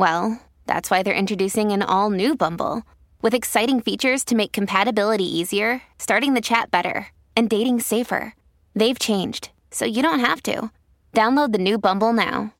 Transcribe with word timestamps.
well, 0.00 0.40
that's 0.66 0.90
why 0.90 1.02
they're 1.02 1.14
introducing 1.14 1.72
an 1.72 1.82
all 1.82 2.08
new 2.08 2.34
Bumble 2.34 2.84
with 3.20 3.34
exciting 3.34 3.82
features 3.82 4.24
to 4.24 4.34
make 4.34 4.50
compatibility 4.50 5.24
easier, 5.24 5.82
starting 5.98 6.32
the 6.32 6.40
chat 6.40 6.70
better, 6.70 7.08
and 7.36 7.50
dating 7.50 7.80
safer. 7.80 8.34
They've 8.74 8.98
changed, 8.98 9.50
so 9.70 9.84
you 9.84 10.02
don't 10.02 10.20
have 10.20 10.42
to. 10.44 10.70
Download 11.12 11.52
the 11.52 11.58
new 11.58 11.76
Bumble 11.78 12.14
now. 12.14 12.54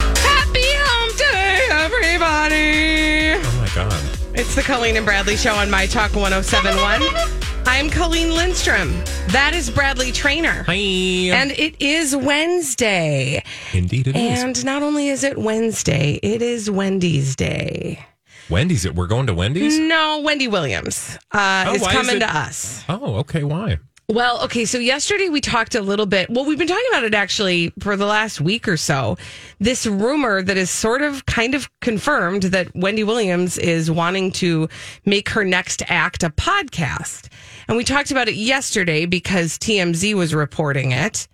Happy 0.00 0.60
Home 0.64 1.16
Day, 1.16 1.66
everybody! 1.72 3.34
Oh 3.44 3.58
my 3.60 3.68
God. 3.74 4.38
It's 4.38 4.54
the 4.54 4.62
Colleen 4.62 4.96
and 4.96 5.04
Bradley 5.04 5.36
Show 5.36 5.54
on 5.54 5.70
My 5.72 5.86
Talk 5.86 6.14
1071. 6.14 7.49
I'm 7.66 7.88
Colleen 7.90 8.30
Lindstrom. 8.34 8.90
That 9.28 9.52
is 9.54 9.70
Bradley 9.70 10.12
Traynor. 10.12 10.64
Hi. 10.66 10.74
And 10.74 11.52
it 11.52 11.80
is 11.80 12.14
Wednesday. 12.16 13.42
Indeed 13.72 14.08
it 14.08 14.16
is. 14.16 14.42
And 14.42 14.64
not 14.64 14.82
only 14.82 15.08
is 15.08 15.24
it 15.24 15.38
Wednesday, 15.38 16.18
it 16.22 16.42
is 16.42 16.70
Wendy's 16.70 17.36
Day. 17.36 18.04
Wendy's. 18.48 18.84
it 18.84 18.94
We're 18.94 19.06
going 19.06 19.26
to 19.28 19.34
Wendy's? 19.34 19.78
No, 19.78 20.20
Wendy 20.24 20.48
Williams 20.48 21.16
uh, 21.32 21.64
Oh, 21.68 21.74
is 21.74 21.82
why 21.82 21.88
is 21.90 21.96
coming 21.96 22.20
to 22.20 22.36
us. 22.36 22.84
Oh, 22.88 23.16
okay. 23.16 23.44
Why? 23.44 23.78
Well, 24.10 24.42
okay, 24.42 24.64
so 24.64 24.78
yesterday 24.78 25.28
we 25.28 25.40
talked 25.40 25.76
a 25.76 25.80
little 25.80 26.04
bit. 26.04 26.28
Well, 26.28 26.44
we've 26.44 26.58
been 26.58 26.66
talking 26.66 26.84
about 26.90 27.04
it 27.04 27.14
actually 27.14 27.72
for 27.78 27.96
the 27.96 28.06
last 28.06 28.40
week 28.40 28.66
or 28.66 28.76
so. 28.76 29.16
This 29.60 29.86
rumor 29.86 30.42
that 30.42 30.56
is 30.56 30.68
sort 30.68 31.02
of 31.02 31.26
kind 31.26 31.54
of 31.54 31.70
confirmed 31.80 32.42
that 32.44 32.74
Wendy 32.74 33.04
Williams 33.04 33.56
is 33.56 33.88
wanting 33.88 34.32
to 34.32 34.68
make 35.06 35.28
her 35.28 35.44
next 35.44 35.84
act 35.86 36.24
a 36.24 36.30
podcast. 36.30 37.28
And 37.68 37.76
we 37.76 37.84
talked 37.84 38.10
about 38.10 38.28
it 38.28 38.34
yesterday 38.34 39.06
because 39.06 39.56
TMZ 39.58 40.14
was 40.14 40.34
reporting 40.34 40.90
it. 40.90 41.28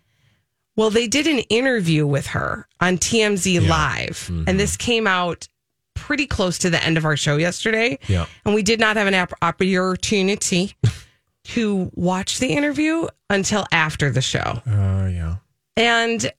Well, 0.76 0.90
they 0.90 1.06
did 1.06 1.26
an 1.26 1.38
interview 1.48 2.06
with 2.06 2.26
her 2.26 2.68
on 2.80 2.98
TMZ 2.98 3.66
Live, 3.66 4.26
and 4.28 4.44
mm-hmm. 4.44 4.58
this 4.58 4.76
came 4.76 5.06
out 5.06 5.48
pretty 5.94 6.26
close 6.26 6.58
to 6.58 6.68
the 6.68 6.84
end 6.84 6.98
of 6.98 7.06
our 7.06 7.16
show 7.16 7.38
yesterday. 7.38 7.98
Yeah. 8.06 8.26
And 8.44 8.54
we 8.54 8.62
did 8.62 8.78
not 8.78 8.98
have 8.98 9.06
an 9.06 9.26
opportunity 9.40 10.74
to 11.54 11.90
watch 11.94 12.38
the 12.38 12.48
interview 12.48 13.06
until 13.30 13.66
after 13.72 14.10
the 14.10 14.20
show. 14.22 14.60
Uh, 14.66 15.08
yeah. 15.12 15.36
And 15.76 16.30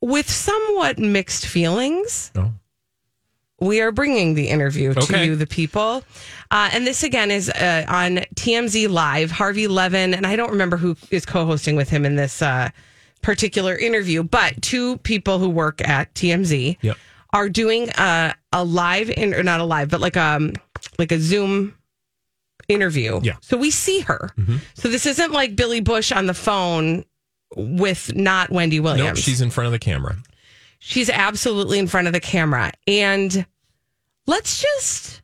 with 0.00 0.28
somewhat 0.30 0.98
mixed 0.98 1.46
feelings, 1.46 2.30
Oh. 2.36 2.52
we 3.60 3.80
are 3.80 3.92
bringing 3.92 4.34
the 4.34 4.48
interview 4.48 4.94
to 4.94 5.00
Okay. 5.00 5.26
you, 5.26 5.36
the 5.36 5.46
people. 5.46 6.02
Uh, 6.50 6.70
and 6.72 6.86
this 6.86 7.02
again 7.02 7.30
is 7.30 7.48
uh, 7.50 7.84
on 7.88 8.16
TMZ 8.34 8.88
Live. 8.88 9.30
Harvey 9.30 9.68
Levin, 9.68 10.14
and 10.14 10.26
I 10.26 10.36
don't 10.36 10.50
remember 10.50 10.76
who 10.76 10.96
is 11.10 11.24
co 11.26 11.44
hosting 11.46 11.76
with 11.76 11.88
him 11.90 12.04
in 12.04 12.16
this 12.16 12.42
uh, 12.42 12.70
particular 13.22 13.76
interview, 13.76 14.22
but 14.22 14.60
two 14.62 14.96
people 14.98 15.38
who 15.38 15.48
work 15.48 15.86
at 15.86 16.12
TMZ 16.14 16.78
Yep. 16.80 16.96
are 17.32 17.48
doing 17.48 17.90
a, 17.90 18.34
a 18.52 18.64
live, 18.64 19.10
in, 19.10 19.34
or 19.34 19.42
not 19.42 19.60
a 19.60 19.64
live, 19.64 19.90
but 19.90 20.00
like 20.00 20.16
um 20.16 20.54
like 20.98 21.12
a 21.12 21.20
Zoom 21.20 21.74
interview. 22.70 23.20
Yeah. 23.22 23.36
So 23.40 23.56
we 23.56 23.70
see 23.70 24.00
her. 24.00 24.30
Mm-hmm. 24.38 24.56
So 24.74 24.88
this 24.88 25.06
isn't 25.06 25.32
like 25.32 25.56
Billy 25.56 25.80
Bush 25.80 26.12
on 26.12 26.26
the 26.26 26.34
phone 26.34 27.04
with 27.56 28.14
not 28.14 28.50
Wendy 28.50 28.80
Williams. 28.80 29.08
No, 29.08 29.14
she's 29.14 29.40
in 29.40 29.50
front 29.50 29.66
of 29.66 29.72
the 29.72 29.78
camera. 29.78 30.16
She's 30.78 31.10
absolutely 31.10 31.78
in 31.78 31.86
front 31.86 32.06
of 32.06 32.12
the 32.12 32.20
camera. 32.20 32.72
And 32.86 33.44
let's 34.26 34.62
just 34.62 35.22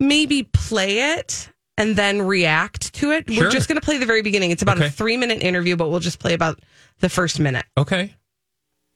maybe 0.00 0.42
play 0.42 1.14
it 1.14 1.50
and 1.76 1.96
then 1.96 2.22
react 2.22 2.94
to 2.94 3.12
it. 3.12 3.30
Sure. 3.30 3.44
We're 3.44 3.50
just 3.50 3.68
going 3.68 3.80
to 3.80 3.84
play 3.84 3.98
the 3.98 4.06
very 4.06 4.22
beginning. 4.22 4.50
It's 4.50 4.62
about 4.62 4.80
a 4.80 4.90
three 4.90 5.16
minute 5.16 5.42
interview, 5.42 5.76
but 5.76 5.90
we'll 5.90 6.00
just 6.00 6.18
play 6.18 6.34
about 6.34 6.60
the 7.00 7.08
first 7.08 7.38
minute. 7.38 7.66
Okay. 7.76 8.14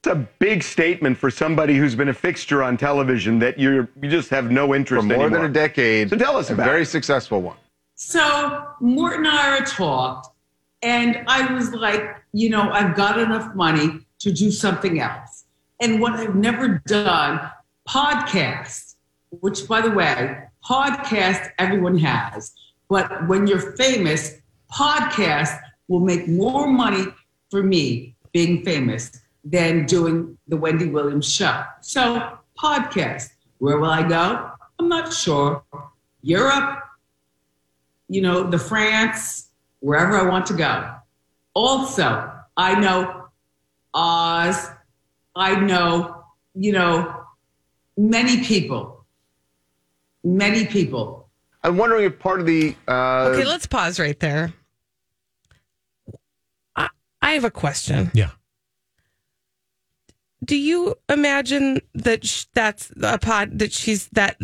It's 0.05 0.13
a 0.13 0.29
big 0.39 0.63
statement 0.63 1.19
for 1.19 1.29
somebody 1.29 1.75
who's 1.75 1.97
been 1.97 2.09
a 2.09 2.15
fixture 2.15 2.63
on 2.63 2.77
television 2.77 3.41
that 3.41 3.59
you're 3.59 3.89
you 4.01 4.09
just 4.09 4.31
have 4.31 4.49
no 4.49 4.73
interest 4.73 5.03
in. 5.05 5.11
for 5.11 5.17
more 5.17 5.27
anymore. 5.27 5.43
than 5.43 5.51
a 5.51 5.55
decade. 5.55 6.11
So 6.11 6.17
tell 6.17 6.37
us 6.37 6.51
a 6.51 6.55
about 6.55 6.67
very 6.67 6.83
it. 6.83 6.87
successful 6.87 7.43
one. 7.43 7.57
So 7.97 8.65
Mort 8.81 9.17
and 9.17 9.27
I 9.27 9.59
talked, 9.65 10.29
and 10.83 11.25
I 11.27 11.53
was 11.53 11.73
like, 11.73 12.15
you 12.33 12.49
know, 12.49 12.71
I've 12.71 12.95
got 12.95 13.19
enough 13.19 13.57
money 13.57 14.07
to 14.21 14.31
do 14.31 14.53
something 14.53 15.01
else. 15.01 15.47
And 15.81 16.01
what 16.01 16.13
I've 16.13 16.37
never 16.37 16.81
done, 16.87 17.51
podcast, 17.89 18.95
which 19.41 19.67
by 19.67 19.81
the 19.81 19.91
way, 19.91 20.45
podcast 20.65 21.51
everyone 21.59 21.99
has. 21.99 22.53
But 22.89 23.27
when 23.27 23.49
you're 23.49 23.73
famous, 23.73 24.37
podcast 24.73 25.59
will 25.89 26.01
make 26.01 26.29
more 26.29 26.69
money 26.69 27.07
for 27.51 27.65
me 27.65 28.15
being 28.33 28.65
famous 28.65 29.11
than 29.45 29.87
doing 29.87 30.37
the 30.49 30.57
Wendy 30.57 30.87
Williams 30.87 31.31
show. 31.31 31.63
So 31.81 32.39
podcast. 32.59 33.31
Where 33.59 33.79
will 33.79 33.91
I 33.91 34.07
go? 34.07 34.51
I'm 34.79 34.89
not 34.89 35.13
sure. 35.13 35.65
Europe, 36.23 36.83
you 38.09 38.21
know, 38.23 38.49
the 38.49 38.59
France, 38.59 39.51
wherever 39.81 40.17
I 40.17 40.29
want 40.29 40.47
to 40.47 40.55
go. 40.55 40.95
Also, 41.55 42.31
I 42.57 42.79
know 42.79 43.29
Oz. 43.95 44.71
I 45.35 45.55
know, 45.61 46.25
you 46.55 46.73
know, 46.73 47.25
many 47.97 48.45
people, 48.45 49.05
many 50.25 50.67
people. 50.67 51.29
I'm 51.63 51.77
wondering 51.77 52.05
if 52.07 52.19
part 52.19 52.41
of 52.41 52.47
the 52.47 52.75
uh, 52.89 53.31
Okay, 53.33 53.45
let's 53.45 53.67
pause 53.67 54.01
right 54.01 54.19
there. 54.19 54.53
I, 56.75 56.89
I 57.23 57.33
have 57.33 57.45
a 57.45 57.51
question. 57.51 58.11
Yeah. 58.15 58.31
Do 60.45 60.57
you 60.57 60.95
imagine 61.09 61.81
that 61.95 62.25
sh- 62.25 62.45
that's 62.55 62.93
a 63.03 63.19
pod 63.19 63.59
that 63.59 63.73
she's 63.73 64.09
that 64.09 64.37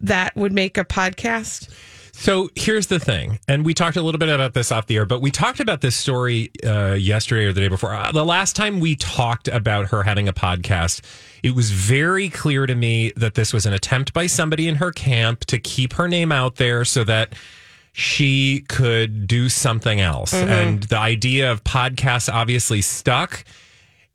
that 0.00 0.36
would 0.36 0.52
make 0.52 0.78
a 0.78 0.84
podcast? 0.84 1.72
So 2.12 2.50
here's 2.56 2.88
the 2.88 2.98
thing, 2.98 3.38
and 3.46 3.64
we 3.64 3.74
talked 3.74 3.96
a 3.96 4.02
little 4.02 4.18
bit 4.18 4.28
about 4.28 4.52
this 4.52 4.72
off 4.72 4.86
the 4.86 4.96
air, 4.96 5.06
but 5.06 5.22
we 5.22 5.30
talked 5.30 5.60
about 5.60 5.82
this 5.82 5.94
story 5.94 6.50
uh, 6.66 6.94
yesterday 6.94 7.44
or 7.44 7.52
the 7.52 7.60
day 7.60 7.68
before. 7.68 7.94
Uh, 7.94 8.10
the 8.10 8.24
last 8.24 8.56
time 8.56 8.80
we 8.80 8.96
talked 8.96 9.46
about 9.46 9.90
her 9.90 10.02
having 10.02 10.26
a 10.26 10.32
podcast, 10.32 11.00
it 11.44 11.54
was 11.54 11.70
very 11.70 12.28
clear 12.28 12.66
to 12.66 12.74
me 12.74 13.12
that 13.16 13.34
this 13.34 13.52
was 13.52 13.66
an 13.66 13.72
attempt 13.72 14.12
by 14.12 14.26
somebody 14.26 14.66
in 14.66 14.74
her 14.76 14.90
camp 14.90 15.44
to 15.44 15.60
keep 15.60 15.92
her 15.92 16.08
name 16.08 16.32
out 16.32 16.56
there 16.56 16.84
so 16.84 17.04
that 17.04 17.34
she 17.92 18.64
could 18.68 19.28
do 19.28 19.48
something 19.48 20.00
else. 20.00 20.34
And 20.34 20.82
the 20.84 20.98
idea 20.98 21.52
of 21.52 21.62
podcasts 21.62 22.32
obviously 22.32 22.80
stuck. 22.80 23.44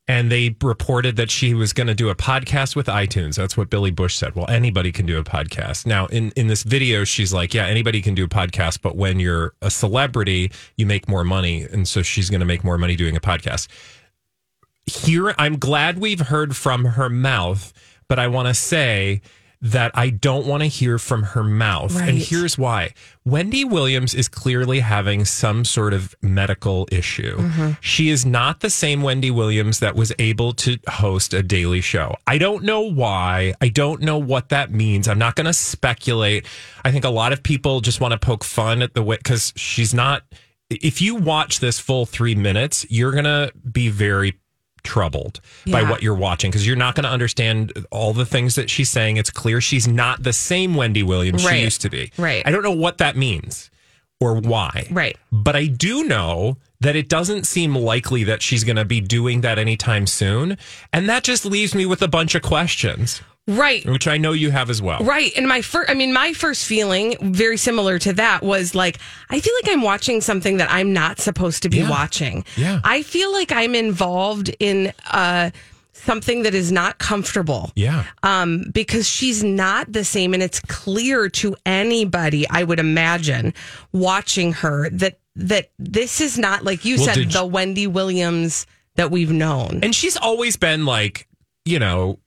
And 0.06 0.30
they 0.30 0.56
reported 0.62 1.16
that 1.16 1.32
she 1.32 1.54
was 1.54 1.72
going 1.72 1.88
to 1.88 1.94
do 1.96 2.10
a 2.10 2.16
podcast 2.16 2.76
with 2.76 2.88
iTunes. 2.88 3.36
That's 3.36 3.56
what 3.56 3.70
Billy 3.70 3.90
Bush 3.90 4.16
said. 4.16 4.36
Well, 4.36 4.50
anybody 4.50 4.92
can 4.92 5.06
do 5.06 5.18
a 5.18 5.24
podcast. 5.24 5.86
Now, 5.86 6.08
in, 6.08 6.32
in 6.36 6.48
this 6.48 6.64
video, 6.64 7.06
she's 7.06 7.34
like, 7.34 7.54
yeah, 7.54 7.68
anybody 7.68 8.02
can 8.02 8.14
do 8.14 8.26
a 8.26 8.28
podcast, 8.28 8.82
but 8.82 8.98
when 8.98 9.22
you're 9.22 9.54
a 9.62 9.72
celebrity, 9.72 10.52
you 10.76 10.86
make 10.86 11.08
more 11.08 11.24
money. 11.24 11.64
And 11.64 11.88
so 11.88 12.02
she's 12.02 12.30
going 12.30 12.42
to 12.42 12.46
make 12.46 12.66
more 12.66 12.78
money 12.78 12.98
doing 12.98 13.16
a 13.16 13.22
podcast. 13.22 13.70
Here, 14.86 15.34
I'm 15.38 15.58
glad 15.58 16.00
we've 16.00 16.20
heard 16.20 16.58
from 16.58 16.84
her 16.84 17.10
mouth, 17.10 17.72
but 18.10 18.20
I 18.20 18.28
want 18.28 18.50
to 18.50 18.54
say 18.54 19.22
that 19.64 19.92
I 19.96 20.10
don't 20.10 20.46
want 20.46 20.62
to 20.62 20.68
hear 20.68 21.00
from 21.00 21.24
her 21.24 21.44
mouth. 21.44 21.98
And 22.00 22.18
here's 22.18 22.58
why 22.58 22.94
Wendy 23.24 23.64
Williams 23.64 24.14
is 24.14 24.28
clearly 24.28 24.82
having 24.82 25.24
some 25.24 25.64
sort 25.64 25.94
of 25.94 26.14
medical 26.22 26.86
issue. 26.92 27.38
Mm-hmm. 27.38 27.72
She 27.80 28.10
is 28.10 28.26
not 28.26 28.60
the 28.60 28.70
same 28.70 29.02
Wendy 29.02 29.32
Williams 29.32 29.80
that 29.80 29.96
was 29.96 30.12
able 30.20 30.52
to 30.56 30.78
host 30.90 31.34
a 31.34 31.42
daily 31.42 31.80
show. 31.80 32.14
I 32.28 32.38
don't 32.38 32.66
know 32.66 32.82
why. 32.82 33.54
I 33.62 33.70
don't 33.70 34.02
know 34.02 34.18
what 34.18 34.50
that 34.50 34.70
means. 34.70 35.08
I'm 35.08 35.18
not 35.18 35.36
going 35.36 35.46
to 35.46 35.54
speculate. 35.54 36.46
I 36.84 36.92
think 36.92 37.06
a 37.06 37.10
lot 37.10 37.32
of 37.32 37.42
people 37.42 37.80
just 37.80 38.02
want 38.02 38.12
to 38.12 38.20
poke 38.20 38.44
fun 38.44 38.82
at 38.82 38.94
the 38.94 39.02
way 39.02 39.16
because 39.16 39.54
she's 39.56 39.94
not. 39.94 40.24
If 40.70 41.02
you 41.02 41.16
watch 41.16 41.60
this 41.60 41.80
full 41.80 42.06
three 42.06 42.36
minutes, 42.36 42.86
you're 42.90 43.12
going 43.12 43.24
to 43.26 43.54
be 43.72 43.88
very 43.88 44.40
troubled 44.84 45.40
by 45.72 45.82
what 45.84 46.04
you're 46.04 46.16
watching 46.16 46.52
because 46.52 46.66
you're 46.68 46.76
not 46.76 46.96
going 46.96 47.04
to 47.06 47.10
understand 47.10 47.72
all 47.92 48.14
the 48.14 48.26
things 48.26 48.56
that 48.56 48.70
she's 48.70 48.90
saying. 48.90 49.18
It's 49.18 49.30
clear 49.30 49.62
she's 49.62 49.88
not 49.88 50.24
the 50.24 50.34
same 50.34 50.76
Wendy 50.76 51.04
Williams 51.04 51.46
Right. 51.46 51.58
she 51.58 51.64
used 51.64 51.82
to 51.82 51.90
be. 51.90 52.12
Right. 52.18 52.44
I 52.46 52.52
don't 52.52 52.64
know 52.64 52.72
what 52.72 52.98
that 52.98 53.16
means 53.16 53.70
or 54.20 54.40
why. 54.40 54.88
Right. 54.92 55.18
But 55.32 55.56
I 55.56 55.66
do 55.68 56.04
know 56.04 56.58
that 56.82 56.96
it 56.96 57.08
doesn't 57.10 57.48
seem 57.48 57.76
likely 57.76 58.24
that 58.26 58.42
she's 58.42 58.64
going 58.64 58.76
to 58.76 58.86
be 58.86 59.00
doing 59.02 59.42
that 59.42 59.58
anytime 59.58 60.06
soon. 60.06 60.58
And 60.92 61.08
that 61.10 61.24
just 61.24 61.46
leaves 61.46 61.74
me 61.74 61.86
with 61.86 62.02
a 62.02 62.08
bunch 62.10 62.36
of 62.36 62.42
questions. 62.42 63.22
Right. 63.48 63.86
which 63.86 64.08
I 64.08 64.18
know 64.18 64.32
you 64.32 64.52
have 64.52 64.70
as 64.70 64.82
well. 64.82 65.00
Right. 65.04 65.34
And 65.36 65.48
my 65.50 65.62
first, 65.62 65.90
I 65.90 65.96
mean, 65.96 66.14
my 66.14 66.32
first 66.32 66.66
feeling, 66.66 67.16
very 67.34 67.58
similar 67.58 68.00
to 68.00 68.14
that, 68.14 68.42
was 68.42 68.74
like, 68.74 69.00
I 69.30 69.40
feel 69.42 69.54
like 69.62 69.74
I'm 69.74 69.82
watching 69.82 70.22
something 70.22 70.58
that 70.58 70.72
I'm 70.72 70.94
not 70.94 71.20
supposed 71.20 71.64
to 71.64 71.70
be 71.70 71.80
Yeah. 71.80 71.90
watching. 71.90 72.46
Yeah. 72.56 72.80
I 72.86 73.02
feel 73.02 73.34
like 73.34 73.52
I'm 73.52 73.76
involved 73.76 74.56
in 74.60 74.94
uh, 75.12 75.50
something 75.92 76.44
that 76.44 76.54
is 76.56 76.72
not 76.72 77.00
comfortable. 77.00 77.72
Yeah. 77.76 78.06
Um, 78.24 78.64
because 78.74 79.10
she's 79.10 79.44
not 79.44 79.92
the 79.92 80.06
same. 80.06 80.34
And 80.34 80.42
it's 80.42 80.62
clear 80.62 81.28
to 81.30 81.56
anybody, 81.66 82.48
I 82.50 82.64
would 82.64 82.80
imagine, 82.80 83.54
watching 83.92 84.54
her 84.54 84.90
that, 84.92 85.20
that 85.36 85.70
this 85.78 86.22
is 86.22 86.38
not, 86.38 86.64
like 86.64 86.86
you 86.86 86.96
Well, 86.96 87.06
said, 87.14 87.30
the 87.32 87.46
Wendy 87.46 87.88
Williams 87.88 88.66
that 88.96 89.12
we've 89.12 89.32
known. 89.32 89.82
And 89.84 89.94
she's 89.94 90.16
always 90.16 90.56
been 90.56 90.86
like, 90.86 91.28
you 91.66 91.80
know, 91.80 92.20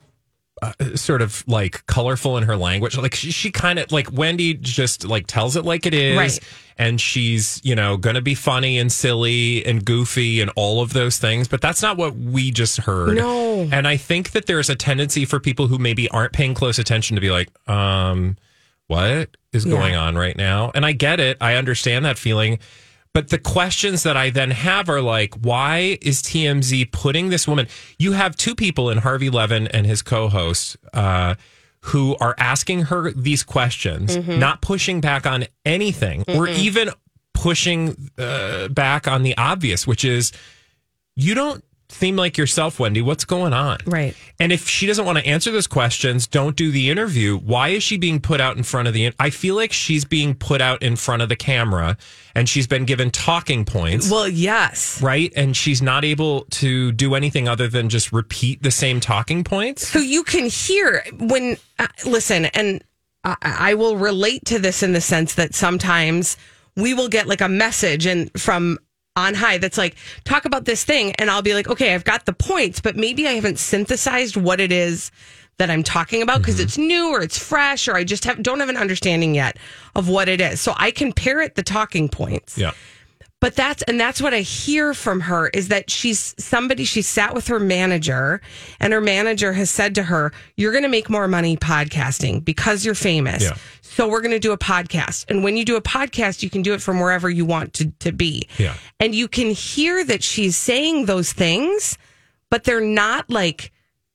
uh, 0.80 0.96
sort 0.96 1.22
of 1.22 1.44
like 1.46 1.86
colorful 1.86 2.36
in 2.36 2.44
her 2.44 2.56
language. 2.56 2.96
Like 2.96 3.14
she, 3.14 3.30
she 3.30 3.50
kind 3.50 3.78
of 3.78 3.92
like 3.92 4.12
Wendy 4.12 4.54
just 4.54 5.04
like 5.04 5.26
tells 5.26 5.56
it 5.56 5.64
like 5.64 5.86
it 5.86 5.94
is. 5.94 6.16
Right. 6.16 6.38
And 6.78 7.00
she's, 7.00 7.60
you 7.64 7.74
know, 7.74 7.96
going 7.96 8.16
to 8.16 8.22
be 8.22 8.34
funny 8.34 8.78
and 8.78 8.92
silly 8.92 9.64
and 9.64 9.82
goofy 9.82 10.42
and 10.42 10.50
all 10.56 10.82
of 10.82 10.92
those 10.92 11.18
things. 11.18 11.48
But 11.48 11.62
that's 11.62 11.80
not 11.80 11.96
what 11.96 12.14
we 12.14 12.50
just 12.50 12.76
heard. 12.78 13.16
No. 13.16 13.66
And 13.72 13.88
I 13.88 13.96
think 13.96 14.32
that 14.32 14.44
there's 14.46 14.68
a 14.68 14.76
tendency 14.76 15.24
for 15.24 15.40
people 15.40 15.68
who 15.68 15.78
maybe 15.78 16.06
aren't 16.10 16.34
paying 16.34 16.52
close 16.52 16.78
attention 16.78 17.14
to 17.14 17.20
be 17.22 17.30
like, 17.30 17.48
um, 17.66 18.36
what 18.88 19.30
is 19.52 19.64
going 19.64 19.96
on 19.96 20.16
right 20.16 20.36
now? 20.36 20.70
And 20.74 20.84
I 20.84 20.92
get 20.92 21.18
it. 21.18 21.38
I 21.40 21.54
understand 21.54 22.04
that 22.04 22.18
feeling. 22.18 22.58
But 23.16 23.30
the 23.30 23.38
questions 23.38 24.02
that 24.02 24.14
I 24.14 24.28
then 24.28 24.50
have 24.50 24.90
are 24.90 25.00
like, 25.00 25.32
why 25.36 25.96
is 26.02 26.20
TMZ 26.20 26.92
putting 26.92 27.30
this 27.30 27.48
woman? 27.48 27.66
You 27.98 28.12
have 28.12 28.36
two 28.36 28.54
people 28.54 28.90
in 28.90 28.98
Harvey 28.98 29.30
Levin 29.30 29.68
and 29.68 29.86
his 29.86 30.02
co 30.02 30.28
host 30.28 30.76
uh, 30.92 31.36
who 31.80 32.14
are 32.20 32.34
asking 32.36 32.82
her 32.82 33.10
these 33.12 33.42
questions, 33.42 34.14
not 34.38 34.60
pushing 34.60 35.00
back 35.00 35.24
on 35.24 35.46
anything 35.64 36.24
or 36.28 36.46
even 36.46 36.90
pushing 37.32 38.10
uh, 38.18 38.68
back 38.68 39.08
on 39.08 39.22
the 39.22 39.34
obvious, 39.38 39.86
which 39.86 40.04
is 40.04 40.30
you 41.14 41.34
don't 41.34 41.64
seem 41.88 42.16
like 42.16 42.36
yourself, 42.36 42.78
Wendy. 42.80 43.02
What's 43.02 43.24
going 43.24 43.52
on? 43.52 43.78
Right. 43.86 44.16
And 44.38 44.52
if 44.52 44.68
she 44.68 44.86
doesn't 44.86 45.04
want 45.04 45.18
to 45.18 45.26
answer 45.26 45.50
those 45.50 45.66
questions, 45.66 46.26
don't 46.26 46.56
do 46.56 46.70
the 46.70 46.90
interview. 46.90 47.36
Why 47.38 47.68
is 47.68 47.82
she 47.82 47.96
being 47.96 48.20
put 48.20 48.40
out 48.40 48.56
in 48.56 48.62
front 48.62 48.88
of 48.88 48.94
the? 48.94 49.12
I 49.18 49.30
feel 49.30 49.54
like 49.54 49.72
she's 49.72 50.04
being 50.04 50.34
put 50.34 50.60
out 50.60 50.82
in 50.82 50.96
front 50.96 51.22
of 51.22 51.28
the 51.28 51.36
camera, 51.36 51.96
and 52.34 52.48
she's 52.48 52.66
been 52.66 52.84
given 52.84 53.10
talking 53.10 53.64
points. 53.64 54.10
well, 54.10 54.28
yes. 54.28 55.00
Right, 55.00 55.32
and 55.36 55.56
she's 55.56 55.80
not 55.80 56.04
able 56.04 56.42
to 56.52 56.92
do 56.92 57.14
anything 57.14 57.48
other 57.48 57.68
than 57.68 57.88
just 57.88 58.12
repeat 58.12 58.62
the 58.62 58.70
same 58.70 59.00
talking 59.00 59.44
points. 59.44 59.86
So 59.86 59.98
you 59.98 60.22
can 60.22 60.46
hear 60.48 61.04
when, 61.18 61.56
uh, 61.78 61.86
listen, 62.04 62.46
and 62.46 62.82
I, 63.24 63.36
I 63.42 63.74
will 63.74 63.96
relate 63.96 64.44
to 64.46 64.58
this 64.58 64.82
in 64.82 64.92
the 64.92 65.00
sense 65.00 65.34
that 65.34 65.54
sometimes 65.54 66.36
we 66.76 66.94
will 66.94 67.08
get 67.08 67.26
like 67.26 67.40
a 67.40 67.48
message 67.48 68.06
and 68.06 68.30
from 68.38 68.78
on 69.16 69.34
high 69.34 69.58
that's 69.58 69.78
like, 69.78 69.96
talk 70.24 70.44
about 70.44 70.64
this 70.64 70.84
thing. 70.84 71.12
And 71.12 71.30
I'll 71.30 71.42
be 71.42 71.54
like, 71.54 71.68
okay, 71.68 71.94
I've 71.94 72.04
got 72.04 72.26
the 72.26 72.32
points, 72.32 72.80
but 72.80 72.96
maybe 72.96 73.26
I 73.26 73.32
haven't 73.32 73.58
synthesized 73.58 74.36
what 74.36 74.60
it 74.60 74.70
is 74.70 75.10
that 75.58 75.70
I'm 75.70 75.82
talking 75.82 76.22
about 76.22 76.38
because 76.38 76.56
mm-hmm. 76.56 76.64
it's 76.64 76.78
new 76.78 77.10
or 77.10 77.22
it's 77.22 77.38
fresh 77.38 77.88
or 77.88 77.96
I 77.96 78.04
just 78.04 78.24
have, 78.24 78.42
don't 78.42 78.60
have 78.60 78.68
an 78.68 78.76
understanding 78.76 79.34
yet 79.34 79.56
of 79.94 80.08
what 80.08 80.28
it 80.28 80.40
is. 80.40 80.60
So 80.60 80.74
I 80.76 80.90
can 80.90 81.12
parrot 81.12 81.54
the 81.54 81.62
talking 81.62 82.08
points 82.08 82.58
Yeah, 82.58 82.72
but 83.40 83.54
that's 83.54 83.82
and 83.82 84.00
that's 84.00 84.20
what 84.20 84.32
I 84.34 84.40
hear 84.40 84.94
from 84.94 85.20
her 85.20 85.48
is 85.48 85.68
that 85.68 85.90
she's 85.90 86.34
somebody 86.38 86.84
she 86.84 87.02
sat 87.02 87.34
with 87.34 87.48
her 87.48 87.60
manager 87.60 88.40
and 88.80 88.92
her 88.92 89.00
manager 89.00 89.52
has 89.52 89.70
said 89.70 89.94
to 89.96 90.04
her, 90.04 90.32
You're 90.56 90.72
gonna 90.72 90.88
make 90.88 91.10
more 91.10 91.28
money 91.28 91.56
podcasting 91.56 92.44
because 92.44 92.84
you're 92.84 92.94
famous. 92.94 93.42
Yeah. 93.42 93.56
So 93.82 94.08
we're 94.08 94.22
gonna 94.22 94.38
do 94.38 94.52
a 94.52 94.58
podcast. 94.58 95.26
And 95.28 95.44
when 95.44 95.56
you 95.56 95.64
do 95.64 95.76
a 95.76 95.82
podcast, 95.82 96.42
you 96.42 96.50
can 96.50 96.62
do 96.62 96.72
it 96.74 96.80
from 96.82 96.98
wherever 96.98 97.28
you 97.30 97.44
want 97.44 97.74
to, 97.74 97.90
to 98.00 98.10
be. 98.12 98.48
Yeah. 98.58 98.74
And 99.00 99.14
you 99.14 99.28
can 99.28 99.50
hear 99.50 100.02
that 100.04 100.22
she's 100.22 100.56
saying 100.56 101.04
those 101.06 101.32
things, 101.32 101.98
but 102.50 102.64
they're 102.64 102.80
not 102.80 103.28
like 103.30 103.70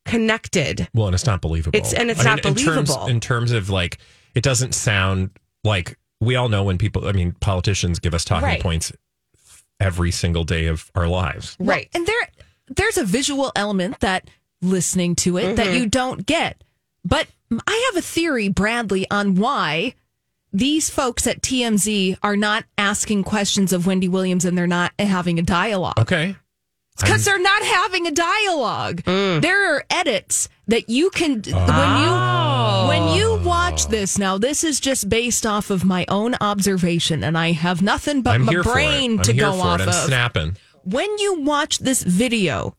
connected. 0.06 0.88
well, 0.94 1.06
and 1.08 1.14
it's 1.16 1.26
not 1.26 1.42
believable. 1.42 1.78
It's- 1.78 1.94
and 1.94 2.10
it's 2.10 2.24
not 2.24 2.40
in 2.46 2.56
terms- 2.56 2.90
believable. 2.90 3.06
in 3.08 3.20
terms 3.20 3.52
of 3.52 3.70
like, 3.70 4.00
it 4.34 4.44
doesn't 4.44 4.74
sound 4.74 5.30
like 5.64 5.98
we 6.20 6.36
all 6.36 6.50
know 6.50 6.64
when 6.64 6.78
people. 6.78 7.08
I 7.08 7.12
mean, 7.12 7.34
politicians 7.40 8.00
give 8.00 8.14
us 8.14 8.26
talking 8.26 8.48
Right. 8.48 8.62
points 8.62 8.92
every 9.82 10.12
single 10.12 10.44
day 10.44 10.68
of 10.68 10.90
our 10.96 11.08
lives. 11.08 11.58
Right. 11.60 11.90
And 11.94 12.06
there 12.06 12.30
there's 12.76 12.98
a 12.98 13.04
visual 13.04 13.52
element 13.56 14.00
that 14.00 14.30
listening 14.62 15.16
to 15.16 15.38
it 15.38 15.56
that 15.56 15.68
mm-hmm. 15.68 15.78
you 15.78 15.86
don't 15.88 16.26
get. 16.26 16.64
But 17.04 17.28
I 17.68 17.90
have 17.92 17.98
a 17.98 18.06
theory, 18.06 18.48
Bradley, 18.48 19.10
on 19.10 19.36
why 19.36 19.96
these 20.54 20.90
folks 20.90 21.28
at 21.28 21.42
TMZ 21.42 22.18
are 22.22 22.38
not 22.38 22.66
asking 22.78 23.24
questions 23.24 23.74
of 23.74 23.88
Wendy 23.88 24.08
Williams 24.08 24.46
and 24.46 24.58
they're 24.58 24.68
not 24.68 24.94
having 25.00 25.40
a 25.40 25.42
dialogue. 25.42 26.00
Okay. 26.00 26.36
Because 27.00 27.26
they're 27.26 27.42
not 27.42 27.64
having 27.64 28.06
a 28.06 28.12
dialogue. 28.12 29.02
Mm. 29.04 29.42
There 29.42 29.76
are 29.76 29.84
edits 29.90 30.50
that 30.68 30.90
you 30.90 31.10
can 31.10 31.42
Oh. 31.52 32.88
when 32.88 33.08
you 33.08 33.08
when 33.08 33.18
you 33.18 33.41
watch 33.72 33.86
oh. 33.88 33.90
this 33.90 34.18
now. 34.18 34.38
This 34.38 34.64
is 34.64 34.80
just 34.80 35.10
based 35.10 35.46
off 35.46 35.70
of 35.70 35.84
my 35.86 36.06
own 36.08 36.36
observation, 36.42 37.24
and 37.24 37.38
I 37.38 37.52
have 37.52 37.82
nothing 37.82 38.22
but 38.22 38.36
I'm 38.36 38.46
my 38.46 38.62
brain 38.62 39.20
to 39.20 39.32
I'm 39.32 39.38
go 39.38 39.52
off 39.62 39.80
it. 39.80 39.84
I'm 39.84 39.90
of 39.90 39.96
snapping. 39.96 40.58
when 40.84 41.18
you 41.18 41.42
watch 41.42 41.80
this 41.80 42.04
video, 42.04 42.76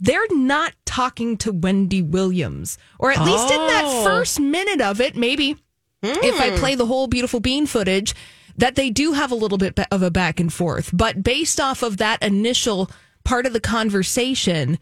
they're 0.00 0.28
not 0.30 0.74
talking 0.84 1.36
to 1.38 1.52
Wendy 1.52 2.02
Williams, 2.02 2.78
or 2.98 3.10
at 3.10 3.24
least 3.24 3.50
in 3.50 3.66
that 3.66 3.84
Oh. 3.86 4.04
first 4.04 4.38
minute 4.40 4.80
of 4.80 5.00
it. 5.00 5.16
Maybe 5.16 5.56
if 6.02 6.40
I 6.40 6.50
hmm. 6.50 6.56
play 6.56 6.74
the 6.74 6.86
whole 6.86 7.06
beautiful 7.06 7.40
bean 7.40 7.66
footage, 7.66 8.14
that 8.56 8.74
they 8.74 8.90
do 8.90 9.12
have 9.12 9.32
a 9.32 9.36
little 9.36 9.58
bit 9.58 9.78
of 9.90 10.02
a 10.02 10.10
back 10.10 10.40
and 10.40 10.52
forth. 10.52 10.90
But 10.92 11.22
based 11.22 11.60
off 11.60 11.82
of 11.82 11.96
that 11.98 12.22
initial 12.22 12.90
part 13.24 13.46
of 13.46 13.52
the 13.52 13.60
conversation, 13.60 14.78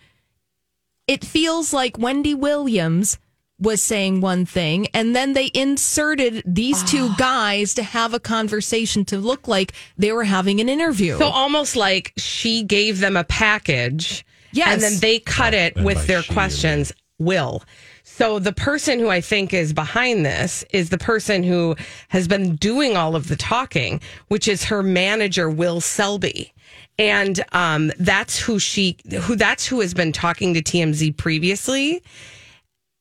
it 1.07 1.25
feels 1.25 1.73
like 1.73 1.99
Wendy 1.99 2.35
Williams 2.35 3.19
was 3.59 3.83
saying 3.83 4.21
one 4.21 4.45
thing 4.45 4.87
and 4.93 5.17
then 5.17 5.33
they 5.33 5.51
inserted 5.55 6.43
these 6.45 6.83
two 6.85 7.15
guys 7.17 7.73
to 7.75 7.83
have 7.83 8.13
a 8.13 8.21
conversation 8.21 9.05
to 9.07 9.19
look 9.19 9.49
like 9.49 9.73
they 9.97 10.13
were 10.13 10.25
having 10.25 10.61
an 10.61 10.69
interview. 10.69 11.17
So 11.17 11.29
almost 11.29 11.75
like 11.75 12.13
she 12.17 12.63
gave 12.63 13.01
them 13.01 13.17
a 13.17 13.25
package. 13.25 14.25
Yes. 14.53 14.69
And 14.73 14.83
then 14.83 14.99
they 15.01 15.19
cut 15.19 15.55
it 15.55 15.77
and 15.77 15.85
with 15.85 16.07
their 16.07 16.23
she, 16.23 16.31
you 16.31 16.35
questions. 16.35 16.93
Will. 17.19 17.63
So 18.05 18.39
the 18.39 18.53
person 18.53 18.99
who 18.99 19.09
I 19.09 19.21
think 19.21 19.55
is 19.55 19.73
behind 19.73 20.25
this 20.25 20.65
is 20.71 20.91
the 20.91 20.99
person 20.99 21.43
who 21.43 21.77
has 22.09 22.29
been 22.29 22.57
doing 22.57 22.97
all 22.97 23.17
of 23.17 23.29
the 23.29 23.37
talking, 23.37 24.01
which 24.29 24.49
is 24.49 24.65
her 24.65 24.83
manager, 24.83 25.49
Will 25.51 25.81
Selby. 25.81 26.53
And 26.99 27.43
um, 27.53 27.93
that's 27.99 28.39
who 28.39 28.59
she 28.59 28.97
who 29.23 29.37
that's 29.37 29.67
who 29.67 29.81
has 29.81 29.93
been 29.93 30.13
talking 30.13 30.55
to 30.55 30.63
TMZ 30.63 31.17
previously. 31.17 32.03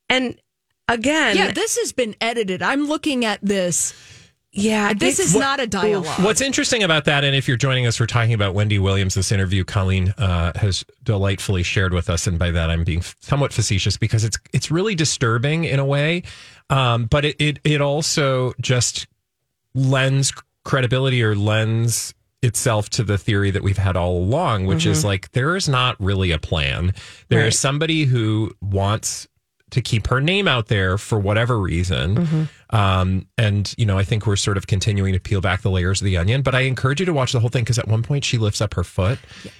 And 0.10 0.40
again, 0.88 1.36
Yeah, 1.38 1.52
this 1.52 1.78
has 1.78 1.92
been 1.92 2.16
edited. 2.22 2.62
I'm 2.62 2.88
looking 2.88 3.26
at 3.26 3.40
this. 3.42 3.94
yeah, 4.52 4.94
This 4.94 5.20
it's- 5.20 5.34
is 5.34 5.36
not 5.36 5.60
a 5.60 5.68
dialogue. 5.68 6.24
What's 6.24 6.42
interesting 6.42 6.84
about 6.84 7.06
that, 7.06 7.24
and 7.24 7.36
if 7.36 7.48
you're 7.48 7.58
joining 7.58 7.86
us, 7.88 8.00
we're 8.00 8.06
talking 8.06 8.34
about 8.34 8.54
Wendy 8.54 8.80
Williams. 8.80 9.14
This 9.16 9.32
interview, 9.32 9.64
Colleen 9.64 10.14
uh, 10.18 10.54
has 10.58 10.86
delightfully 11.04 11.64
shared 11.64 11.94
with 11.94 12.10
us, 12.10 12.26
and 12.28 12.40
by 12.40 12.52
that 12.52 12.70
I'm 12.70 12.84
being 12.84 13.02
somewhat 13.20 13.52
facetious 13.54 13.98
because 13.98 14.24
it's 14.24 14.38
it's 14.54 14.72
really 14.72 14.96
disturbing 14.96 15.66
in 15.66 15.80
a 15.80 15.86
way, 15.86 16.24
um, 16.70 17.06
but 17.06 17.26
it, 17.26 17.36
it 17.40 17.60
it 17.64 17.82
also 17.82 18.54
just 18.62 19.08
lends 19.74 20.32
credibility 20.64 21.22
or 21.22 21.36
lends 21.36 22.14
itself 22.42 22.90
to 22.92 23.04
the 23.04 23.18
theory 23.18 23.52
that 23.52 23.64
we've 23.64 23.78
had 23.78 23.98
all 23.98 24.18
along, 24.18 24.66
which 24.68 24.86
is 24.86 25.04
like 25.04 25.32
there 25.32 25.56
is 25.56 25.68
not 25.68 26.00
really 26.00 26.32
a 26.32 26.38
plan. 26.40 26.94
There 27.28 27.40
is 27.40 27.46
Right. 27.46 27.54
somebody 27.56 28.06
who 28.06 28.52
wants 28.62 29.28
to 29.76 29.82
keep 29.82 30.08
her 30.08 30.20
name 30.20 30.48
out 30.48 30.68
there 30.68 30.98
for 30.98 31.20
whatever 31.20 31.60
reason. 31.60 32.50
Um, 32.72 33.28
and, 33.38 33.74
you 33.78 33.86
know, 33.86 33.98
I 33.98 34.04
think 34.04 34.26
we're 34.26 34.36
sort 34.36 34.58
of 34.58 34.68
continuing 34.68 35.14
to 35.14 35.20
peel 35.20 35.40
back 35.40 35.62
the 35.62 35.70
layers 35.70 36.02
of 36.02 36.06
the 36.06 36.18
onion. 36.18 36.42
But 36.42 36.56
I 36.56 36.62
encourage 36.62 37.00
you 37.00 37.06
to 37.06 37.14
watch 37.14 37.32
the 37.32 37.40
whole 37.40 37.50
thing 37.50 37.64
because 37.64 37.78
at 37.80 37.88
one 37.88 38.04
point 38.04 38.26
she 38.26 38.38
lifts 38.38 38.60
up 38.60 38.74
her 38.74 38.84
foot 38.84 39.20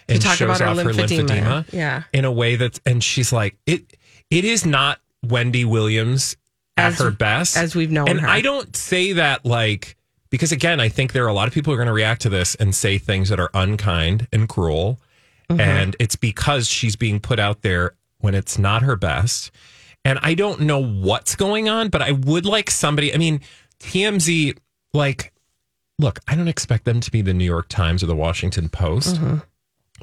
and 0.10 0.22
talk 0.22 0.38
shows 0.38 0.60
about 0.60 0.60
her 0.62 0.68
off 0.68 0.78
her 0.78 0.92
lymphedema. 0.92 1.28
lymphedema 1.66 1.74
Yeah. 1.74 2.04
in 2.12 2.26
a 2.26 2.32
way 2.32 2.56
that, 2.56 2.80
and 2.86 3.04
she's 3.04 3.32
like, 3.32 3.56
it, 3.66 3.96
it 4.32 4.44
is 4.44 4.66
not 4.66 5.00
Wendy 5.24 5.64
Williams 5.66 6.36
at 6.78 6.94
As- 6.94 7.00
her 7.00 7.12
best. 7.12 7.56
as 7.58 7.76
we've 7.76 7.92
known 7.92 8.10
and 8.10 8.20
her. 8.22 8.28
I 8.28 8.42
don't 8.42 8.76
say 8.76 9.14
that 9.14 9.46
like, 9.46 9.96
because 10.32 10.52
again, 10.52 10.80
I 10.80 10.90
think 10.90 11.14
there 11.14 11.24
are 11.24 11.30
a 11.30 11.34
lot 11.34 11.48
of 11.48 11.54
people 11.54 11.72
who 11.72 11.76
are 11.76 11.84
going 11.84 11.88
to 11.88 11.94
react 11.94 12.22
to 12.24 12.30
this 12.30 12.56
and 12.56 12.74
say 12.76 12.98
things 12.98 13.30
that 13.30 13.40
are 13.40 13.50
unkind 13.54 14.28
and 14.34 14.50
cruel. 14.50 15.00
Mm-hmm. 15.50 15.62
And 15.62 15.96
it's 16.00 16.16
because 16.16 16.68
she's 16.68 16.96
being 16.96 17.20
put 17.20 17.40
out 17.40 17.62
there 17.62 17.94
when 18.20 18.34
it's 18.34 18.58
not 18.58 18.82
her 18.82 18.96
best. 18.96 19.52
And 20.06 20.20
I 20.22 20.36
don't 20.36 20.62
know 20.62 20.82
what's 20.82 21.36
going 21.36 21.68
on, 21.68 21.90
but 21.90 22.02
I 22.02 22.12
would 22.14 22.46
like 22.46 22.70
somebody. 22.72 23.14
I 23.14 23.18
mean, 23.18 23.42
TMZ, 23.80 24.58
like, 24.94 25.34
look, 26.00 26.20
I 26.28 26.36
don't 26.36 26.48
expect 26.48 26.86
them 26.86 27.00
to 27.02 27.12
be 27.12 27.22
the 27.22 27.34
New 27.34 27.44
York 27.44 27.68
Times 27.70 28.04
or 28.04 28.06
the 28.06 28.16
Washington 28.16 28.70
Post, 28.70 29.16
Mm-hmm. 29.16 29.38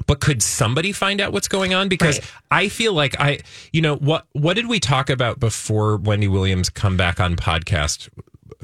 but 0.05 0.19
could 0.19 0.43
somebody 0.43 0.91
find 0.91 1.21
out 1.21 1.31
what's 1.33 1.47
going 1.47 1.73
on? 1.73 1.87
Because 1.87 2.19
Right. 2.19 2.31
I 2.51 2.67
feel 2.67 2.93
like 2.93 3.19
I, 3.19 3.39
you 3.71 3.81
know, 3.81 3.95
what 3.95 4.25
what 4.33 4.55
did 4.55 4.67
we 4.67 4.79
talk 4.79 5.09
about 5.09 5.39
before 5.39 5.97
Wendy 5.97 6.27
Williams 6.27 6.69
come 6.69 6.97
back 6.97 7.19
on 7.19 7.35
podcast 7.35 8.09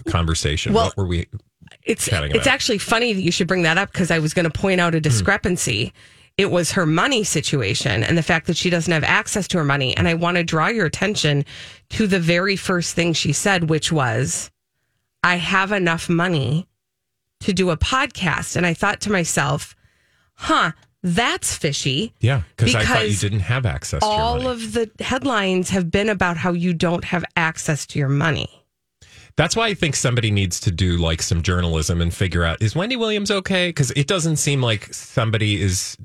conversation? 0.07 0.73
Well, 0.73 0.85
what 0.87 0.97
were 0.97 1.05
we? 1.07 1.27
it's 1.83 2.07
it's 2.11 2.47
actually 2.47 2.77
funny 2.79 3.13
that 3.13 3.21
you 3.21 3.31
should 3.31 3.47
bring 3.47 3.61
that 3.63 3.77
up 3.77 3.91
because 3.91 4.11
I 4.11 4.19
was 4.19 4.33
going 4.33 4.49
to 4.49 4.59
point 4.59 4.81
out 4.81 4.93
a 4.95 4.99
discrepancy. 4.99 5.93
It 6.39 6.51
was 6.51 6.71
her 6.71 6.85
money 6.85 7.25
situation 7.25 8.01
and 8.01 8.17
the 8.17 8.23
fact 8.23 8.47
that 8.47 8.55
she 8.55 8.69
doesn't 8.69 8.93
have 8.93 9.03
access 9.03 9.45
to 9.49 9.57
her 9.57 9.65
money. 9.65 9.95
And 9.97 10.07
I 10.07 10.13
want 10.13 10.37
to 10.37 10.43
draw 10.43 10.67
your 10.67 10.85
attention 10.85 11.43
to 11.89 12.07
the 12.07 12.19
very 12.19 12.55
first 12.55 12.95
thing 12.95 13.11
she 13.11 13.33
said, 13.33 13.69
which 13.69 13.91
was, 13.91 14.49
"I 15.21 15.35
have 15.35 15.73
enough 15.73 16.07
money 16.07 16.65
to 17.41 17.51
do 17.51 17.71
a 17.71 17.77
podcast." 17.77 18.55
And 18.55 18.65
I 18.65 18.73
thought 18.73 19.01
to 19.01 19.11
myself, 19.11 19.75
"Huh, 20.35 20.71
that's 21.03 21.55
fishy." 21.57 22.13
Yeah, 22.21 22.43
because 22.55 22.73
I 22.73 22.85
thought 22.85 23.09
you 23.09 23.17
didn't 23.17 23.41
have 23.41 23.65
access. 23.65 23.99
to 23.99 24.05
your 24.05 24.15
All 24.15 24.47
of 24.47 24.71
the 24.71 24.89
headlines 25.01 25.71
have 25.71 25.91
been 25.91 26.07
about 26.07 26.37
how 26.37 26.53
you 26.53 26.73
don't 26.73 27.03
have 27.03 27.25
access 27.35 27.85
to 27.87 27.99
your 27.99 28.07
money. 28.07 28.58
That's 29.39 29.55
why 29.55 29.67
I 29.67 29.73
think 29.73 29.95
somebody 29.95 30.31
needs 30.31 30.59
to 30.59 30.71
do 30.71 30.97
like 30.97 31.21
some 31.21 31.41
journalism 31.41 32.01
and 32.01 32.13
figure 32.13 32.43
out 32.43 32.61
is 32.61 32.75
Wendy 32.75 32.97
Williams 32.97 33.31
okay? 33.31 33.69
Because 33.69 33.89
it 33.91 34.05
doesn't 34.05 34.35
seem 34.35 34.61
like 34.61 34.93
somebody 34.93 35.61
is 35.61 35.95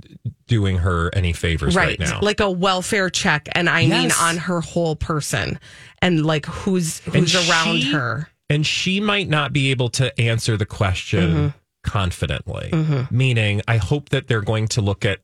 doing 0.47 0.79
her 0.79 1.11
any 1.15 1.33
favors 1.33 1.75
right, 1.75 1.99
now. 1.99 2.21
like 2.21 2.39
a 2.39 2.49
welfare 2.51 3.09
check 3.11 3.49
and 3.53 3.69
i 3.69 3.87
mean 3.87 4.11
on 4.21 4.37
her 4.37 4.61
whole 4.61 4.95
person 4.95 5.59
and 6.03 6.25
like 6.25 6.45
who's 6.47 7.01
who's 7.01 7.35
And 7.35 7.49
around 7.51 7.81
she- 7.81 7.93
her 7.93 8.29
and 8.51 8.65
she 8.67 9.01
might 9.01 9.29
not 9.29 9.53
be 9.53 9.71
able 9.73 9.89
to 9.91 10.21
answer 10.21 10.57
the 10.57 10.67
question 10.67 11.31
Mm-hmm. 11.31 11.49
confidently. 11.83 13.07
Meaning, 13.11 13.63
I 13.67 13.79
hope 13.79 14.11
that 14.11 14.27
they're 14.29 14.43
going 14.43 14.69
to 14.69 14.81
look 14.81 15.05
at, 15.05 15.21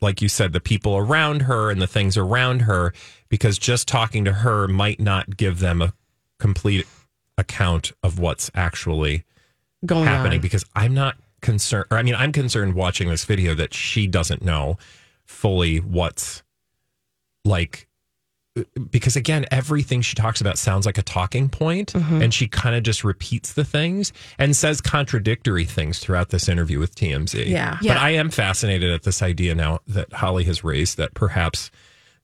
like 0.00 0.22
you 0.22 0.28
said, 0.28 0.52
the 0.52 0.60
people 0.60 0.96
around 0.96 1.42
her 1.42 1.70
and 1.70 1.80
the 1.82 1.86
things 1.86 2.16
around 2.16 2.60
her, 2.62 2.92
because 3.28 3.58
just 3.58 3.86
talking 3.88 4.24
to 4.24 4.32
her 4.32 4.66
might 4.68 5.00
not 5.00 5.36
give 5.36 5.58
them 5.60 5.82
a 5.82 5.92
complete 6.38 6.86
account 7.38 7.92
of 8.02 8.18
what's 8.18 8.50
actually 8.54 9.24
going 9.84 10.06
happening 10.06 10.38
on 10.38 10.42
because 10.42 10.64
I'm 10.74 10.94
not 10.94 11.16
concerned, 11.42 11.86
or 11.90 11.98
I 11.98 12.02
mean, 12.02 12.14
I'm 12.14 12.32
concerned 12.32 12.74
watching 12.74 13.08
this 13.08 13.24
video 13.24 13.54
that 13.54 13.74
she 13.74 14.06
doesn't 14.06 14.42
know 14.42 14.78
fully 15.24 15.78
what's 15.78 16.42
like. 17.44 17.86
Because 18.90 19.16
again, 19.16 19.44
everything 19.50 20.00
she 20.00 20.14
talks 20.14 20.40
about 20.40 20.56
sounds 20.56 20.86
like 20.86 20.96
a 20.96 21.02
talking 21.02 21.50
point, 21.50 21.92
Mm-hmm. 21.92 22.22
and 22.22 22.32
she 22.32 22.48
kind 22.48 22.74
of 22.74 22.82
just 22.82 23.04
repeats 23.04 23.52
the 23.52 23.64
things 23.64 24.14
and 24.38 24.56
says 24.56 24.80
contradictory 24.80 25.66
things 25.66 25.98
throughout 25.98 26.30
this 26.30 26.48
interview 26.48 26.78
with 26.78 26.94
TMZ. 26.94 27.48
Yeah. 27.48 27.76
But 27.82 27.98
I 27.98 28.12
am 28.12 28.30
fascinated 28.30 28.90
at 28.90 29.02
this 29.02 29.20
idea 29.20 29.54
now 29.54 29.80
that 29.88 30.10
Holly 30.14 30.44
has 30.44 30.64
raised 30.64 30.96
that 30.96 31.12
perhaps 31.12 31.70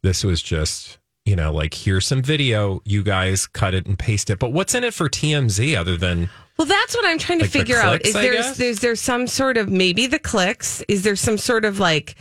this 0.01 0.25
was 0.25 0.41
just, 0.43 0.97
you 1.25 1.37
know, 1.37 1.53
like 1.53 1.75
here's 1.75 2.07
some 2.07 2.23
video, 2.23 2.81
you 2.85 3.03
guys 3.03 3.47
cut 3.47 3.75
it 3.75 3.87
and 3.87 3.99
paste 3.99 4.31
it. 4.31 4.39
But 4.39 4.53
what's 4.53 4.75
in 4.75 4.85
it 4.85 4.95
for 4.95 5.09
TMZ 5.09 5.77
other 5.77 5.97
than 5.97 6.29
well 6.59 6.67
that's 6.67 6.95
what 6.95 7.07
i'm 7.07 7.19
trying 7.19 7.39
to 7.39 7.45
Like 7.47 7.53
the 7.53 7.59
figure 7.59 7.79
out 7.79 8.05
is 8.05 8.15
I 8.15 8.23
there 8.23 8.33
guess? 8.35 8.61
is 8.61 8.81
there 8.81 8.95
some 8.95 9.27
sort 9.27 9.57
of 9.57 9.71
maybe 9.71 10.07
the 10.07 10.19
clicks 10.19 10.83
is 10.83 11.03
there 11.03 11.17
some 11.17 11.39
sort 11.39 11.65
of 11.65 11.79
like 11.81 12.15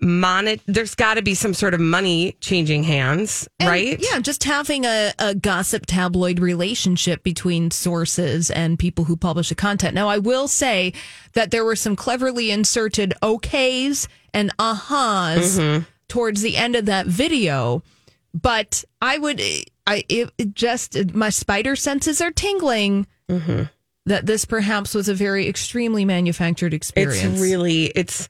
monet 0.00 0.60
there's 0.66 0.94
got 0.96 1.14
to 1.14 1.22
be 1.22 1.34
some 1.34 1.54
sort 1.54 1.72
of 1.74 1.80
money 1.80 2.36
changing 2.40 2.82
hands 2.82 3.48
And, 3.60 3.68
right 3.68 3.98
Yeah, 4.00 4.18
just 4.20 4.44
having 4.44 4.84
a, 4.84 5.12
a 5.18 5.34
gossip 5.34 5.86
tabloid 5.86 6.40
relationship 6.40 7.22
between 7.22 7.70
sources 7.70 8.50
and 8.50 8.78
people 8.78 9.04
who 9.04 9.16
publish 9.16 9.48
the 9.48 9.54
content. 9.54 9.94
Now, 9.94 10.08
I 10.08 10.18
will 10.18 10.48
say 10.48 10.92
that 11.34 11.50
there 11.50 11.64
were 11.64 11.76
some 11.76 11.96
cleverly 11.96 12.50
inserted 12.50 13.14
okays 13.22 14.06
and 14.34 14.56
ahas 14.58 15.58
mm-hmm. 15.58 15.82
towards 16.08 16.42
the 16.42 16.56
end 16.56 16.76
of 16.76 16.86
that 16.86 17.06
video, 17.06 17.82
but 18.34 18.84
I 19.00 19.18
would, 19.18 19.40
I 19.86 20.04
it, 20.08 20.30
it 20.38 20.54
just 20.54 21.14
my 21.14 21.30
spider 21.30 21.76
senses 21.76 22.20
are 22.20 22.30
tingling. 22.30 23.06
That 24.06 24.26
this 24.26 24.44
perhaps 24.44 24.94
was 24.94 25.08
a 25.08 25.14
very 25.14 25.48
extremely 25.48 26.04
manufactured 26.04 26.74
experience. 26.74 27.22
It's 27.22 27.40
really 27.40 27.84
it's 27.84 28.28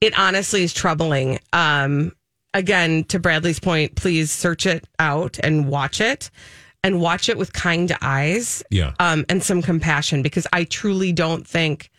it 0.00 0.18
honestly 0.18 0.62
is 0.62 0.74
troubling. 0.74 1.38
Um 1.52 2.12
again, 2.52 3.04
to 3.04 3.18
Bradley's 3.18 3.58
point, 3.58 3.94
please 3.96 4.30
search 4.30 4.66
it 4.66 4.84
out 4.98 5.38
and 5.42 5.66
watch 5.66 6.00
it 6.00 6.30
and 6.82 7.00
watch 7.00 7.30
it 7.30 7.38
with 7.38 7.54
kind 7.54 7.96
eyes. 8.02 8.62
Yeah. 8.70 8.92
Um 8.98 9.24
and 9.30 9.42
some 9.42 9.62
compassion 9.62 10.22
because 10.22 10.46
I 10.52 10.64
truly 10.64 11.12
don't 11.12 11.46
think 11.46 11.90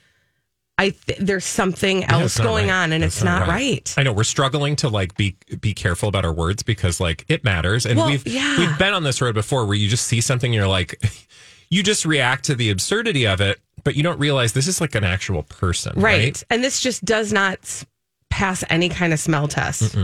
I 0.78 0.90
th- 0.90 1.20
there's 1.20 1.46
something 1.46 2.04
else 2.06 2.38
going 2.38 2.68
right. 2.68 2.74
on 2.74 2.92
and 2.92 3.02
That's 3.02 3.18
it's 3.18 3.24
not, 3.24 3.48
right. 3.48 3.94
I 3.98 4.04
know 4.04 4.12
we're 4.12 4.24
struggling 4.26 4.76
to 4.78 4.90
like 4.90 5.16
be 5.16 5.38
be 5.62 5.74
careful 5.74 6.10
about 6.10 6.26
our 6.26 6.34
words 6.34 6.64
because 6.64 7.00
like 7.00 7.24
it 7.30 7.44
matters, 7.44 7.86
and 7.86 7.98
Well, 7.98 8.10
we've 8.10 8.28
yeah. 8.28 8.58
we've 8.58 8.78
been 8.78 8.94
on 8.94 9.04
this 9.04 9.22
road 9.22 9.36
before 9.36 9.66
where 9.66 9.76
you 9.76 9.88
just 9.88 10.06
see 10.08 10.20
something 10.20 10.50
and 10.50 10.56
you're 10.56 10.68
like, 10.68 11.02
you 11.70 11.82
just 11.82 12.06
react 12.06 12.46
to 12.46 12.56
the 12.56 12.70
absurdity 12.72 13.26
of 13.26 13.40
it, 13.40 13.60
but 13.84 13.96
you 13.96 14.04
don't 14.04 14.20
realize 14.20 14.52
this 14.54 14.68
is 14.68 14.82
like 14.82 14.96
an 14.96 15.06
actual 15.06 15.44
person, 15.44 15.94
right? 15.96 16.04
Right. 16.04 16.44
And 16.50 16.64
this 16.64 16.82
just 16.82 17.06
does 17.06 17.32
not 17.32 17.84
pass 18.30 18.64
any 18.70 18.90
kind 18.90 19.14
of 19.14 19.20
smell 19.20 19.48
test. 19.48 19.96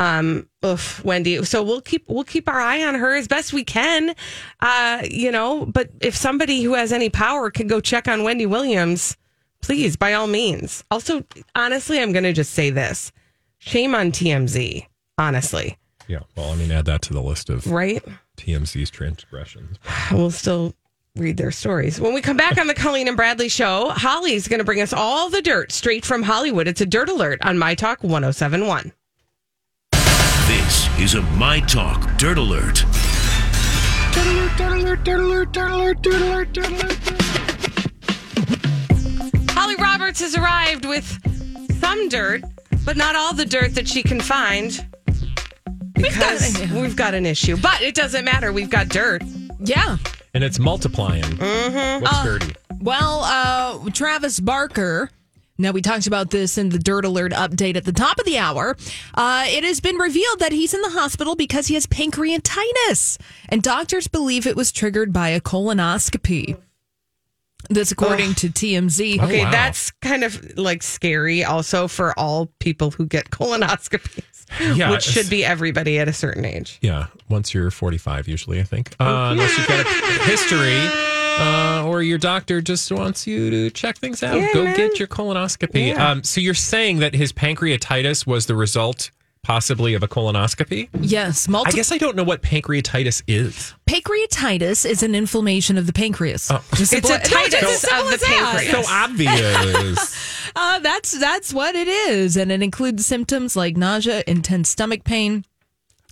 Um, 0.00 0.48
oof, 0.64 1.04
Wendy. 1.04 1.44
So 1.44 1.62
we'll 1.62 1.82
keep 1.82 2.08
we'll 2.08 2.24
keep 2.24 2.48
our 2.48 2.58
eye 2.58 2.82
on 2.84 2.94
her 2.94 3.14
as 3.14 3.28
best 3.28 3.52
we 3.52 3.62
can. 3.64 4.14
Uh, 4.60 5.02
you 5.08 5.30
know, 5.30 5.66
but 5.66 5.90
if 6.00 6.16
somebody 6.16 6.62
who 6.62 6.74
has 6.74 6.90
any 6.90 7.10
power 7.10 7.50
can 7.50 7.66
go 7.66 7.80
check 7.80 8.08
on 8.08 8.24
Wendy 8.24 8.46
Williams, 8.46 9.16
please, 9.62 9.96
by 9.96 10.12
all 10.14 10.26
means. 10.26 10.84
Also, 10.90 11.24
honestly, 11.54 12.00
I'm 12.00 12.12
gonna 12.12 12.32
just 12.32 12.52
say 12.52 12.70
this. 12.70 13.12
Shame 13.58 13.94
on 13.94 14.10
TMZ, 14.12 14.86
honestly. 15.18 15.76
Yeah. 16.08 16.20
Well, 16.36 16.50
I 16.50 16.56
mean, 16.56 16.72
add 16.72 16.86
that 16.86 17.02
to 17.02 17.12
the 17.12 17.22
list 17.22 17.50
of 17.50 17.66
Right? 17.66 18.02
TMZ's 18.36 18.90
transgressions. 18.90 19.76
We'll 20.10 20.30
still 20.30 20.74
read 21.16 21.36
their 21.36 21.50
stories. 21.50 22.00
When 22.00 22.14
we 22.14 22.20
come 22.20 22.36
back 22.36 22.58
on 22.58 22.66
the 22.66 22.74
Colleen 22.74 23.06
and 23.06 23.16
Bradley 23.16 23.48
show, 23.48 23.90
Holly's 23.90 24.48
going 24.48 24.58
to 24.58 24.64
bring 24.64 24.80
us 24.80 24.92
all 24.92 25.28
the 25.28 25.42
dirt 25.42 25.70
straight 25.72 26.04
from 26.04 26.22
Hollywood. 26.22 26.66
It's 26.66 26.80
a 26.80 26.86
dirt 26.86 27.08
alert 27.08 27.40
on 27.42 27.58
My 27.58 27.74
Talk 27.74 28.02
1071. 28.02 28.92
This 29.92 30.88
is 30.98 31.14
a 31.14 31.22
My 31.36 31.60
Talk 31.60 32.16
Dirt 32.18 32.38
Alert. 32.38 32.84
Holly 39.60 39.76
Roberts 39.76 40.22
has 40.22 40.34
arrived 40.34 40.86
with 40.86 41.04
some 41.80 42.08
dirt, 42.08 42.40
but 42.86 42.96
not 42.96 43.14
all 43.14 43.34
the 43.34 43.44
dirt 43.44 43.74
that 43.74 43.86
she 43.86 44.02
can 44.02 44.18
find. 44.18 44.72
Because 45.92 46.58
we've 46.72 46.96
got, 46.96 47.12
an 47.12 47.26
issue. 47.26 47.58
But 47.58 47.82
it 47.82 47.94
doesn't 47.94 48.24
matter. 48.24 48.54
We've 48.54 48.70
got 48.70 48.88
dirt. 48.88 49.22
yeah. 49.58 49.98
And 50.32 50.42
it's 50.42 50.58
multiplying. 50.58 51.24
Mm-hmm. 51.24 52.02
What's 52.02 52.24
dirty? 52.24 52.54
Well, 52.80 53.20
uh, 53.24 53.90
Travis 53.90 54.40
Barker. 54.40 55.10
Now, 55.58 55.72
we 55.72 55.82
talked 55.82 56.06
about 56.06 56.30
this 56.30 56.56
in 56.56 56.70
the 56.70 56.78
Dirt 56.78 57.04
Alert 57.04 57.32
update 57.32 57.76
at 57.76 57.84
the 57.84 57.92
top 57.92 58.18
of 58.18 58.24
the 58.24 58.38
hour. 58.38 58.78
Uh, 59.12 59.44
it 59.46 59.62
has 59.62 59.78
been 59.80 59.96
revealed 59.96 60.38
that 60.38 60.52
he's 60.52 60.72
in 60.72 60.80
the 60.80 60.88
hospital 60.88 61.36
because 61.36 61.66
he 61.66 61.74
has 61.74 61.86
pancreatitis, 61.86 63.18
and 63.50 63.62
doctors 63.62 64.08
believe 64.08 64.46
it 64.46 64.56
was 64.56 64.72
triggered 64.72 65.12
by 65.12 65.28
a 65.28 65.38
colonoscopy. 65.38 66.56
This, 67.68 67.92
according 67.92 68.34
to 68.36 68.48
TMZ. 68.48 69.22
Okay, 69.22 69.44
wow. 69.44 69.50
that's 69.50 69.90
kind 70.02 70.24
of 70.24 70.56
like 70.58 70.82
scary 70.82 71.44
also 71.44 71.86
for 71.88 72.18
all 72.18 72.46
people 72.58 72.90
who 72.90 73.06
get 73.06 73.30
colonoscopies, 73.30 74.46
Yeah, 74.76 74.90
which 74.90 75.02
should 75.04 75.30
be 75.30 75.44
everybody 75.44 75.98
at 75.98 76.08
a 76.08 76.12
certain 76.12 76.44
age. 76.44 76.78
Yeah, 76.80 77.06
once 77.28 77.54
you're 77.54 77.70
45, 77.70 78.28
usually, 78.28 78.60
I 78.60 78.64
think. 78.64 78.94
Uh, 78.98 79.28
unless 79.32 79.56
you've 79.56 79.68
got 79.68 79.86
a 79.86 80.24
history 80.24 80.78
uh, 81.40 81.84
or 81.86 82.02
your 82.02 82.18
doctor 82.18 82.60
just 82.60 82.90
wants 82.92 83.26
you 83.26 83.50
to 83.50 83.70
check 83.70 83.98
things 83.98 84.22
out. 84.22 84.36
Yeah, 84.36 84.52
Go 84.52 84.64
man. 84.64 84.76
get 84.76 84.98
your 84.98 85.08
colonoscopy. 85.08 85.88
Yeah. 85.88 86.10
Um, 86.10 86.24
so 86.24 86.40
you're 86.40 86.54
saying 86.54 86.98
that 86.98 87.14
his 87.14 87.32
pancreatitis 87.32 88.26
was 88.26 88.46
the 88.46 88.54
result 88.54 89.10
possibly 89.42 89.94
of 89.94 90.02
a 90.02 90.08
colonoscopy? 90.08 90.88
Yes, 91.00 91.48
I 91.48 91.52
multiple 91.52 91.76
guess 91.76 91.92
I 91.92 91.98
don't 91.98 92.16
know 92.16 92.24
what 92.24 92.42
pancreatitis 92.42 93.22
is. 93.26 93.74
pancreatitis 93.88 94.84
is 94.88 95.02
an 95.02 95.14
inflammation 95.14 95.78
of 95.78 95.86
the 95.86 95.92
pancreas. 95.92 96.48
Just 96.74 96.92
It's 96.92 97.08
simple- 97.08 97.10
a 97.12 97.18
No, 97.18 97.24
titus 97.24 97.62
as 97.62 97.80
simple 97.80 98.04
of 98.12 98.20
the 98.20 98.26
pancreas. 98.26 98.86
So 98.86 98.92
obvious. 98.92 100.26
Uh, 100.56 100.80
that's 100.80 101.16
that's 101.20 101.54
what 101.54 101.76
it 101.76 101.86
is, 101.86 102.36
and 102.36 102.50
it 102.50 102.60
includes 102.60 103.06
symptoms 103.06 103.54
like 103.54 103.76
nausea, 103.76 104.24
intense 104.26 104.68
stomach 104.68 105.04
pain, 105.04 105.44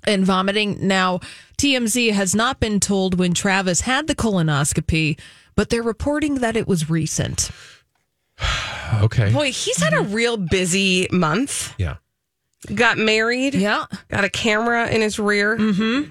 and 0.06 0.24
vomiting. 0.24 0.78
Now, 0.86 1.18
TMZ 1.58 2.12
has 2.12 2.36
not 2.36 2.60
been 2.60 2.78
told 2.78 3.18
when 3.18 3.34
Travis 3.34 3.80
had 3.80 4.06
the 4.06 4.14
colonoscopy, 4.14 5.18
but 5.56 5.70
they're 5.70 5.82
reporting 5.82 6.36
that 6.36 6.56
it 6.56 6.68
was 6.68 6.88
recent. 6.88 7.50
okay. 9.02 9.32
Boy, 9.32 9.50
he's 9.50 9.78
had 9.82 9.92
a 9.92 10.02
real 10.02 10.36
busy 10.36 11.08
month. 11.10 11.74
Yeah. 11.76 11.96
Got 12.74 12.98
married. 12.98 13.54
Yeah, 13.54 13.86
Got 14.08 14.24
a 14.24 14.30
camera 14.30 14.88
in 14.88 15.00
his 15.00 15.18
rear. 15.18 15.56
Mm-hmm. 15.56 16.10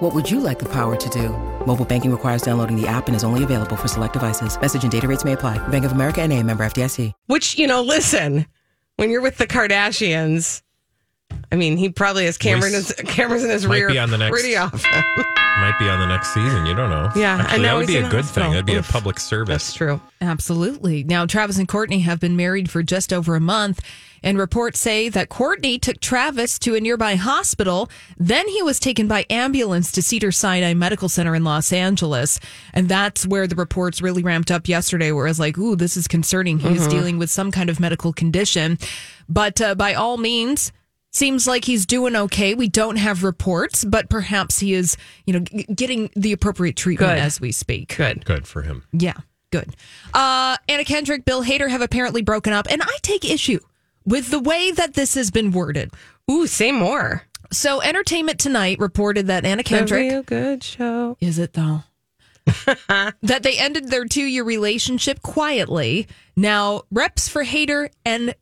What 0.00 0.12
would 0.12 0.28
you 0.28 0.40
like 0.40 0.58
the 0.58 0.68
power 0.68 0.96
to 0.96 1.08
do? 1.10 1.28
Mobile 1.66 1.84
banking 1.84 2.10
requires 2.10 2.42
downloading 2.42 2.80
the 2.80 2.86
app 2.88 3.06
and 3.06 3.14
is 3.14 3.22
only 3.22 3.44
available 3.44 3.76
for 3.76 3.86
select 3.86 4.12
devices. 4.12 4.60
Message 4.60 4.82
and 4.82 4.90
data 4.90 5.06
rates 5.06 5.24
may 5.24 5.32
apply. 5.32 5.56
Bank 5.68 5.84
of 5.84 5.92
America 5.92 6.20
and 6.20 6.32
a 6.32 6.42
member 6.42 6.64
FDIC. 6.64 7.12
Which, 7.26 7.58
you 7.58 7.66
know, 7.68 7.80
listen, 7.80 8.46
when 8.96 9.10
you're 9.10 9.20
with 9.20 9.38
the 9.38 9.46
Kardashians, 9.46 10.62
I 11.54 11.56
mean, 11.56 11.76
he 11.76 11.88
probably 11.88 12.24
has 12.24 12.36
cameras 12.36 12.72
in 12.74 13.06
his, 13.06 13.14
cameras 13.14 13.44
in 13.44 13.50
his 13.50 13.64
Might 13.64 13.76
rear 13.76 13.88
be 13.90 13.98
on 14.00 14.10
the 14.10 14.18
next- 14.18 14.32
pretty 14.32 14.56
often. 14.56 14.80
Might 15.60 15.76
be 15.78 15.88
on 15.88 16.00
the 16.00 16.06
next 16.06 16.34
season. 16.34 16.66
You 16.66 16.74
don't 16.74 16.90
know. 16.90 17.12
Yeah, 17.14 17.36
Actually, 17.36 17.54
and 17.54 17.64
that 17.64 17.76
would 17.76 17.86
be 17.86 17.96
a 17.98 18.02
good 18.10 18.22
hospital. 18.24 18.42
thing. 18.46 18.50
That'd 18.54 18.66
be 18.66 18.74
Oof. 18.74 18.90
a 18.90 18.92
public 18.92 19.20
service. 19.20 19.66
That's 19.68 19.74
true. 19.74 20.00
Absolutely. 20.20 21.04
Now, 21.04 21.26
Travis 21.26 21.58
and 21.58 21.68
Courtney 21.68 22.00
have 22.00 22.18
been 22.18 22.34
married 22.36 22.68
for 22.72 22.82
just 22.82 23.12
over 23.12 23.36
a 23.36 23.40
month, 23.40 23.80
and 24.24 24.36
reports 24.36 24.80
say 24.80 25.08
that 25.10 25.28
Courtney 25.28 25.78
took 25.78 26.00
Travis 26.00 26.58
to 26.58 26.74
a 26.74 26.80
nearby 26.80 27.14
hospital. 27.14 27.88
Then 28.18 28.48
he 28.48 28.64
was 28.64 28.80
taken 28.80 29.06
by 29.06 29.26
ambulance 29.30 29.92
to 29.92 30.02
Cedar 30.02 30.32
Sinai 30.32 30.74
Medical 30.74 31.08
Center 31.08 31.36
in 31.36 31.44
Los 31.44 31.72
Angeles. 31.72 32.40
And 32.72 32.88
that's 32.88 33.24
where 33.24 33.46
the 33.46 33.54
reports 33.54 34.02
really 34.02 34.24
ramped 34.24 34.50
up 34.50 34.66
yesterday, 34.66 35.12
where 35.12 35.28
it's 35.28 35.38
like, 35.38 35.56
ooh, 35.56 35.76
this 35.76 35.96
is 35.96 36.08
concerning. 36.08 36.58
He's 36.58 36.88
Mhm. 36.88 36.90
dealing 36.90 37.18
with 37.18 37.30
some 37.30 37.52
kind 37.52 37.70
of 37.70 37.78
medical 37.78 38.12
condition. 38.12 38.76
But 39.28 39.60
uh, 39.60 39.76
by 39.76 39.94
all 39.94 40.16
means, 40.16 40.72
Seems 41.14 41.46
like 41.46 41.64
he's 41.64 41.86
doing 41.86 42.16
okay. 42.16 42.54
We 42.54 42.68
don't 42.68 42.96
have 42.96 43.22
reports, 43.22 43.84
but 43.84 44.10
perhaps 44.10 44.58
he 44.58 44.74
is, 44.74 44.96
you 45.26 45.32
know, 45.32 45.38
g- 45.38 45.64
getting 45.72 46.10
the 46.16 46.32
appropriate 46.32 46.74
treatment 46.74 47.12
Good. 47.12 47.18
as 47.18 47.40
we 47.40 47.52
speak. 47.52 47.96
Good. 47.96 48.24
Good 48.24 48.48
for 48.48 48.62
him. 48.62 48.82
Yeah, 48.92 49.14
good. 49.52 49.76
Uh, 50.12 50.56
Anna 50.68 50.82
Kendrick, 50.84 51.24
Bill 51.24 51.44
Hader 51.44 51.70
have 51.70 51.82
apparently 51.82 52.22
broken 52.22 52.52
up, 52.52 52.66
and 52.68 52.82
I 52.82 52.96
take 53.02 53.24
issue 53.24 53.60
with 54.04 54.32
the 54.32 54.40
way 54.40 54.72
that 54.72 54.94
this 54.94 55.14
has 55.14 55.30
been 55.30 55.52
worded. 55.52 55.92
Ooh, 56.28 56.48
say 56.48 56.72
more. 56.72 57.22
So, 57.52 57.80
Entertainment 57.80 58.40
Tonight 58.40 58.80
reported 58.80 59.28
that 59.28 59.44
Anna 59.44 59.62
Kendrick. 59.62 60.00
A 60.10 60.14
real 60.14 60.22
good 60.24 60.64
show. 60.64 61.16
Is 61.20 61.38
it 61.38 61.52
though? 61.52 61.84
that 62.66 63.42
they 63.42 63.56
ended 63.56 63.88
their 63.88 64.04
two 64.04 64.24
year 64.24 64.42
relationship 64.42 65.22
quietly. 65.22 66.08
Now, 66.36 66.82
reps 66.90 67.28
for 67.28 67.44
Hader 67.44 67.88
and 68.04 68.34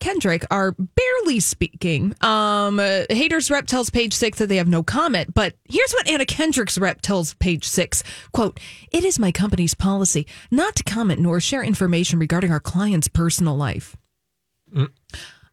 Kendrick 0.00 0.44
are 0.50 0.72
barely 0.72 1.40
speaking. 1.40 2.14
Um, 2.20 2.78
uh, 2.78 3.04
Hader's 3.10 3.50
rep 3.50 3.66
tells 3.66 3.90
Page 3.90 4.12
Six 4.14 4.38
that 4.38 4.46
they 4.48 4.56
have 4.56 4.68
no 4.68 4.82
comment, 4.82 5.34
but 5.34 5.54
here's 5.68 5.92
what 5.92 6.08
Anna 6.08 6.24
Kendrick's 6.24 6.78
rep 6.78 7.00
tells 7.00 7.34
Page 7.34 7.64
Six: 7.64 8.02
"Quote: 8.32 8.60
It 8.92 9.04
is 9.04 9.18
my 9.18 9.32
company's 9.32 9.74
policy 9.74 10.26
not 10.50 10.76
to 10.76 10.84
comment 10.84 11.20
nor 11.20 11.40
share 11.40 11.62
information 11.64 12.18
regarding 12.18 12.52
our 12.52 12.60
client's 12.60 13.08
personal 13.08 13.56
life." 13.56 13.96
I 14.76 14.86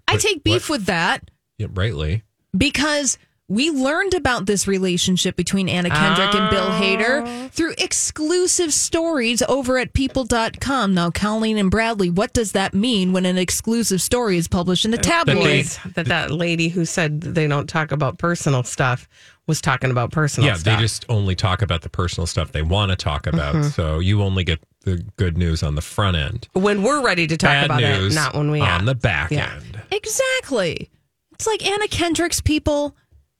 But 0.07 0.19
take 0.21 0.43
beef 0.43 0.69
with 0.69 0.85
that 0.85 1.31
Yeah, 1.57 1.67
rightly. 1.73 2.23
because 2.55 3.17
we 3.47 3.69
learned 3.69 4.15
about 4.15 4.47
this 4.47 4.67
relationship 4.67 5.35
between 5.35 5.69
Anna 5.69 5.89
Kendrick 5.89 6.33
and 6.33 6.49
Bill 6.49 6.67
Hader 6.69 7.49
through 7.51 7.73
exclusive 7.77 8.73
stories 8.73 9.43
over 9.43 9.77
at 9.77 9.93
people.com. 9.93 10.93
Now, 10.95 11.11
Colleen 11.11 11.57
and 11.59 11.69
Bradley, 11.69 12.09
what 12.09 12.33
does 12.33 12.53
that 12.53 12.73
mean 12.73 13.13
when 13.13 13.25
an 13.25 13.37
exclusive 13.37 14.01
story 14.01 14.37
is 14.37 14.47
published 14.47 14.83
in 14.85 14.93
a 14.95 14.97
tabloid? 14.97 15.45
Means 15.45 15.77
that 15.93 16.07
that 16.07 16.31
lady 16.31 16.69
who 16.69 16.85
said 16.85 17.21
they 17.21 17.45
don't 17.47 17.67
talk 17.67 17.91
about 17.91 18.17
personal 18.17 18.63
stuff 18.63 19.07
was 19.45 19.61
talking 19.61 19.91
about 19.91 20.11
personal 20.11 20.47
stuff. 20.47 20.57
yeah, 20.57 20.59
stuff. 20.61 20.77
they 20.77 20.81
just 20.83 21.05
only 21.07 21.35
talk 21.35 21.61
about 21.61 21.83
the 21.83 21.89
personal 21.89 22.25
stuff 22.25 22.51
they 22.51 22.63
want 22.63 22.89
to 22.89 22.95
talk 22.95 23.27
about. 23.27 23.53
Mhm. 23.53 23.71
So 23.73 23.99
you 23.99 24.23
only 24.23 24.43
get 24.43 24.59
the 24.85 25.05
good 25.17 25.37
news 25.37 25.61
on 25.61 25.75
the 25.75 25.81
front 25.81 26.17
end. 26.17 26.47
when 26.53 26.81
we're 26.81 27.03
ready 27.03 27.27
to 27.27 27.37
talk 27.37 27.49
Bad 27.49 27.65
about 27.65 27.81
news 27.81 28.13
it, 28.13 28.15
not 28.15 28.33
when 28.33 28.49
we 28.49 28.59
on 28.61 28.81
are. 28.81 28.85
the 28.85 28.95
back 28.95 29.29
Yeah. 29.29 29.51
end. 29.55 29.81
Exactly. 29.91 30.89
It's 31.33 31.45
like 31.45 31.63
Anna 31.63 31.87
Kendrick's 31.87 32.41
people. 32.41 32.95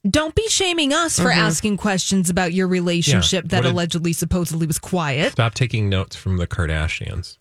Don't 0.09 0.35
be 0.35 0.47
shaming 0.49 0.93
us 0.93 1.17
for 1.19 1.29
Mhm. 1.31 1.37
asking 1.37 1.77
questions 1.77 2.29
about 2.29 2.53
your 2.53 2.67
relationship 2.67 3.45
Yeah. 3.45 3.49
that 3.49 3.63
did- 3.63 3.71
allegedly, 3.71 4.13
supposedly 4.13 4.67
was 4.67 4.77
quiet. 4.79 5.31
Stop 5.33 5.53
taking 5.55 5.89
notes 5.89 6.15
from 6.15 6.37
the 6.37 6.45
Kardashians. 6.47 7.37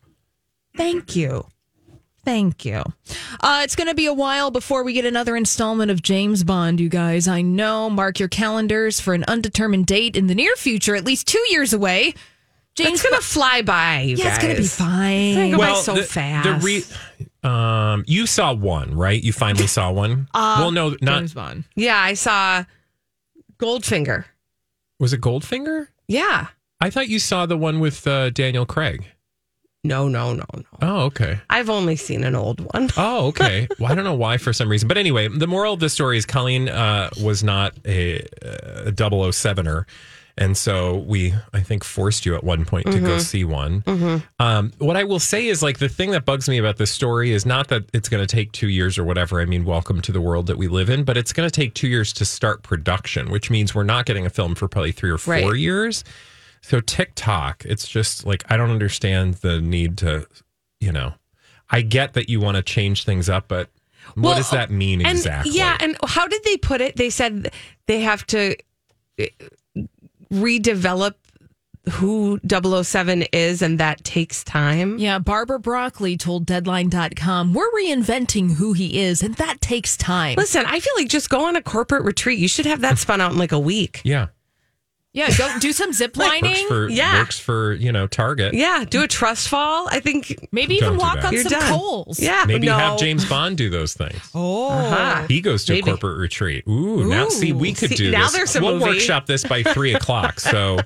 Thank 0.77 1.14
you. 1.14 1.46
Thank 2.24 2.64
you. 2.64 2.83
Uh, 3.40 3.61
it's 3.64 3.77
going 3.77 3.88
to 3.88 3.94
be 3.94 4.07
a 4.07 4.14
while 4.14 4.50
before 4.50 4.83
we 4.83 4.94
get 4.94 5.05
another 5.05 5.37
installment 5.37 5.90
of 5.90 6.00
James 6.00 6.42
Bond, 6.42 6.81
you 6.81 6.88
guys. 6.88 7.29
I 7.29 7.42
know. 7.42 7.90
Mark 7.90 8.18
your 8.18 8.31
calendars 8.31 8.98
for 8.98 9.12
an 9.12 9.24
undetermined 9.29 9.85
date 9.87 10.16
in 10.16 10.27
the 10.27 10.35
near 10.35 10.57
future, 10.57 10.94
at 10.96 11.05
least 11.05 11.27
two 11.27 11.44
years 11.50 11.74
away. 11.74 12.14
James 12.77 12.94
It's 12.94 13.03
gonna 13.03 13.20
fly 13.20 13.61
by, 13.62 14.00
you 14.00 14.16
yeah, 14.16 14.35
it's 14.35 14.42
going 14.42 14.57
to 14.57 14.62
be 14.62 14.66
guys. 14.66 14.74
fine. 14.74 15.12
It's 15.12 15.37
gonna 15.37 15.50
go 15.50 15.59
by 15.59 15.81
so 15.83 15.94
the, 15.96 16.03
fast. 16.03 16.61
The 16.61 16.66
re- 16.66 16.85
um, 17.45 18.05
you 18.07 18.27
saw 18.27 18.53
one, 18.55 18.95
right? 18.97 19.23
You 19.23 19.33
finally 19.33 19.67
saw 19.67 19.91
one. 19.93 20.29
Uh, 20.35 20.57
well, 20.59 20.71
no, 20.71 20.97
not 21.01 21.19
James 21.21 21.35
Bond. 21.35 21.65
yeah, 21.77 21.99
I 21.99 22.15
saw 22.15 22.65
Goldfinger. 23.59 24.25
was 24.99 25.13
it 25.13 25.21
Goldfinger? 25.21 25.89
Yeah. 26.09 26.49
I 26.81 26.91
thought 26.91 27.09
you 27.09 27.19
saw 27.19 27.47
the 27.47 27.57
one 27.57 27.81
with 27.81 28.07
uh, 28.07 28.31
Daniel 28.31 28.67
Craig. 28.67 29.07
No, 29.87 30.09
no, 30.09 30.33
no, 30.33 30.45
no. 30.55 30.63
Oh, 30.81 31.01
okay. 31.05 31.41
I've 31.51 31.69
only 31.71 31.97
seen 31.97 32.25
an 32.25 32.35
old 32.35 32.61
one. 32.73 32.89
Oh, 32.97 33.27
okay. 33.29 33.69
well, 33.79 33.93
I 33.93 33.95
don't 33.95 34.05
know 34.05 34.15
why 34.15 34.39
for 34.39 34.53
some 34.53 34.69
reason. 34.69 34.89
But 34.89 34.97
anyway, 34.99 35.29
the 35.29 35.47
moral 35.47 35.75
of 35.75 35.81
the 35.81 35.91
story 35.91 36.17
is 36.17 36.25
Colleen 36.27 36.69
uh, 36.71 37.11
was 37.23 37.45
not 37.45 37.75
a, 37.87 38.21
a 38.43 38.93
007er. 38.93 39.85
And 40.37 40.57
so 40.57 40.97
we, 40.97 41.33
I 41.53 41.61
think, 41.61 41.85
forced 41.85 42.27
you 42.27 42.35
at 42.35 42.42
one 42.42 42.64
point 42.64 42.87
to 42.90 42.99
go 42.99 43.16
Mhm. 43.16 43.20
see 43.20 43.44
one. 43.44 43.83
Mhm. 43.83 44.23
Um, 44.40 44.73
what 44.79 44.97
I 44.97 45.05
will 45.05 45.20
say 45.20 45.47
is 45.47 45.62
like 45.62 45.79
the 45.79 45.88
thing 45.88 46.11
that 46.11 46.25
bugs 46.25 46.49
me 46.49 46.59
about 46.59 46.77
this 46.77 46.90
story 46.90 47.31
is 47.31 47.47
not 47.47 47.68
that 47.68 47.85
it's 47.92 48.09
going 48.09 48.20
to 48.27 48.27
take 48.27 48.51
two 48.51 48.68
years 48.68 48.99
or 48.99 49.05
whatever. 49.05 49.40
I 49.40 49.44
mean, 49.44 49.64
welcome 49.64 50.01
to 50.03 50.11
the 50.11 50.20
world 50.20 50.47
that 50.49 50.59
we 50.59 50.66
live 50.66 50.90
in, 50.90 51.05
but 51.05 51.16
it's 51.16 51.33
going 51.33 51.49
to 51.49 51.55
take 51.55 51.75
two 51.75 51.87
years 51.87 52.12
to 52.14 52.25
start 52.25 52.64
production, 52.64 53.31
which 53.31 53.49
means 53.49 53.75
we're 53.77 53.85
not 53.85 54.07
getting 54.07 54.27
a 54.27 54.31
film 54.31 54.57
for 54.57 54.66
probably 54.66 54.90
three 54.92 55.11
or 55.11 55.18
four 55.18 55.35
Right. 55.35 55.57
years. 55.57 56.03
So 56.62 56.81
TikTok, 56.81 57.64
it's 57.64 57.87
just 57.87 58.27
like 58.27 58.42
I 58.49 58.57
don't 58.57 58.70
understand 58.70 59.35
the 59.35 59.61
need 59.61 59.99
to, 59.99 60.27
you 60.81 60.90
know, 60.90 61.14
I 61.70 61.83
get 61.83 62.14
that 62.14 62.29
you 62.29 62.40
want 62.40 62.57
to 62.57 62.62
change 62.62 63.05
things 63.05 63.29
up, 63.29 63.44
but 63.47 63.70
what 64.14 64.25
Well, 64.31 64.35
does 64.37 64.51
that 64.51 64.70
mean 64.70 65.01
and, 65.01 65.16
exactly? 65.16 65.53
Yeah, 65.53 65.77
and 65.79 65.97
how 66.05 66.27
did 66.27 66.42
they 66.44 66.57
put 66.57 66.81
it? 66.81 66.97
They 66.97 67.09
said 67.11 67.53
they 67.87 68.01
have 68.01 68.27
to 68.29 68.57
redevelop 70.35 71.14
who 71.92 72.40
007 72.49 73.23
is, 73.33 73.62
and 73.62 73.79
that 73.79 74.03
takes 74.05 74.42
time. 74.42 74.99
Yeah, 74.99 75.18
Barbara 75.18 75.59
Broccoli 75.59 76.16
told 76.16 76.47
Deadline.com, 76.47 77.53
We're 77.53 77.70
reinventing 77.73 78.55
who 78.55 78.73
he 78.73 79.01
is, 79.01 79.23
and 79.23 79.35
that 79.35 79.61
takes 79.61 79.97
time. 79.97 80.37
Listen, 80.37 80.64
I 80.66 80.81
feel 80.81 80.92
like 80.97 81.09
just 81.09 81.29
go 81.29 81.44
on 81.47 81.57
a 81.57 81.62
corporate 81.62 82.05
retreat. 82.05 82.38
You 82.38 82.49
should 82.49 82.66
have 82.66 82.81
that 82.81 82.99
spun 82.99 83.20
out 83.20 83.33
in 83.33 83.38
like 83.38 83.53
a 83.53 83.59
week. 83.59 84.01
Yeah. 84.05 84.29
Yeah, 85.14 85.31
go 85.38 85.48
do 85.61 85.72
some 85.72 85.92
zip 85.92 86.16
Works 86.16 86.29
lining. 86.42 86.66
for 86.66 86.88
Yeah. 86.88 87.20
works 87.20 87.38
for, 87.38 87.72
you 87.74 87.92
know, 87.92 88.09
Target. 88.09 88.53
Yeah, 88.53 88.85
do 88.85 89.05
a 89.05 89.07
trust 89.09 89.48
fall. 89.48 89.87
I 89.88 90.00
think 90.00 90.48
Maybe 90.50 90.81
Don't 90.81 90.87
even 90.88 90.98
do 90.98 91.03
walk 91.05 91.14
that. 91.20 91.27
on 91.27 91.33
You're 91.33 91.42
some 91.44 91.53
done. 91.53 91.70
coals. 91.70 92.18
Yeah, 92.18 92.44
Maybe 92.48 92.66
no. 92.66 92.77
have 92.77 92.98
James 92.98 93.24
Bond 93.24 93.57
do 93.57 93.70
those 93.70 93.94
things. 93.94 94.18
Oh. 94.35 94.70
Uh-huh. 94.70 95.27
He 95.29 95.40
goes 95.40 95.64
to 95.66 95.72
Maybe. 95.74 95.83
a 95.88 95.92
corporate 95.94 96.18
retreat. 96.18 96.64
Ooh, 96.68 97.09
now 97.09 97.29
see, 97.29 97.53
we 97.53 97.72
could 97.72 97.90
See, 97.90 97.94
do 97.96 98.11
now 98.11 98.24
this. 98.24 98.33
there's 98.33 98.57
a 98.57 98.61
we'll 98.61 98.74
movie. 98.81 98.90
workshop 98.90 99.27
this 99.27 99.44
by 99.44 99.62
three 99.62 99.94
o'clock. 99.94 100.40
So, 100.40 100.79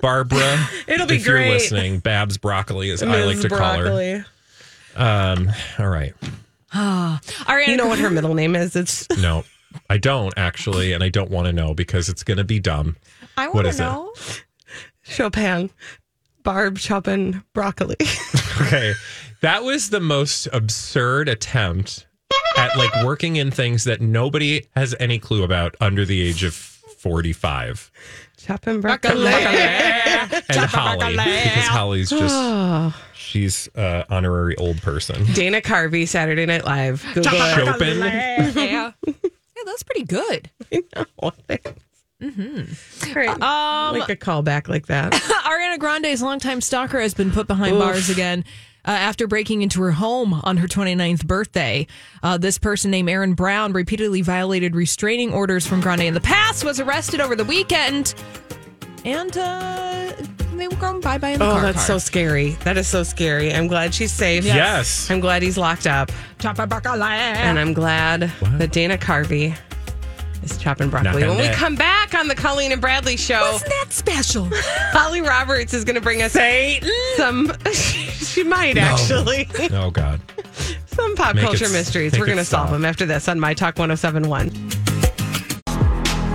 Barbara, 0.00 0.66
It'll 0.86 1.06
be 1.06 1.16
if 1.16 1.26
you're 1.26 1.36
great. 1.36 1.50
listening, 1.50 1.98
Babs 1.98 2.38
Broccoli, 2.38 2.90
as 2.90 3.02
I 3.02 3.06
like 3.24 3.36
Ms. 3.36 3.42
to 3.42 3.48
Broccoli. 3.50 4.24
call 4.94 5.04
her. 5.04 5.32
Um, 5.34 5.50
all 5.78 5.88
right. 5.88 6.14
Ah. 6.72 7.20
Ariana 7.46 7.66
You 7.68 7.76
know 7.76 7.86
what 7.86 7.98
her 7.98 8.08
middle 8.10 8.32
name 8.34 8.56
is? 8.56 8.76
It's 8.76 9.06
No, 9.18 9.44
I 9.90 9.98
don't 9.98 10.32
actually, 10.38 10.92
and 10.92 11.04
I 11.04 11.10
don't 11.10 11.30
want 11.30 11.46
to 11.48 11.52
know 11.52 11.74
because 11.74 12.08
it's 12.08 12.22
going 12.22 12.38
to 12.38 12.44
be 12.44 12.58
dumb. 12.60 12.96
I 13.36 13.48
want 13.48 13.66
is 13.66 13.76
to 13.76 13.82
it? 13.82 13.86
know. 13.86 14.12
Chopin. 15.02 15.70
Barb 16.42 16.78
chopping 16.78 17.42
broccoli. 17.52 17.96
Okay. 18.60 18.92
That 19.40 19.64
was 19.64 19.90
the 19.90 19.98
most 19.98 20.46
absurd 20.52 21.28
attempt 21.28 22.06
at 22.56 22.76
like 22.78 23.04
working 23.04 23.34
in 23.34 23.50
things 23.50 23.82
that 23.82 24.00
nobody 24.00 24.68
has 24.76 24.94
any 25.00 25.18
clue 25.18 25.42
about 25.42 25.74
under 25.80 26.04
the 26.04 26.20
age 26.22 26.44
of 26.44 26.54
45. 26.54 27.90
chopping 28.36 28.80
broccoli. 28.80 29.26
And 29.26 30.56
Holly, 30.70 31.16
because 31.16 31.66
Holly's 31.66 32.10
just, 32.10 32.96
she's 33.14 33.68
uh, 33.74 34.04
honorary 34.08 34.56
old 34.56 34.80
person. 34.82 35.26
Dana 35.34 35.60
Carvey, 35.60 36.06
Saturday 36.06 36.46
Night 36.46 36.64
Live. 36.64 37.04
Google 37.12 37.32
it. 37.34 37.54
Chopin. 37.56 37.98
yeah. 38.68 38.92
yeah, 39.04 39.12
that's 39.66 39.82
pretty 39.82 40.04
good. 40.04 40.48
Oh, 41.20 41.32
thanks. 42.30 43.14
Right. 43.14 43.28
Um, 43.28 43.98
like 43.98 44.08
a 44.08 44.16
callback 44.16 44.68
like 44.68 44.86
that. 44.86 45.12
Ariana 45.44 45.78
Grande's 45.78 46.22
longtime 46.22 46.60
stalker 46.60 47.00
has 47.00 47.14
been 47.14 47.30
put 47.30 47.46
behind 47.46 47.74
Oof. 47.76 47.80
bars 47.82 48.10
again. 48.10 48.44
Uh, 48.86 48.90
after 48.90 49.26
breaking 49.26 49.62
into 49.62 49.80
her 49.80 49.92
home 49.92 50.34
on 50.44 50.58
her 50.58 50.68
29th 50.68 51.26
birthday, 51.26 51.86
uh, 52.22 52.36
this 52.36 52.58
person 52.58 52.90
named 52.90 53.08
Aaron 53.08 53.32
Brown 53.32 53.72
repeatedly 53.72 54.20
violated 54.20 54.74
restraining 54.76 55.32
orders 55.32 55.66
from 55.66 55.80
Grande 55.80 56.02
in 56.02 56.12
the 56.12 56.20
past, 56.20 56.64
was 56.64 56.80
arrested 56.80 57.18
over 57.18 57.34
the 57.34 57.44
weekend, 57.46 58.14
and 59.06 59.34
uh, 59.38 60.12
they 60.56 60.68
were 60.68 60.76
going 60.76 61.00
bye 61.00 61.16
bye 61.16 61.30
in 61.30 61.38
the 61.38 61.46
Oh, 61.46 61.52
car. 61.52 61.62
that's 61.62 61.76
car. 61.78 61.86
so 61.86 61.98
scary. 61.98 62.50
That 62.64 62.76
is 62.76 62.86
so 62.86 63.04
scary. 63.04 63.54
I'm 63.54 63.68
glad 63.68 63.94
she's 63.94 64.12
safe. 64.12 64.44
Yes. 64.44 65.10
I'm 65.10 65.20
glad 65.20 65.42
he's 65.42 65.56
locked 65.56 65.86
up. 65.86 66.12
And 67.38 67.58
I'm 67.58 67.72
glad 67.72 68.30
that 68.58 68.70
Dana 68.70 68.98
Carvey 68.98 69.56
is 70.50 70.58
chopping 70.58 70.90
broccoli. 70.90 71.20
Knock 71.20 71.28
When 71.30 71.38
we 71.38 71.44
that. 71.46 71.54
come 71.56 71.74
back 71.76 72.14
on 72.14 72.28
the 72.28 72.34
Colleen 72.34 72.72
and 72.72 72.80
Bradley 72.80 73.16
show, 73.16 73.40
Wasn't 73.52 73.70
that 73.70 73.92
special? 73.92 74.48
Holly 74.92 75.20
Roberts 75.20 75.74
is 75.74 75.84
going 75.84 75.94
to 75.96 76.00
bring 76.00 76.22
us 76.22 76.32
some. 77.16 77.52
she 77.72 78.42
might 78.44 78.76
actually 78.78 79.48
Oh, 79.72 79.90
God. 79.90 80.20
some 80.86 81.14
pop 81.16 81.34
Make 81.34 81.44
culture 81.44 81.64
s- 81.66 81.72
mysteries. 81.72 82.18
We're 82.18 82.26
going 82.26 82.38
to 82.38 82.44
solve 82.44 82.70
them 82.70 82.84
after 82.84 83.06
this 83.06 83.28
on 83.28 83.38
My 83.40 83.54
Talk 83.54 83.78
1071. 83.78 84.50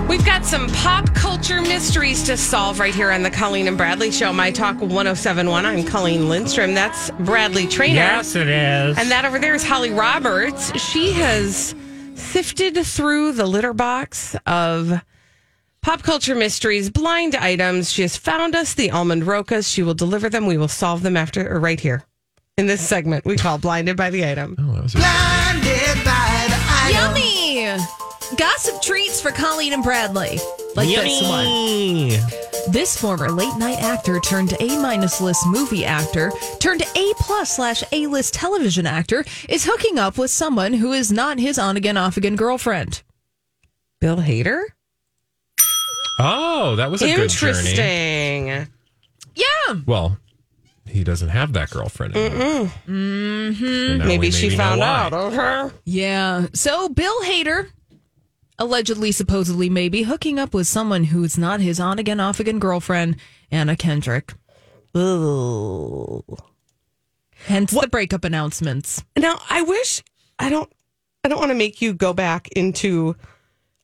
We've 0.08 0.24
got 0.26 0.44
some 0.44 0.66
pop 0.68 1.14
culture 1.14 1.60
mysteries 1.62 2.24
to 2.24 2.36
solve 2.36 2.80
right 2.80 2.92
here 2.94 3.12
on 3.12 3.22
the 3.22 3.30
Colleen 3.30 3.68
and 3.68 3.76
Bradley 3.76 4.10
Show. 4.10 4.32
My 4.32 4.50
Talk 4.50 4.74
1071. 4.80 5.64
I'm 5.64 5.84
Colleen 5.84 6.28
Lindstrom. 6.28 6.74
That's 6.74 7.10
Bradley 7.20 7.68
Traynor. 7.68 7.94
Yes, 7.94 8.34
it 8.34 8.48
is. 8.48 8.98
And 8.98 9.08
that 9.12 9.24
over 9.24 9.38
there 9.38 9.54
is 9.54 9.62
Holly 9.62 9.90
Roberts. 9.92 10.76
She 10.80 11.12
has 11.12 11.76
sifted 12.20 12.76
through 12.86 13.32
the 13.32 13.46
litter 13.46 13.72
box 13.72 14.36
of 14.46 15.02
pop 15.82 16.02
culture 16.02 16.34
mysteries, 16.34 16.90
blind 16.90 17.34
items. 17.34 17.90
She 17.90 18.02
has 18.02 18.16
found 18.16 18.54
us 18.54 18.74
the 18.74 18.90
almond 18.90 19.26
Rocas. 19.26 19.68
She 19.68 19.82
will 19.82 19.94
deliver 19.94 20.28
them. 20.28 20.46
We 20.46 20.58
will 20.58 20.68
solve 20.68 21.02
them 21.02 21.16
after 21.16 21.50
or 21.52 21.58
right 21.58 21.80
here 21.80 22.04
in 22.58 22.66
this 22.66 22.86
segment 22.86 23.24
we 23.24 23.36
call 23.36 23.58
Blinded 23.58 23.96
by 23.96 24.10
the 24.10 24.24
Item. 24.28 24.56
Oh, 24.58 24.74
that 24.74 24.82
was 24.82 24.94
a- 24.94 24.98
Yummy! 26.92 27.64
Gossip 28.36 28.82
treats 28.82 29.20
for 29.20 29.30
Colleen 29.30 29.72
and 29.72 29.82
Bradley. 29.82 30.38
Like 30.76 30.88
this 30.88 31.22
one. 31.22 32.72
This 32.72 32.96
former 32.96 33.30
late 33.30 33.56
night 33.56 33.82
actor 33.82 34.20
turned 34.20 34.54
A 34.60 34.80
minus 34.80 35.20
list 35.20 35.46
movie 35.46 35.84
actor 35.84 36.30
turned 36.58 36.82
A 36.82 37.12
plus 37.16 37.56
slash 37.56 37.82
A 37.92 38.06
list 38.06 38.34
television 38.34 38.86
actor 38.86 39.24
is 39.48 39.64
hooking 39.64 39.98
up 39.98 40.18
with 40.18 40.30
someone 40.30 40.74
who 40.74 40.92
is 40.92 41.10
not 41.10 41.38
his 41.38 41.58
on 41.58 41.76
again 41.76 41.96
off 41.96 42.16
again 42.16 42.36
girlfriend. 42.36 43.02
Bill 44.00 44.18
Hader? 44.18 44.62
Oh, 46.18 46.76
that 46.76 46.90
was 46.90 47.02
a 47.02 47.06
good 47.06 47.30
journey. 47.30 47.70
Interesting. 47.70 48.68
Yeah. 49.34 49.74
Well, 49.86 50.18
he 50.86 51.02
doesn't 51.02 51.30
have 51.30 51.52
that 51.54 51.70
girlfriend 51.70 52.16
anymore. 52.16 52.70
Mm-hmm. 52.86 54.06
Maybe 54.06 54.30
she 54.30 54.50
found 54.50 54.82
out. 54.82 55.12
Okay. 55.12 55.74
Yeah. 55.84 56.46
So 56.52 56.88
Bill 56.88 57.22
Hader, 57.22 57.68
allegedly, 58.60 59.10
supposedly, 59.10 59.68
maybe 59.68 60.02
hooking 60.02 60.38
up 60.38 60.54
with 60.54 60.66
someone 60.68 61.04
who's 61.04 61.38
not 61.38 61.60
his 61.60 61.80
on 61.80 61.98
again 61.98 62.20
off 62.20 62.38
again 62.38 62.60
girlfriend, 62.60 63.16
Anna 63.50 63.74
Kendrick. 63.74 64.34
Ooh. 64.96 66.22
Hence 67.46 67.72
the 67.72 67.88
breakup 67.88 68.24
announcements. 68.24 69.02
Now, 69.16 69.40
I 69.48 69.62
wish 69.62 70.04
I 70.38 70.50
don't 70.50 70.70
I 71.24 71.28
don't 71.28 71.38
want 71.38 71.50
to 71.50 71.56
make 71.56 71.80
you 71.80 71.94
go 71.94 72.12
back 72.12 72.48
into 72.48 73.16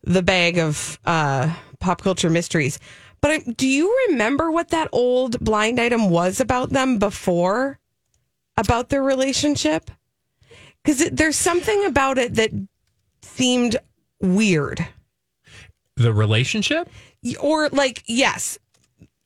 the 0.03 0.23
bag 0.23 0.59
of 0.59 0.99
uh, 1.05 1.55
pop 1.81 2.03
culture 2.03 2.31
mysteries. 2.31 2.79
But 3.21 3.31
I, 3.31 3.39
do 3.39 3.67
you 3.67 4.07
remember 4.09 4.51
what 4.51 4.69
that 4.69 4.89
old 4.93 5.41
blind 5.41 5.81
item 5.81 6.11
was 6.11 6.39
about 6.39 6.71
them 6.71 6.99
before 6.99 7.79
about 8.57 8.91
their 8.91 9.03
relationship? 9.03 9.91
Because 10.83 11.11
there's 11.11 11.37
something 11.37 11.87
about 11.87 12.19
it 12.19 12.35
that 12.35 12.51
seemed 13.23 13.77
weird, 14.21 14.87
The 15.97 16.13
relationship? 16.13 16.89
or 17.41 17.69
like 17.71 18.03
yes, 18.07 18.59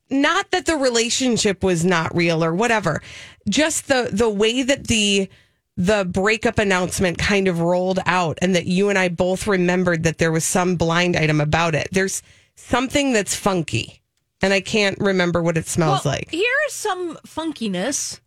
not 0.09 0.49
that 0.51 0.65
the 0.65 0.75
relationship 0.75 1.63
was 1.63 1.85
not 1.85 2.15
real 2.15 2.43
or 2.43 2.53
whatever, 2.53 3.01
just 3.49 3.87
the 3.87 4.09
the 4.11 4.29
way 4.29 4.63
that 4.63 4.87
the 4.87 5.29
the 5.77 6.03
breakup 6.05 6.59
announcement 6.59 7.17
kind 7.17 7.47
of 7.47 7.59
rolled 7.61 7.99
out 8.05 8.37
and 8.41 8.53
that 8.55 8.65
you 8.65 8.89
and 8.89 8.99
I 8.99 9.07
both 9.07 9.47
remembered 9.47 10.03
that 10.03 10.17
there 10.17 10.31
was 10.31 10.43
some 10.43 10.75
blind 10.75 11.15
item 11.15 11.39
about 11.39 11.75
it. 11.75 11.87
There's 11.91 12.21
something 12.55 13.13
that's 13.13 13.33
funky 13.35 14.01
and 14.41 14.51
I 14.53 14.59
can't 14.61 14.97
remember 14.99 15.41
what 15.41 15.57
it 15.57 15.67
smells 15.67 16.03
Well, 16.03 16.13
like. 16.15 16.29
Here's 16.31 16.73
some 16.73 17.17
funkiness. 17.25 18.19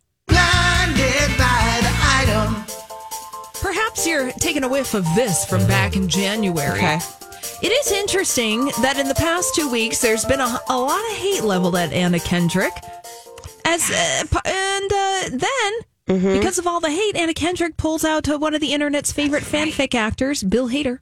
Perhaps 3.65 4.05
you're 4.05 4.31
taking 4.33 4.63
a 4.63 4.69
whiff 4.69 4.93
of 4.93 5.03
this 5.15 5.43
from 5.43 5.65
back 5.65 5.95
in 5.95 6.07
January. 6.07 6.77
Okay. 6.77 6.99
It 7.63 7.71
is 7.71 7.91
interesting 7.91 8.65
that 8.83 8.99
in 8.99 9.07
the 9.07 9.15
past 9.15 9.55
two 9.55 9.71
weeks, 9.71 10.01
there's 10.01 10.23
been 10.23 10.39
a, 10.39 10.59
a 10.69 10.77
lot 10.77 10.99
of 11.09 11.15
hate 11.17 11.43
leveled 11.43 11.75
at 11.75 11.91
Anna 11.91 12.19
Kendrick. 12.19 12.73
As 13.65 13.89
uh, 13.89 14.39
and 14.45 14.91
uh, 14.93 15.29
then 15.31 15.73
Mm-hmm. 16.07 16.33
because 16.33 16.59
of 16.59 16.67
all 16.67 16.79
the 16.79 16.91
hate, 16.91 17.15
Anna 17.15 17.33
Kendrick 17.33 17.77
pulls 17.77 18.05
out 18.05 18.25
to 18.25 18.37
one 18.37 18.53
of 18.53 18.61
the 18.61 18.73
internet's 18.73 19.11
favorite 19.11 19.41
fanfic 19.41 19.95
actors, 19.95 20.43
Bill 20.43 20.69
Hader, 20.69 20.99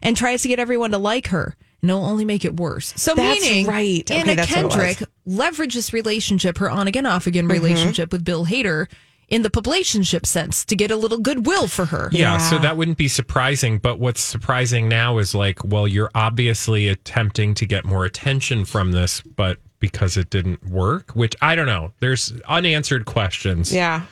and 0.00 0.16
tries 0.16 0.42
to 0.42 0.48
get 0.48 0.60
everyone 0.60 0.92
to 0.92 0.98
like 0.98 1.26
her. 1.28 1.56
And 1.82 1.90
it'll 1.90 2.04
only 2.04 2.24
make 2.24 2.44
it 2.44 2.54
worse. 2.54 2.94
So 2.96 3.16
That's 3.16 3.40
meaning, 3.40 3.66
right. 3.66 4.08
Okay, 4.08 4.20
Anna 4.20 4.36
that's 4.36 4.48
what 4.52 4.58
it 4.60 4.64
was. 4.66 4.74
Kendrick 4.76 5.08
leveraged 5.26 5.74
this 5.74 5.92
relationship, 5.92 6.58
her 6.58 6.70
on 6.70 6.86
again, 6.86 7.06
off 7.06 7.26
again 7.26 7.48
Mm-hmm. 7.48 7.60
relationship 7.60 8.12
with 8.12 8.22
Bill 8.24 8.46
Hader, 8.46 8.86
in 9.28 9.42
the 9.42 9.50
publicationship 9.50 10.24
sense, 10.24 10.64
to 10.66 10.76
get 10.76 10.90
a 10.90 10.96
little 10.96 11.18
goodwill 11.18 11.66
for 11.66 11.86
her. 11.86 12.08
Yeah, 12.12 12.38
so 12.38 12.58
that 12.58 12.76
wouldn't 12.76 12.96
be 12.98 13.08
surprising. 13.08 13.78
But 13.78 13.98
what's 13.98 14.20
surprising 14.20 14.88
now 14.88 15.18
is 15.18 15.34
like, 15.34 15.64
well, 15.64 15.88
you're 15.88 16.10
obviously 16.14 16.88
attempting 16.88 17.54
to 17.54 17.66
get 17.66 17.84
more 17.84 18.04
attention 18.04 18.64
from 18.64 18.92
this, 18.92 19.20
but 19.22 19.58
because 19.80 20.16
it 20.16 20.30
didn't 20.30 20.64
work, 20.70 21.10
which 21.12 21.34
I 21.42 21.54
don't 21.54 21.66
know. 21.66 21.92
There's 22.00 22.32
unanswered 22.48 23.04
questions 23.04 23.72
Yeah. 23.74 24.02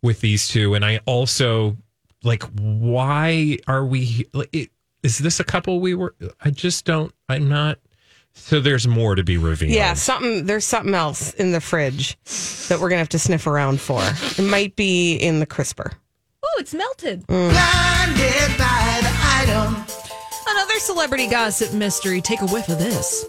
with 0.00 0.20
these 0.20 0.48
two. 0.48 0.74
And 0.74 0.84
I 0.84 1.00
also 1.06 1.76
like, 2.22 2.44
why 2.58 3.58
are 3.66 3.84
we, 3.84 4.26
like, 4.32 4.48
it, 4.52 4.70
is 5.02 5.18
this 5.18 5.40
a 5.40 5.44
couple 5.44 5.80
we 5.80 5.94
were, 5.94 6.14
I 6.40 6.50
just 6.50 6.84
don't, 6.84 7.12
I'm 7.28 7.48
not. 7.48 7.78
So 8.34 8.60
there's 8.60 8.86
more 8.86 9.14
to 9.14 9.22
be 9.22 9.36
revealed. 9.38 9.72
Yeah, 9.72 9.94
something 9.94 10.46
there's 10.46 10.64
something 10.64 10.94
else 10.94 11.32
in 11.34 11.52
the 11.52 11.60
fridge 11.60 12.16
that 12.68 12.78
we're 12.80 12.88
gonna 12.88 12.98
have 12.98 13.08
to 13.10 13.18
sniff 13.18 13.46
around 13.46 13.80
for. 13.80 14.02
It 14.38 14.44
might 14.44 14.76
be 14.76 15.16
in 15.16 15.40
the 15.40 15.46
crisper. 15.46 15.92
Oh, 16.42 16.56
it's 16.58 16.74
melted. 16.74 17.26
Mm. 17.28 17.52
Another 20.48 20.78
celebrity 20.80 21.28
gossip 21.28 21.72
mystery. 21.72 22.20
Take 22.20 22.40
a 22.42 22.46
whiff 22.46 22.68
of 22.68 22.78
this. 22.78 23.24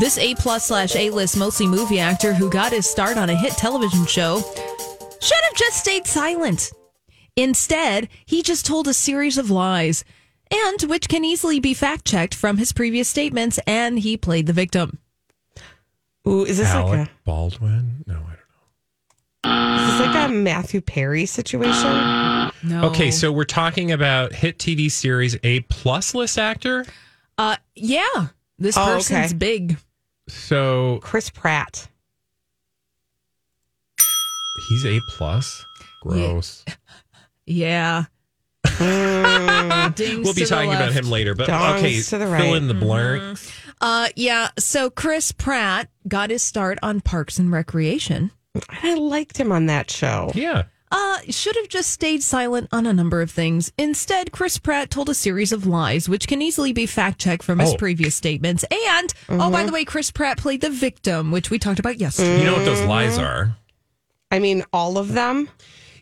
This 0.00 0.18
A 0.18 0.34
plus 0.34 0.66
slash 0.66 0.94
A 0.96 1.10
list 1.10 1.36
mostly 1.36 1.66
movie 1.66 2.00
actor 2.00 2.34
who 2.34 2.50
got 2.50 2.72
his 2.72 2.88
start 2.88 3.16
on 3.16 3.30
a 3.30 3.36
hit 3.36 3.52
television 3.52 4.04
show 4.06 4.42
should 5.20 5.44
have 5.44 5.54
just 5.54 5.78
stayed 5.78 6.06
silent. 6.06 6.72
Instead, 7.36 8.08
he 8.26 8.42
just 8.42 8.66
told 8.66 8.88
a 8.88 8.94
series 8.94 9.38
of 9.38 9.50
lies, 9.50 10.04
and 10.50 10.82
which 10.90 11.08
can 11.08 11.24
easily 11.24 11.60
be 11.60 11.74
fact 11.74 12.04
checked 12.04 12.34
from 12.34 12.56
his 12.58 12.72
previous 12.72 13.08
statements, 13.08 13.58
and 13.66 13.98
he 13.98 14.16
played 14.16 14.46
the 14.46 14.52
victim. 14.52 14.98
Ooh, 16.28 16.44
is 16.44 16.58
this 16.58 16.68
Alec 16.68 16.98
like 16.98 17.24
Baldwin? 17.24 18.04
No, 18.06 18.14
I 18.14 18.16
don't 19.44 19.78
know. 19.78 19.84
is 19.84 19.98
this 19.98 20.06
like 20.08 20.28
a 20.28 20.32
Matthew 20.32 20.80
Perry 20.80 21.24
situation? 21.26 21.92
No. 22.64 22.84
Okay, 22.86 23.10
so 23.12 23.30
we're 23.30 23.44
talking 23.44 23.92
about 23.92 24.32
hit 24.32 24.58
TV 24.58 24.90
series 24.90 25.36
A 25.44 25.60
plus 25.60 26.14
list 26.14 26.38
actor. 26.38 26.84
uh, 27.38 27.56
yeah, 27.76 28.28
this 28.58 28.76
Oh, 28.76 28.82
okay. 28.82 28.92
person's 28.94 29.34
big. 29.34 29.76
So 30.28 30.98
Chris 31.02 31.30
Pratt. 31.30 31.86
he's 34.68 34.84
A 34.86 35.00
plus. 35.08 35.64
Gross. 36.02 36.64
Yeah. 37.48 38.06
Dings 39.94 40.24
We'll 40.24 40.34
be 40.34 40.42
to 40.42 40.46
the 40.46 40.54
talking 40.54 40.72
about 40.72 40.92
him 40.92 41.10
later, 41.10 41.34
but 41.34 41.48
Dongs 41.48 41.78
okay, 41.78 42.00
to 42.02 42.18
the 42.18 42.24
fill 42.26 42.32
right. 42.32 42.54
in 42.56 42.68
the 42.68 42.74
blanks. 42.74 43.50
Uh, 43.80 44.08
yeah. 44.16 44.50
So 44.58 44.90
Chris 44.90 45.32
Pratt 45.32 45.88
got 46.08 46.30
his 46.30 46.42
start 46.42 46.78
on 46.82 47.00
Parks 47.00 47.38
and 47.38 47.50
Recreation. 47.50 48.30
I 48.68 48.94
liked 48.94 49.38
him 49.38 49.52
on 49.52 49.66
that 49.66 49.90
show. 49.90 50.30
Yeah. 50.34 50.64
Uh, 50.90 51.18
should 51.28 51.56
have 51.56 51.68
just 51.68 51.90
stayed 51.90 52.22
silent 52.22 52.68
on 52.72 52.86
a 52.86 52.92
number 52.92 53.20
of 53.20 53.30
things. 53.30 53.72
Instead, 53.76 54.30
Chris 54.30 54.56
Pratt 54.56 54.88
told 54.88 55.08
a 55.08 55.14
series 55.14 55.52
of 55.52 55.66
lies, 55.66 56.08
which 56.08 56.28
can 56.28 56.40
easily 56.40 56.72
be 56.72 56.86
fact 56.86 57.20
checked 57.20 57.42
from 57.42 57.58
his 57.58 57.72
Oh. 57.72 57.76
previous 57.76 58.14
statements. 58.14 58.64
And, 58.70 59.12
oh, 59.28 59.50
by 59.50 59.64
the 59.64 59.72
way, 59.72 59.84
Chris 59.84 60.10
Pratt 60.12 60.38
played 60.38 60.60
the 60.60 60.70
victim, 60.70 61.32
which 61.32 61.50
we 61.50 61.58
talked 61.58 61.80
about 61.80 61.98
yesterday. 61.98 62.38
You 62.38 62.44
know 62.44 62.54
what 62.54 62.64
those 62.64 62.82
lies 62.82 63.18
are? 63.18 63.56
I 64.30 64.38
mean, 64.38 64.64
all 64.72 64.96
of 64.96 65.12
them. 65.12 65.50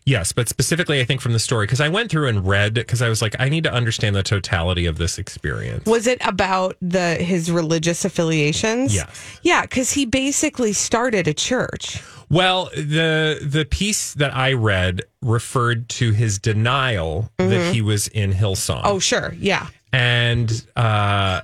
Yes, 0.05 0.31
but 0.31 0.47
specifically, 0.47 1.01
I 1.01 1.03
think 1.03 1.19
from 1.19 1.33
the 1.33 1.39
story, 1.39 1.65
because 1.65 1.81
I 1.81 1.89
went 1.89 2.11
through 2.11 2.27
and 2.27 2.47
read, 2.47 2.75
because 2.75 3.01
I 3.01 3.09
was 3.09 3.23
like, 3.23 3.35
I 3.39 3.49
need 3.49 3.63
to 3.63 3.73
understand 3.73 4.15
the 4.15 4.21
totality 4.21 4.85
of 4.85 4.99
this 4.99 5.17
experience. 5.17 5.85
Was 5.87 6.05
it 6.05 6.19
about 6.23 6.77
the 6.79 7.15
his 7.15 7.51
religious 7.51 8.05
affiliations? 8.05 8.93
Yes. 8.93 9.39
Yeah, 9.41 9.63
because 9.63 9.91
he 9.91 10.05
basically 10.05 10.73
started 10.73 11.27
a 11.27 11.33
church. 11.33 12.03
Well, 12.29 12.69
the 12.75 13.39
the 13.41 13.65
piece 13.65 14.13
that 14.13 14.35
I 14.35 14.53
read 14.53 15.01
referred 15.23 15.89
to 15.89 16.11
his 16.11 16.37
denial 16.37 17.31
that 17.37 17.73
he 17.73 17.81
was 17.81 18.07
in 18.07 18.31
Hillsong. 18.31 18.81
Oh, 18.83 18.99
sure. 18.99 19.33
Yeah. 19.39 19.67
And 19.91 20.65
uh, 20.75 21.41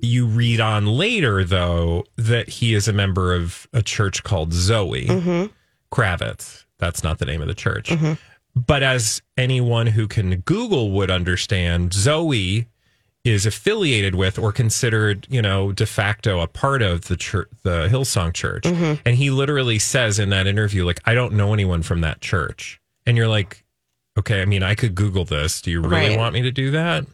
you 0.00 0.26
read 0.26 0.60
on 0.60 0.86
later, 0.86 1.44
though, 1.44 2.04
that 2.16 2.48
he 2.48 2.74
is 2.74 2.88
a 2.88 2.92
member 2.92 3.34
of 3.34 3.68
a 3.72 3.82
church 3.82 4.24
called 4.24 4.52
Zoe 4.52 5.06
Kravitz. 5.92 6.64
That's 6.80 7.04
not 7.04 7.18
the 7.18 7.26
name 7.26 7.40
of 7.42 7.48
the 7.48 7.54
church. 7.54 7.90
Mm-hmm. 7.90 8.14
But 8.56 8.82
as 8.82 9.22
anyone 9.36 9.86
who 9.88 10.08
can 10.08 10.40
Google 10.40 10.90
would 10.92 11.10
understand, 11.10 11.92
Zoe 11.92 12.66
is 13.22 13.44
affiliated 13.46 14.14
with 14.14 14.38
or 14.38 14.50
considered, 14.50 15.26
you 15.30 15.42
know, 15.42 15.72
de 15.72 15.86
facto 15.86 16.40
a 16.40 16.46
part 16.46 16.82
of 16.82 17.02
the 17.08 17.16
church, 17.16 17.48
the 17.62 17.86
Hillsong 17.88 18.32
Church. 18.32 18.64
Mm-hmm. 18.64 19.02
And 19.06 19.16
he 19.16 19.30
literally 19.30 19.78
says 19.78 20.18
in 20.18 20.30
that 20.30 20.46
interview, 20.46 20.84
like, 20.86 21.00
I 21.04 21.14
don't 21.14 21.34
know 21.34 21.52
anyone 21.52 21.82
from 21.82 22.00
that 22.00 22.20
church. 22.22 22.80
And 23.06 23.16
you're 23.16 23.28
like, 23.28 23.62
okay, 24.18 24.40
I 24.42 24.46
mean, 24.46 24.62
I 24.62 24.74
could 24.74 24.94
Google 24.94 25.24
this. 25.26 25.60
Do 25.60 25.70
you 25.70 25.80
really 25.82 26.08
Right. 26.08 26.18
want 26.18 26.32
me 26.34 26.42
to 26.42 26.50
do 26.50 26.70
that? 26.72 27.04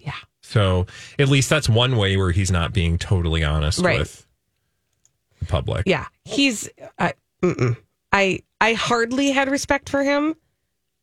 Yeah. 0.00 0.14
So 0.40 0.86
at 1.18 1.28
least 1.28 1.48
that's 1.50 1.68
one 1.68 1.96
way 1.96 2.16
where 2.16 2.30
he's 2.32 2.50
not 2.50 2.72
being 2.72 2.98
totally 2.98 3.44
honest 3.44 3.78
Right. 3.80 3.98
with 4.00 4.26
the 5.38 5.44
public. 5.46 5.84
Yeah. 5.86 6.06
He's. 6.24 6.68
Uh, 6.98 7.12
I. 7.42 7.76
I. 8.12 8.40
I 8.60 8.74
hardly 8.74 9.32
had 9.32 9.50
respect 9.50 9.88
for 9.88 10.04
him. 10.04 10.36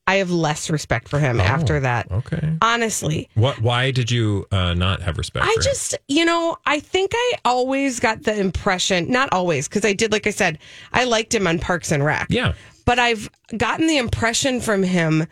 I 0.08 0.16
have 0.16 0.32
less 0.32 0.70
respect 0.70 1.10
for 1.10 1.20
him 1.20 1.40
Oh, 1.42 1.44
after 1.44 1.82
that. 1.82 2.10
Okay. 2.10 2.54
Honestly, 2.62 3.30
What? 3.36 3.60
Why 3.62 3.92
did 3.92 4.10
you 4.10 4.48
uh, 4.52 4.74
not 4.74 5.02
have 5.02 5.18
respect? 5.18 5.46
I 5.46 5.50
for 5.50 5.60
him? 5.60 5.64
just, 5.66 5.98
you 6.08 6.24
know, 6.26 6.56
I 6.66 6.80
think 6.80 7.12
I 7.14 7.34
always 7.44 8.00
got 8.00 8.24
the 8.24 8.34
impression, 8.40 9.12
not 9.12 9.28
always, 9.34 9.68
because 9.68 9.84
I 9.86 9.92
did, 9.94 10.12
like 10.14 10.26
I 10.26 10.30
said, 10.32 10.58
I 10.94 11.04
liked 11.04 11.36
him 11.36 11.46
on 11.48 11.60
Parks 11.60 11.92
and 11.92 12.04
Rec. 12.04 12.28
yeah. 12.30 12.54
But 12.86 12.98
I've 12.98 13.30
gotten 13.58 13.86
the 13.88 13.98
impression 13.98 14.62
from 14.62 14.82
him 14.82 15.28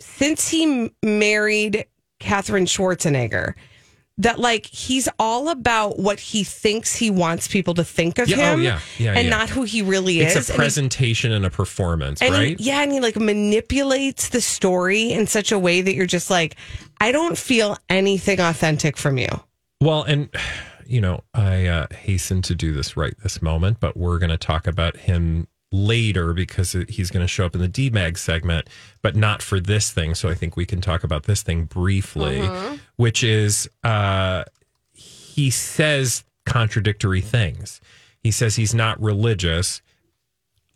since 0.00 0.48
he 0.48 0.90
married 1.02 1.86
Katherine 2.20 2.66
Schwarzenegger 2.66 3.54
that, 4.18 4.38
like, 4.38 4.66
he's 4.66 5.08
all 5.18 5.48
about 5.50 5.98
what 5.98 6.18
he 6.18 6.42
thinks 6.42 6.94
he 6.96 7.10
wants 7.10 7.48
people 7.48 7.74
to 7.74 7.84
think 7.84 8.18
of 8.18 8.28
Yeah, 8.28 8.36
oh, 8.52 8.54
him 8.54 8.62
yeah, 8.62 8.80
yeah, 8.98 9.12
and 9.12 9.24
yeah. 9.24 9.30
not 9.30 9.50
who 9.50 9.62
he 9.64 9.82
really 9.82 10.20
It's 10.20 10.32
is. 10.32 10.36
It's 10.36 10.48
a 10.48 10.52
And 10.52 10.60
he- 10.62 10.64
presentation 10.64 11.32
and 11.32 11.44
a 11.44 11.50
performance, 11.50 12.22
and 12.22 12.34
he- 12.34 12.40
right? 12.40 12.60
yeah, 12.60 12.82
and 12.82 12.92
he 12.92 13.00
like 13.00 13.16
manipulates 13.16 14.28
the 14.30 14.40
story 14.40 15.12
in 15.12 15.26
such 15.26 15.52
a 15.52 15.58
way 15.58 15.80
that 15.82 15.94
you're 15.94 16.06
just 16.06 16.30
like, 16.30 16.56
I 17.00 17.12
don't 17.12 17.36
feel 17.36 17.76
anything 17.90 18.40
authentic 18.40 18.96
from 18.96 19.18
you. 19.18 19.28
Well, 19.80 20.02
and 20.04 20.28
you 20.86 21.00
know, 21.00 21.20
I 21.34 21.66
uh, 21.66 21.86
hasten 21.94 22.42
to 22.42 22.54
do 22.54 22.72
this 22.72 22.96
right 22.96 23.14
this 23.22 23.42
moment, 23.42 23.80
but 23.80 23.96
we're 23.96 24.18
going 24.18 24.30
to 24.30 24.36
talk 24.38 24.66
about 24.66 24.96
him 24.96 25.48
later 25.72 26.32
because 26.32 26.76
he's 26.88 27.10
going 27.10 27.24
to 27.24 27.28
show 27.28 27.44
up 27.44 27.54
in 27.56 27.60
the 27.60 27.68
DMAG 27.68 28.16
segment, 28.16 28.68
but 29.02 29.16
not 29.16 29.42
for 29.42 29.58
this 29.58 29.90
thing. 29.90 30.14
So 30.14 30.28
I 30.28 30.34
think 30.34 30.56
we 30.56 30.64
can 30.64 30.80
talk 30.80 31.02
about 31.02 31.24
this 31.24 31.42
thing 31.42 31.64
briefly, 31.64 32.40
which 32.96 33.22
is 33.22 33.68
uh, 33.84 34.44
he 34.92 35.50
says 35.50 36.24
contradictory 36.44 37.20
things. 37.20 37.80
He 38.20 38.30
says 38.30 38.56
he's 38.56 38.74
not 38.74 39.00
religious 39.00 39.82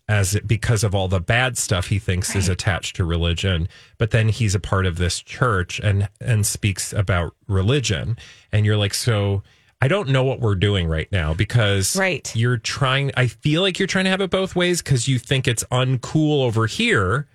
as 0.08 0.34
it, 0.34 0.46
because 0.46 0.82
of 0.82 0.94
all 0.94 1.06
the 1.08 1.20
bad 1.20 1.56
stuff 1.56 1.86
he 1.86 1.98
thinks 2.00 2.34
is 2.34 2.48
attached 2.48 2.96
to 2.96 3.04
religion 3.04 3.68
but 3.96 4.10
then 4.10 4.28
he's 4.28 4.56
a 4.56 4.60
part 4.60 4.84
of 4.84 4.96
this 4.98 5.20
church 5.20 5.78
and 5.78 6.08
and 6.20 6.44
speaks 6.44 6.92
about 6.92 7.32
religion 7.46 8.16
and 8.50 8.66
you're 8.66 8.76
like 8.76 8.92
so 8.92 9.40
I 9.80 9.86
don't 9.86 10.08
know 10.08 10.24
what 10.24 10.40
we're 10.40 10.56
doing 10.56 10.88
right 10.88 11.06
now 11.12 11.32
because 11.32 11.94
Right. 11.96 12.34
you're 12.34 12.56
trying 12.58 13.12
I 13.16 13.28
feel 13.28 13.62
like 13.62 13.78
you're 13.78 13.86
trying 13.86 14.06
to 14.06 14.10
have 14.10 14.20
it 14.20 14.30
both 14.30 14.56
ways 14.56 14.82
cuz 14.82 15.06
you 15.06 15.16
think 15.20 15.46
it's 15.46 15.62
uncool 15.70 16.42
over 16.42 16.66
here 16.66 17.28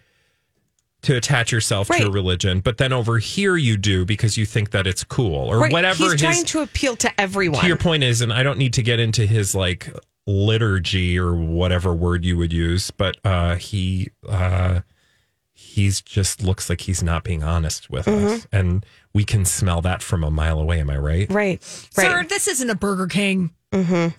to 1.05 1.15
attach 1.15 1.51
yourself 1.51 1.87
to 1.87 2.07
a 2.07 2.11
religion 2.11 2.59
but 2.59 2.77
then 2.77 2.93
over 2.93 3.17
here 3.17 3.55
you 3.57 3.77
do 3.77 4.05
because 4.05 4.37
you 4.37 4.45
think 4.45 4.71
that 4.71 4.85
it's 4.85 5.03
cool 5.03 5.35
or 5.49 5.59
Right. 5.59 5.71
whatever 5.71 6.03
He's 6.03 6.11
his 6.13 6.21
trying 6.21 6.45
to 6.45 6.59
appeal 6.61 6.95
to 6.97 7.21
everyone. 7.21 7.61
to 7.61 7.67
your 7.67 7.77
point 7.77 8.03
is, 8.03 8.21
and 8.21 8.33
I 8.33 8.43
don't 8.43 8.57
need 8.57 8.73
to 8.73 8.83
get 8.83 8.99
into 8.99 9.25
his 9.25 9.55
like 9.55 9.89
liturgy 10.27 11.17
or 11.17 11.35
whatever 11.35 11.93
word 11.93 12.25
you 12.25 12.37
would 12.37 12.51
use, 12.51 12.91
but 12.91 13.17
uh, 13.23 13.55
he 13.55 14.09
uh, 14.27 14.81
he's 15.53 16.01
just 16.01 16.43
looks 16.43 16.69
like 16.69 16.81
he's 16.81 17.03
not 17.03 17.23
being 17.23 17.43
honest 17.43 17.89
with 17.89 18.07
us, 18.07 18.47
and 18.51 18.85
we 19.13 19.23
can 19.23 19.45
smell 19.45 19.81
that 19.81 20.01
from 20.01 20.23
a 20.23 20.31
mile 20.31 20.59
away. 20.59 20.79
Am 20.79 20.89
I 20.89 20.97
right? 20.97 21.31
right. 21.31 21.63
Sir, 21.63 22.23
this 22.27 22.47
isn't 22.47 22.69
a 22.69 22.75
Burger 22.75 23.07
King. 23.07 23.51
Thank 23.71 24.13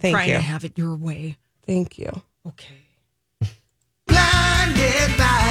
Trying 0.00 0.28
you. 0.28 0.34
to 0.34 0.40
have 0.40 0.64
it 0.64 0.76
your 0.78 0.96
way. 0.96 1.36
Thank 1.66 1.98
you. 1.98 2.22
Okay. 2.46 2.74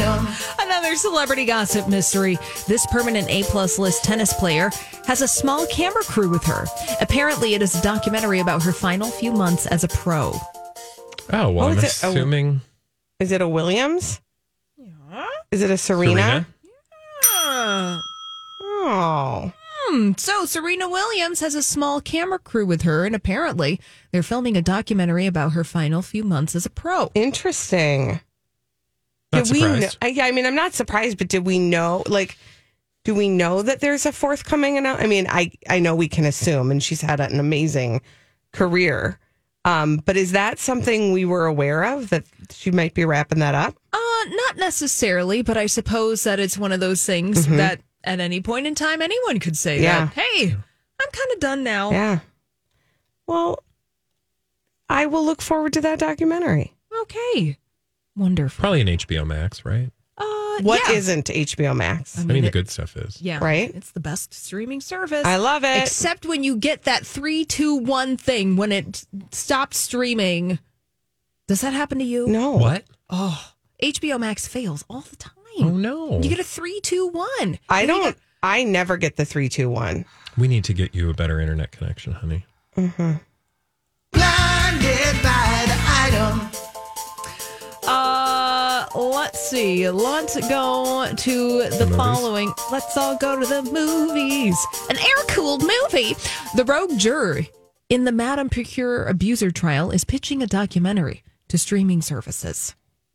Another 0.60 0.96
celebrity 0.96 1.44
gossip 1.44 1.88
mystery. 1.88 2.38
This 2.66 2.86
permanent 2.86 3.28
A 3.28 3.42
plus 3.44 3.78
list 3.78 4.02
tennis 4.04 4.32
player 4.32 4.70
has 5.06 5.20
a 5.20 5.28
small 5.28 5.66
camera 5.66 6.02
crew 6.04 6.28
with 6.30 6.42
her. 6.44 6.64
Apparently, 7.00 7.54
it 7.54 7.62
is 7.62 7.74
a 7.74 7.82
documentary 7.82 8.40
about 8.40 8.62
her 8.62 8.72
final 8.72 9.10
few 9.10 9.32
months 9.32 9.66
as 9.66 9.84
a 9.84 9.88
pro. 9.88 10.32
Oh 11.32 11.50
well, 11.50 11.66
Oh, 11.66 11.68
I'm 11.68 11.78
is 11.78 11.84
it- 11.84 11.90
assuming 11.90 12.60
Is 13.20 13.30
it 13.32 13.42
a 13.42 13.48
Williams? 13.48 14.20
Yeah. 14.78 15.26
Is 15.50 15.62
it 15.62 15.70
a 15.70 15.76
Serena? 15.78 16.46
Serena. 17.22 18.00
Oh. 18.82 19.52
Hmm, 19.86 20.12
So, 20.16 20.44
Serena 20.46 20.88
Williams 20.88 21.40
has 21.40 21.54
a 21.54 21.62
small 21.62 22.00
camera 22.00 22.38
crew 22.38 22.64
with 22.66 22.82
her, 22.82 23.04
and 23.04 23.14
apparently, 23.14 23.80
they're 24.12 24.22
filming 24.22 24.56
a 24.56 24.62
documentary 24.62 25.26
about 25.26 25.52
her 25.52 25.64
final 25.64 26.00
few 26.02 26.22
months 26.24 26.54
as 26.54 26.64
a 26.66 26.70
pro. 26.70 27.10
Interesting. 27.14 28.20
Not 29.32 29.44
did 29.44 29.52
we 29.52 29.60
know? 29.60 29.88
I, 30.02 30.08
yeah, 30.08 30.24
I 30.26 30.32
mean, 30.32 30.44
I'm 30.46 30.54
not 30.54 30.72
surprised, 30.74 31.18
but 31.18 31.28
did 31.28 31.46
we 31.46 31.58
know? 31.58 32.02
Like, 32.08 32.36
do 33.04 33.14
we 33.14 33.28
know 33.28 33.62
that 33.62 33.80
there's 33.80 34.04
a 34.06 34.12
forthcoming? 34.12 34.74
annou- 34.76 35.00
I 35.00 35.06
mean, 35.06 35.26
I 35.28 35.52
I 35.68 35.78
know 35.78 35.94
we 35.94 36.08
can 36.08 36.24
assume, 36.24 36.70
and 36.70 36.82
she's 36.82 37.00
had 37.00 37.20
an 37.20 37.38
amazing 37.40 38.00
career. 38.52 39.18
Um, 39.64 39.98
but 40.04 40.16
is 40.16 40.32
that 40.32 40.58
something 40.58 41.12
we 41.12 41.24
were 41.26 41.46
aware 41.46 41.84
of 41.84 42.08
that 42.10 42.24
she 42.50 42.70
might 42.70 42.94
be 42.94 43.04
wrapping 43.04 43.40
that 43.40 43.54
up? 43.54 43.76
Uh, 43.92 43.98
not 44.30 44.56
necessarily, 44.56 45.42
but 45.42 45.56
I 45.56 45.66
suppose 45.66 46.24
that 46.24 46.40
it's 46.40 46.56
one 46.58 46.72
of 46.72 46.80
those 46.80 47.04
things 47.04 47.46
that 47.46 47.80
at 48.02 48.20
any 48.20 48.40
point 48.40 48.66
in 48.66 48.74
time, 48.74 49.02
anyone 49.02 49.38
could 49.38 49.56
say 49.58 49.82
Yeah. 49.82 50.06
that, 50.06 50.14
hey, 50.14 50.52
I'm 50.52 51.10
kind 51.12 51.32
of 51.34 51.40
done 51.40 51.62
now. 51.62 51.90
Yeah. 51.90 52.18
Well, 53.26 53.62
I 54.88 55.06
will 55.06 55.24
look 55.24 55.42
forward 55.42 55.74
to 55.74 55.80
that 55.82 55.98
documentary. 55.98 56.74
Okay. 57.02 57.58
Wonderful. 58.20 58.60
Probably 58.62 58.80
an 58.82 58.86
HBO 58.88 59.26
Max, 59.26 59.64
right? 59.64 59.90
Uh, 60.18 60.24
What 60.62 60.82
yeah. 60.88 60.96
not 60.96 61.32
HBO 61.32 61.74
Max? 61.74 62.18
I 62.18 62.24
mean, 62.24 62.42
the 62.42 62.48
it- 62.48 62.52
good 62.52 62.68
stuff 62.68 62.96
is. 62.96 63.20
Yeah. 63.22 63.38
Right? 63.42 63.74
It's 63.74 63.92
the 63.92 64.00
best 64.00 64.34
streaming 64.34 64.80
service. 64.82 65.24
I 65.24 65.36
love 65.36 65.64
it. 65.64 65.82
Except 65.82 66.26
when 66.26 66.44
you 66.44 66.56
get 66.56 66.82
that 66.82 67.06
three, 67.06 67.44
two, 67.46 67.76
one 67.76 68.16
thing 68.18 68.56
when 68.56 68.72
it 68.72 69.04
stops 69.32 69.78
streaming. 69.78 70.58
Does 71.48 71.62
that 71.62 71.72
happen 71.72 71.98
to 71.98 72.04
you? 72.04 72.26
no. 72.28 72.52
What? 72.52 72.84
Oh, 73.08 73.52
HBO 73.82 74.20
Max 74.20 74.46
fails 74.46 74.84
all 74.90 75.00
the 75.00 75.16
time. 75.16 75.32
Oh 75.58 75.70
no! 75.70 76.20
You 76.20 76.28
get 76.30 76.38
a 76.38 76.44
three, 76.44 76.78
two, 76.80 77.08
one. 77.08 77.58
I 77.68 77.80
And 77.82 77.88
you 77.90 77.96
don't. 78.02 78.16
I 78.42 78.62
never 78.64 78.96
get 78.96 79.16
the 79.16 79.24
three, 79.24 79.48
two, 79.48 79.68
one. 79.68 80.04
we 80.38 80.46
need 80.46 80.62
to 80.64 80.72
get 80.74 80.94
you 80.94 81.10
a 81.10 81.14
better 81.14 81.40
internet 81.40 81.72
connection, 81.72 82.12
honey. 82.12 82.44
Let's 88.94 89.40
see. 89.50 89.88
Let's 89.90 90.36
go 90.48 91.06
to 91.14 91.58
the, 91.68 91.78
movies? 91.86 91.96
following. 91.96 92.52
Let's 92.70 92.96
all 92.96 93.16
go 93.16 93.38
to 93.38 93.46
the 93.46 93.62
movies. 93.62 94.56
An 94.88 94.98
air 94.98 95.24
cooled 95.28 95.62
movie. 95.62 96.14
The 96.56 96.64
rogue 96.64 96.98
juror 96.98 97.40
in 97.88 98.04
the 98.04 98.12
Madame 98.12 98.48
Procure 98.48 99.06
abuser 99.06 99.50
trial 99.50 99.90
is 99.90 100.04
pitching 100.04 100.42
a 100.42 100.46
documentary 100.46 101.22
to 101.48 101.58
streaming 101.58 102.02
services. 102.02 102.74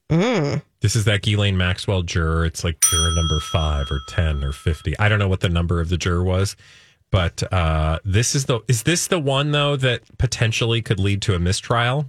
This 0.09 0.95
is 0.95 1.05
that 1.05 1.23
Ghislaine 1.23 1.57
Maxwell 1.57 2.03
juror. 2.03 2.45
It's 2.45 2.63
like 2.63 2.79
juror 2.81 3.11
number 3.15 3.39
five 3.39 3.89
or 3.89 3.99
10 4.09 4.43
or 4.43 4.51
50. 4.51 4.97
I 4.99 5.09
don't 5.09 5.17
know 5.19 5.27
what 5.27 5.39
the 5.39 5.49
number 5.49 5.81
of 5.81 5.89
the 5.89 5.97
juror 5.97 6.23
was, 6.23 6.55
But 7.11 7.41
uh, 7.51 7.99
this 8.05 8.35
is 8.35 8.45
the 8.45 8.59
is 8.67 8.83
this 8.83 9.07
the 9.07 9.19
one 9.19 9.51
though 9.51 9.75
that 9.77 10.01
potentially 10.17 10.81
could 10.81 10.99
lead 10.99 11.21
to 11.23 11.33
a 11.33 11.39
mistrial? 11.39 12.05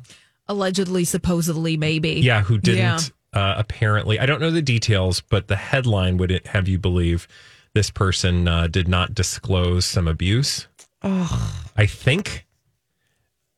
Allegedly, 0.49 1.05
supposedly, 1.05 1.77
maybe. 1.77 2.11
Yeah, 2.21 2.43
who 2.43 2.59
didn't 2.59 2.79
Yeah. 2.79 2.99
Uh, 3.37 3.55
apparently? 3.59 4.19
I 4.19 4.27
don't 4.27 4.41
know 4.41 4.51
the 4.51 4.63
details, 4.63 5.21
but 5.21 5.49
the 5.49 5.57
headline 5.57 6.17
would 6.17 6.31
it 6.31 6.47
have 6.49 6.67
you 6.69 6.79
believe 6.79 7.29
this 7.75 7.91
person 7.91 8.49
uh, 8.49 8.67
did 8.67 8.89
not 8.89 9.15
disclose 9.15 9.85
some 9.85 10.09
abuse. 10.09 10.67
I 11.03 11.87
think, 11.87 12.47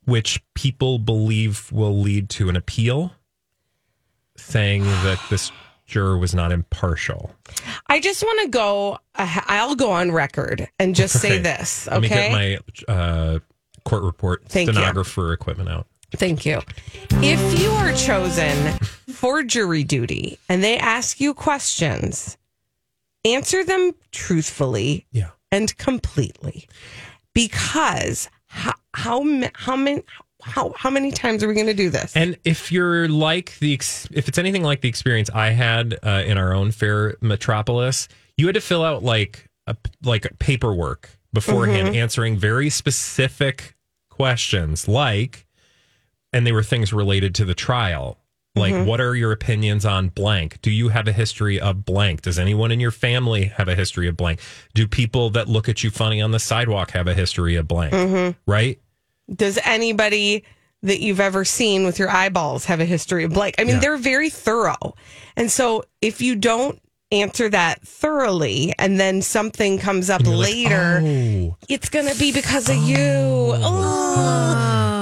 which 0.04 0.42
people 0.54 0.98
believe 0.98 1.70
will 1.72 1.98
lead 1.98 2.28
to 2.30 2.48
an 2.50 2.56
appeal, 2.56 3.12
saying 4.36 4.82
that 4.82 5.18
this 5.30 5.50
juror 5.86 6.18
was 6.18 6.34
not 6.34 6.52
impartial. 6.52 7.30
I 7.86 8.00
just 8.00 8.22
want 8.22 8.40
to 8.42 8.48
go. 8.48 8.98
uh, 9.14 9.40
I'll 9.46 9.74
go 9.76 9.90
on 9.92 10.12
record 10.12 10.68
and 10.78 10.94
just 10.94 11.20
say 11.20 11.34
Okay. 11.34 11.42
this. 11.42 11.86
Let 11.86 12.02
me 12.02 12.08
Okay. 12.08 12.28
get 12.30 12.32
my 12.32 12.92
uh, 12.92 13.38
court 13.84 14.02
report 14.02 14.42
Thank 14.48 14.66
you. 14.66 14.74
stenographer 14.74 15.32
equipment 15.32 15.70
out. 15.70 15.86
Thank 16.12 16.46
you. 16.46 16.60
If 17.22 17.60
you 17.60 17.70
are 17.70 17.92
chosen 17.92 18.78
for 19.12 19.42
jury 19.42 19.84
duty 19.84 20.38
and 20.48 20.64
they 20.64 20.78
ask 20.78 21.20
you 21.20 21.34
questions, 21.34 22.36
answer 23.24 23.64
them 23.64 23.92
truthfully 24.10 25.06
Yeah. 25.12 25.30
and 25.52 25.76
completely. 25.76 26.68
Because 27.34 28.28
how 28.46 28.72
how 28.94 29.22
how 29.54 29.76
many 29.76 30.02
how 30.42 30.72
how 30.76 30.88
many 30.90 31.10
times 31.12 31.44
are 31.44 31.48
we 31.48 31.54
going 31.54 31.66
to 31.66 31.74
do 31.74 31.90
this? 31.90 32.16
And 32.16 32.36
if 32.44 32.72
you're 32.72 33.08
like 33.08 33.58
the, 33.58 33.74
if 33.74 34.28
it's 34.28 34.38
anything 34.38 34.62
like 34.62 34.80
the 34.80 34.88
experience 34.88 35.28
I 35.30 35.50
had 35.50 35.98
uh, 36.02 36.22
in 36.24 36.38
our 36.38 36.54
own 36.54 36.70
fair 36.70 37.16
metropolis, 37.20 38.08
you 38.36 38.46
had 38.46 38.54
to 38.54 38.60
fill 38.60 38.84
out 38.84 39.02
like 39.04 39.48
a, 39.66 39.76
like 40.02 40.26
paperwork 40.38 41.10
beforehand, 41.32 41.94
answering 41.94 42.38
very 42.38 42.70
specific 42.70 43.76
questions, 44.08 44.88
like, 44.88 45.44
and 46.32 46.46
they 46.46 46.52
were 46.52 46.62
things 46.62 46.92
related 46.92 47.34
to 47.36 47.44
the 47.44 47.54
trial. 47.54 48.18
Like, 48.54 48.74
mm-hmm. 48.74 48.86
what 48.86 49.00
are 49.00 49.14
your 49.14 49.30
opinions 49.30 49.84
on 49.84 50.08
blank? 50.08 50.60
Do 50.62 50.70
you 50.70 50.88
have 50.88 51.06
a 51.06 51.12
history 51.12 51.60
of 51.60 51.84
blank? 51.84 52.22
Does 52.22 52.38
anyone 52.38 52.72
in 52.72 52.80
your 52.80 52.90
family 52.90 53.44
have 53.44 53.68
a 53.68 53.74
history 53.74 54.08
of 54.08 54.16
blank? 54.16 54.40
Do 54.74 54.88
people 54.88 55.30
that 55.30 55.48
look 55.48 55.68
at 55.68 55.84
you 55.84 55.90
funny 55.90 56.20
on 56.20 56.32
the 56.32 56.40
sidewalk 56.40 56.90
have 56.92 57.06
a 57.06 57.14
history 57.14 57.54
of 57.54 57.68
blank? 57.68 57.92
Mm-hmm. 57.92 58.50
Right? 58.50 58.80
Does 59.32 59.58
anybody 59.64 60.44
that 60.82 61.00
you've 61.00 61.20
ever 61.20 61.44
seen 61.44 61.84
with 61.84 61.98
your 61.98 62.10
eyeballs 62.10 62.64
have 62.64 62.80
a 62.80 62.84
history 62.84 63.24
of 63.24 63.32
blank? 63.32 63.54
I 63.58 63.64
mean, 63.64 63.76
Yeah. 63.76 63.80
they're 63.80 63.96
very 63.96 64.30
thorough. 64.30 64.94
And 65.36 65.50
so 65.50 65.84
if 66.00 66.20
you 66.20 66.34
don't 66.34 66.80
answer 67.10 67.48
that 67.48 67.86
thoroughly 67.86 68.74
and 68.78 68.98
then 68.98 69.22
something 69.22 69.78
comes 69.78 70.10
up 70.10 70.22
You're 70.22 70.34
like, 70.34 70.52
later, 70.52 71.00
"Oh." 71.02 71.56
it's 71.68 71.88
going 71.88 72.06
to 72.06 72.18
be 72.18 72.32
because 72.32 72.68
of 72.68 72.76
you. 72.76 72.96
Oh. 72.98 74.94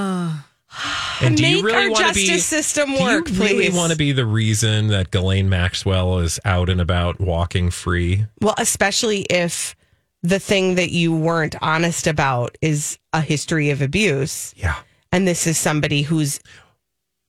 And 1.21 1.35
do 1.35 1.43
Make 1.43 1.55
you 1.55 1.63
really 1.63 1.77
our 1.77 1.89
want 1.91 2.07
to 2.07 2.13
be 2.13 2.27
justice 2.27 2.45
system 2.45 2.93
do 2.93 3.01
work, 3.01 3.29
you 3.29 3.39
really 3.39 3.55
please. 3.67 3.75
want 3.75 3.91
to 3.91 3.97
be 3.97 4.11
the 4.11 4.25
reason 4.25 4.87
that 4.87 5.11
Ghislaine 5.11 5.49
Maxwell 5.49 6.19
is 6.19 6.39
out 6.45 6.69
and 6.69 6.79
about 6.79 7.19
walking 7.19 7.69
free? 7.71 8.25
Well, 8.41 8.55
especially 8.57 9.21
if 9.29 9.75
the 10.23 10.39
thing 10.39 10.75
that 10.75 10.91
you 10.91 11.15
weren't 11.15 11.55
honest 11.61 12.07
about 12.07 12.57
is 12.61 12.99
a 13.13 13.21
history 13.21 13.69
of 13.69 13.81
abuse. 13.81 14.53
Yeah. 14.57 14.75
And 15.11 15.27
this 15.27 15.47
is 15.47 15.57
somebody 15.57 16.01
who's 16.01 16.39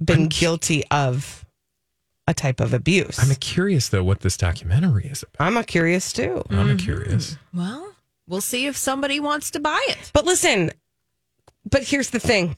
been 0.03 0.29
guilty 0.29 0.85
of 0.91 1.45
a 2.27 2.35
type 2.35 2.61
of 2.61 2.75
abuse. 2.75 3.19
I'm 3.19 3.35
curious 3.37 3.89
though 3.89 4.05
what 4.05 4.21
this 4.21 4.37
documentary 4.37 5.07
is 5.07 5.23
about. 5.23 5.47
I'm 5.47 5.57
a 5.57 5.65
curious 5.65 6.13
too. 6.13 6.43
I'm 6.51 6.69
mm-hmm. 6.69 6.77
curious. 6.77 7.37
Well, 7.55 7.95
we'll 8.27 8.43
see 8.43 8.67
if 8.67 8.77
somebody 8.77 9.19
wants 9.19 9.51
to 9.53 9.61
buy 9.61 9.83
it. 9.89 10.11
But 10.13 10.27
listen, 10.27 10.71
but 11.69 11.85
here's 11.85 12.11
the 12.11 12.21
thing. 12.21 12.57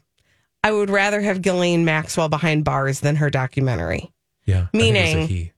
I 0.62 0.72
would 0.72 0.90
rather 0.90 1.22
have 1.22 1.40
Ghislaine 1.40 1.84
Maxwell 1.86 2.28
behind 2.28 2.64
bars 2.64 3.00
than 3.00 3.16
her 3.16 3.30
documentary. 3.30 4.12
Yeah. 4.44 4.66
I 4.74 4.78
think 4.78 4.96
it 4.96 5.00
was 5.00 5.12
a 5.12 5.14
Meaning- 5.16 5.28
he. 5.28 5.52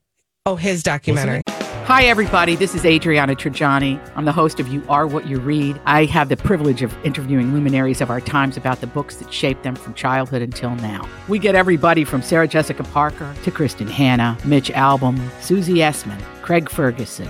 Oh, 0.45 0.55
his 0.55 0.83
documentary. 0.83 1.41
Hi, 1.85 2.03
everybody. 2.05 2.55
This 2.55 2.75
is 2.75 2.85
Adriana 2.85 3.35
Trigiani. 3.35 3.99
I'm 4.15 4.23
the 4.23 4.31
host 4.31 4.59
of 4.61 4.69
You 4.69 4.81
Are 4.87 5.05
What 5.05 5.27
You 5.27 5.39
Read. 5.39 5.79
I 5.85 6.05
have 6.05 6.29
the 6.29 6.37
privilege 6.37 6.81
of 6.81 6.93
interviewing 7.05 7.53
luminaries 7.53 7.99
of 7.99 8.09
our 8.09 8.21
times 8.21 8.55
about 8.55 8.79
the 8.79 8.87
books 8.87 9.17
that 9.17 9.33
shaped 9.33 9.63
them 9.63 9.75
from 9.75 9.93
childhood 9.93 10.41
until 10.41 10.75
now. 10.75 11.07
We 11.27 11.39
get 11.39 11.55
everybody 11.55 12.05
from 12.05 12.21
Sarah 12.21 12.47
Jessica 12.47 12.83
Parker 12.85 13.33
to 13.43 13.51
Kristin 13.51 13.89
Hannah, 13.89 14.37
Mitch 14.45 14.69
Albom, 14.69 15.19
Susie 15.41 15.75
Essman, 15.75 16.21
Craig 16.41 16.69
Ferguson, 16.69 17.29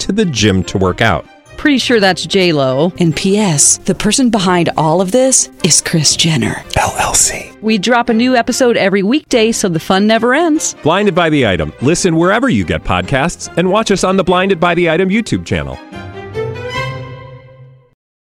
to 0.00 0.12
the 0.12 0.24
gym 0.24 0.62
to 0.64 0.78
work 0.78 1.00
out. 1.00 1.26
Pretty 1.56 1.78
sure 1.78 2.00
that's 2.00 2.26
J 2.26 2.52
Lo. 2.52 2.92
And 2.98 3.16
P.S. 3.16 3.78
The 3.78 3.94
person 3.94 4.28
behind 4.30 4.68
all 4.76 5.00
of 5.00 5.10
this 5.10 5.48
is 5.64 5.80
Kris 5.80 6.14
Jenner 6.14 6.54
LLC. 6.74 7.58
We 7.62 7.78
drop 7.78 8.10
a 8.10 8.14
new 8.14 8.36
episode 8.36 8.76
every 8.76 9.02
weekday, 9.02 9.52
so 9.52 9.68
the 9.70 9.80
fun 9.80 10.06
never 10.06 10.34
ends. 10.34 10.74
Blinded 10.82 11.14
by 11.14 11.30
the 11.30 11.46
item. 11.46 11.72
Listen 11.80 12.16
wherever 12.16 12.48
you 12.50 12.64
get 12.64 12.84
podcasts, 12.84 13.52
and 13.56 13.70
watch 13.70 13.90
us 13.90 14.04
on 14.04 14.16
the 14.18 14.24
Blinded 14.24 14.60
by 14.60 14.74
the 14.74 14.90
Item 14.90 15.08
YouTube 15.08 15.46
channel. 15.46 15.76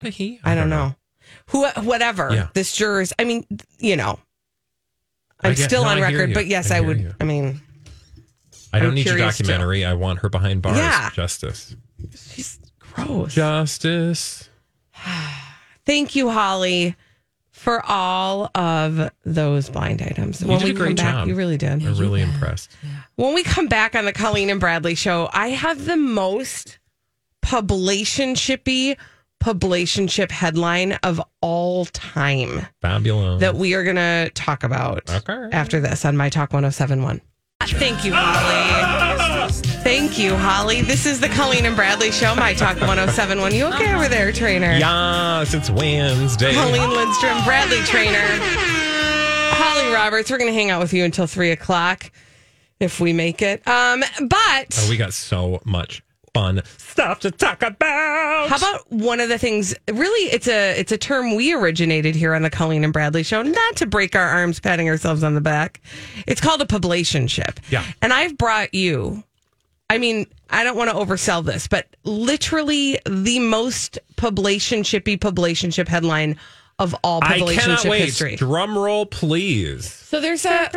He? 0.02 0.40
I 0.42 0.54
don't 0.54 0.70
know. 0.70 0.94
Who, 1.50 1.66
whatever. 1.82 2.30
Yeah. 2.32 2.48
This 2.54 2.72
juror's, 2.74 3.12
I 3.18 3.24
mean, 3.24 3.44
you 3.78 3.96
know, 3.96 4.18
I 5.42 5.48
I'm 5.48 5.54
get- 5.54 5.64
still 5.64 5.82
no, 5.84 5.90
on 5.90 6.00
record, 6.00 6.32
but 6.32 6.46
yes, 6.46 6.70
I 6.70 6.78
I, 6.78 6.80
would. 6.80 7.00
you. 7.00 7.14
I 7.20 7.24
mean, 7.24 7.60
I 8.72 8.78
don't 8.80 8.88
I'm 8.90 8.94
need 8.94 9.06
your 9.06 9.16
documentary. 9.18 9.84
I 9.84 9.94
want 9.94 10.20
her 10.20 10.28
behind 10.28 10.62
bars. 10.62 10.76
Yeah. 10.76 11.10
Justice. 11.10 11.74
she's 12.14 12.58
gross. 12.78 13.34
Justice. 13.34 14.48
Thank 15.86 16.14
you, 16.14 16.28
Holly, 16.30 16.96
for 17.50 17.82
all 17.86 18.50
of 18.54 19.10
those 19.24 19.70
blind 19.70 20.02
items. 20.02 20.42
You 20.42 20.48
when 20.48 20.58
did 20.58 20.64
we 20.66 20.70
a 20.72 20.74
great 20.74 20.96
come 20.98 21.06
back, 21.06 21.14
job. 21.14 21.28
you 21.28 21.34
really 21.34 21.56
did. 21.56 21.82
I'm 21.84 21.96
really 21.96 22.20
impressed. 22.20 22.70
When 23.16 23.34
we 23.34 23.42
come 23.42 23.68
back 23.68 23.94
on 23.94 24.04
the 24.04 24.12
Colleen 24.12 24.50
and 24.50 24.60
Bradley 24.60 24.94
show, 24.94 25.30
I 25.32 25.48
have 25.48 25.86
the 25.86 25.96
most 25.96 26.78
publicationshipy 27.42 28.96
publicationship 29.42 30.30
headline 30.30 30.92
of 31.04 31.22
all 31.40 31.84
time 31.86 32.66
Fabulous. 32.82 33.40
that 33.40 33.54
we 33.54 33.72
are 33.74 33.84
going 33.84 33.96
to 33.96 34.30
talk 34.34 34.64
about 34.64 35.08
Okay. 35.08 35.48
after 35.56 35.80
this 35.80 36.04
on 36.04 36.16
My 36.16 36.28
Talk 36.28 36.52
1071. 36.52 37.20
Thank 37.66 38.04
you, 38.04 38.12
Holly. 38.14 39.52
Thank 39.82 40.18
you, 40.18 40.36
Holly. 40.36 40.80
This 40.82 41.06
is 41.06 41.20
the 41.20 41.28
Colleen 41.28 41.66
and 41.66 41.74
Bradley 41.76 42.10
show, 42.10 42.34
My 42.34 42.54
Talk 42.54 42.76
1071. 42.80 43.54
You 43.54 43.66
okay 43.66 43.94
over 43.94 44.08
there, 44.08 44.32
Traynor? 44.32 44.76
Yes, 44.78 45.52
it's 45.54 45.68
Wednesday. 45.68 46.54
Colleen 46.54 46.88
Lindstrom, 46.90 47.42
Bradley 47.44 47.78
Traynor, 47.84 48.26
Holly 49.52 49.92
Roberts. 49.92 50.30
We're 50.30 50.38
going 50.38 50.50
to 50.50 50.54
hang 50.58 50.70
out 50.70 50.80
with 50.80 50.92
you 50.92 51.04
until 51.04 51.26
three 51.26 51.50
o'clock 51.50 52.10
if 52.80 53.00
we 53.00 53.12
make 53.12 53.42
it. 53.42 53.66
Um, 53.66 54.02
but 54.28 54.78
Oh, 54.78 54.86
we 54.88 54.96
got 54.96 55.12
so 55.12 55.60
much 55.64 56.02
fun 56.38 56.62
stuff 56.78 57.20
to 57.20 57.30
talk 57.30 57.62
about. 57.62 58.48
how 58.48 58.56
about 58.56 58.90
one 58.90 59.20
of 59.20 59.28
the 59.28 59.38
things? 59.38 59.74
Really, 59.88 60.30
it's 60.30 60.48
a 60.48 60.78
it's 60.78 60.92
a 60.92 60.98
term 60.98 61.34
we 61.34 61.52
originated 61.54 62.14
here 62.14 62.34
on 62.34 62.42
the 62.42 62.50
Colleen 62.50 62.84
and 62.84 62.92
Bradley 62.92 63.22
show. 63.22 63.42
Not 63.42 63.76
to 63.76 63.86
break 63.86 64.14
our 64.16 64.26
arms, 64.26 64.60
patting 64.60 64.88
ourselves 64.88 65.22
on 65.22 65.34
the 65.34 65.40
back. 65.40 65.80
It's 66.26 66.40
called 66.40 66.60
a 66.60 66.66
publicationship. 66.66 67.58
Yeah. 67.70 67.84
and 68.02 68.12
I've 68.12 68.36
brought 68.38 68.74
you. 68.74 69.24
I 69.90 69.98
mean, 69.98 70.26
I 70.50 70.64
don't 70.64 70.76
want 70.76 70.90
to 70.90 70.96
oversell 70.96 71.44
this, 71.44 71.66
but 71.66 71.86
literally 72.04 72.98
the 73.06 73.38
most 73.38 73.98
publicationshipy 74.16 75.18
publicationship 75.18 75.88
headline 75.88 76.36
of 76.78 76.94
all 77.02 77.20
I 77.22 77.38
cannot 77.38 77.84
wait. 77.84 78.02
history. 78.02 78.36
Drum 78.36 78.76
roll, 78.76 79.06
please. 79.06 79.90
So 79.92 80.20
there's 80.20 80.44
a 80.44 80.70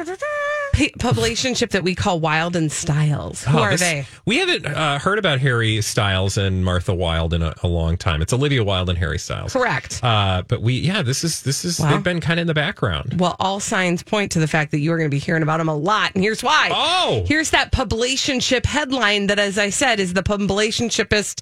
p- 0.74 0.92
publicationship 1.00 1.70
that 1.72 1.84
we 1.84 1.96
call 1.96 2.20
Wild 2.20 2.56
and 2.56 2.72
Styles. 2.72 3.44
Who 3.44 3.58
Oh, 3.58 3.62
are 3.62 3.72
this- 3.72 3.82
they? 3.82 4.06
We 4.26 4.38
haven't 4.38 4.66
uh, 4.66 5.00
heard 5.00 5.20
about 5.20 5.40
Harry 5.40 5.82
Styles 5.82 6.38
and 6.38 6.64
Martha 6.66 6.94
Wild 6.94 7.34
in 7.34 7.42
a, 7.42 7.54
a 7.64 7.68
long 7.68 7.98
time. 7.98 8.22
It's 8.22 8.34
Olivia 8.34 8.64
Wilde 8.64 8.90
and 8.90 8.98
Harry 8.98 9.20
Styles. 9.20 9.54
Correct. 9.54 10.00
Uh, 10.04 10.44
but 10.48 10.62
we, 10.62 10.74
yeah, 10.76 11.02
this 11.02 11.24
is 11.24 11.42
this 11.44 11.66
is 11.66 11.78
they've 11.78 12.04
been 12.04 12.22
kind 12.22 12.40
of 12.40 12.44
in 12.44 12.48
the 12.48 12.54
background. 12.54 13.20
Well, 13.20 13.36
all 13.40 13.60
signs 13.60 14.04
point 14.04 14.32
to 14.34 14.40
the 14.40 14.48
fact 14.48 14.72
that 14.72 14.80
you 14.80 14.92
are 14.94 14.98
going 14.98 15.10
to 15.10 15.14
be 15.16 15.20
hearing 15.20 15.44
about 15.44 15.58
them 15.58 15.70
a 15.70 15.76
lot, 15.76 16.12
and 16.16 16.24
here's 16.24 16.44
why. 16.44 16.70
Oh. 16.74 17.24
here's 17.28 17.50
that 17.52 17.72
publicationship 17.72 18.66
headline 18.66 19.28
that, 19.28 19.40
as 19.40 19.58
I 19.58 19.70
said, 19.70 20.00
is 20.00 20.14
the 20.14 20.24
publicationshipist 20.24 21.42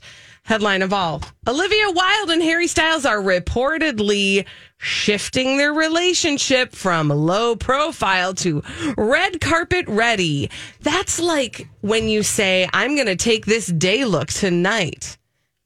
Headline 0.49 0.81
of 0.81 0.91
all 0.91 1.21
Olivia 1.47 1.91
Wilde 1.91 2.31
and 2.31 2.41
Harry 2.41 2.65
Styles 2.65 3.05
are 3.05 3.19
reportedly 3.19 4.47
shifting 4.77 5.57
their 5.57 5.71
relationship 5.71 6.73
from 6.73 7.09
low 7.09 7.55
profile 7.55 8.33
to 8.33 8.63
red 8.97 9.41
carpet 9.41 9.85
ready. 9.87 10.49
That's 10.81 11.19
like 11.19 11.67
when 11.81 12.07
you 12.07 12.23
say, 12.23 12.67
I'm 12.73 12.95
going 12.95 13.05
to 13.05 13.15
take 13.15 13.45
this 13.45 13.67
day 13.67 14.05
look 14.05 14.29
tonight. 14.29 15.19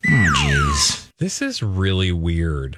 Oh, 0.05 0.34
jeez. 0.36 1.09
This 1.17 1.41
is 1.41 1.63
really 1.63 2.11
weird. 2.11 2.77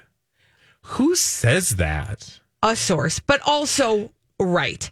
Who 0.82 1.16
says 1.16 1.78
that? 1.78 2.40
A 2.62 2.76
source, 2.76 3.20
but 3.20 3.42
also 3.48 4.12
right. 4.40 4.92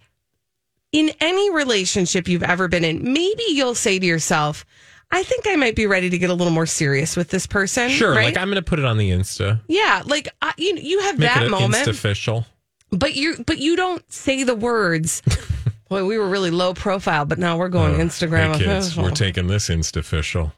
In 0.92 1.12
any 1.20 1.52
relationship 1.52 2.28
you've 2.28 2.42
ever 2.42 2.68
been 2.68 2.84
in, 2.84 3.14
maybe 3.14 3.44
you'll 3.50 3.76
say 3.76 4.00
to 4.00 4.06
yourself, 4.06 4.66
I 5.14 5.22
think 5.24 5.46
I 5.48 5.56
might 5.56 5.76
be 5.76 5.86
ready 5.86 6.10
to 6.10 6.18
get 6.18 6.30
a 6.30 6.34
little 6.34 6.52
more 6.52 6.66
serious 6.66 7.16
with 7.16 7.30
this 7.30 7.46
person. 7.46 7.90
Sure, 7.90 8.12
right? 8.12 8.26
like 8.26 8.38
I'm 8.38 8.48
going 8.50 8.56
to 8.56 8.68
put 8.68 8.80
it 8.80 8.86
on 8.86 8.98
the 8.98 9.12
Insta. 9.12 9.62
Yeah, 9.68 10.02
like 10.06 10.28
I, 10.42 10.54
you 10.58 10.76
you 10.76 11.00
have 11.02 11.20
Make 11.20 11.30
that 11.30 11.44
it 11.44 11.50
moment, 11.50 11.76
Insta 11.88 11.92
official. 11.92 12.46
but 12.92 13.16
you 13.16 13.44
but 13.46 13.60
you 13.60 13.76
don't 13.76 14.04
say 14.12 14.44
the 14.44 14.56
words. 14.56 15.22
Boy, 15.90 16.04
we 16.06 16.18
were 16.18 16.28
really 16.28 16.50
low 16.50 16.74
profile, 16.74 17.26
but 17.26 17.38
now 17.38 17.56
we're 17.58 17.70
going 17.70 17.94
Instagram 18.00 18.56
Oh, 18.56 18.58
Hey 18.58 18.66
kids, 18.66 18.88
official. 18.88 19.04
we're 19.04 19.12
taking 19.12 19.46
this 19.48 19.70
Insta 19.70 19.98
official. 19.98 20.52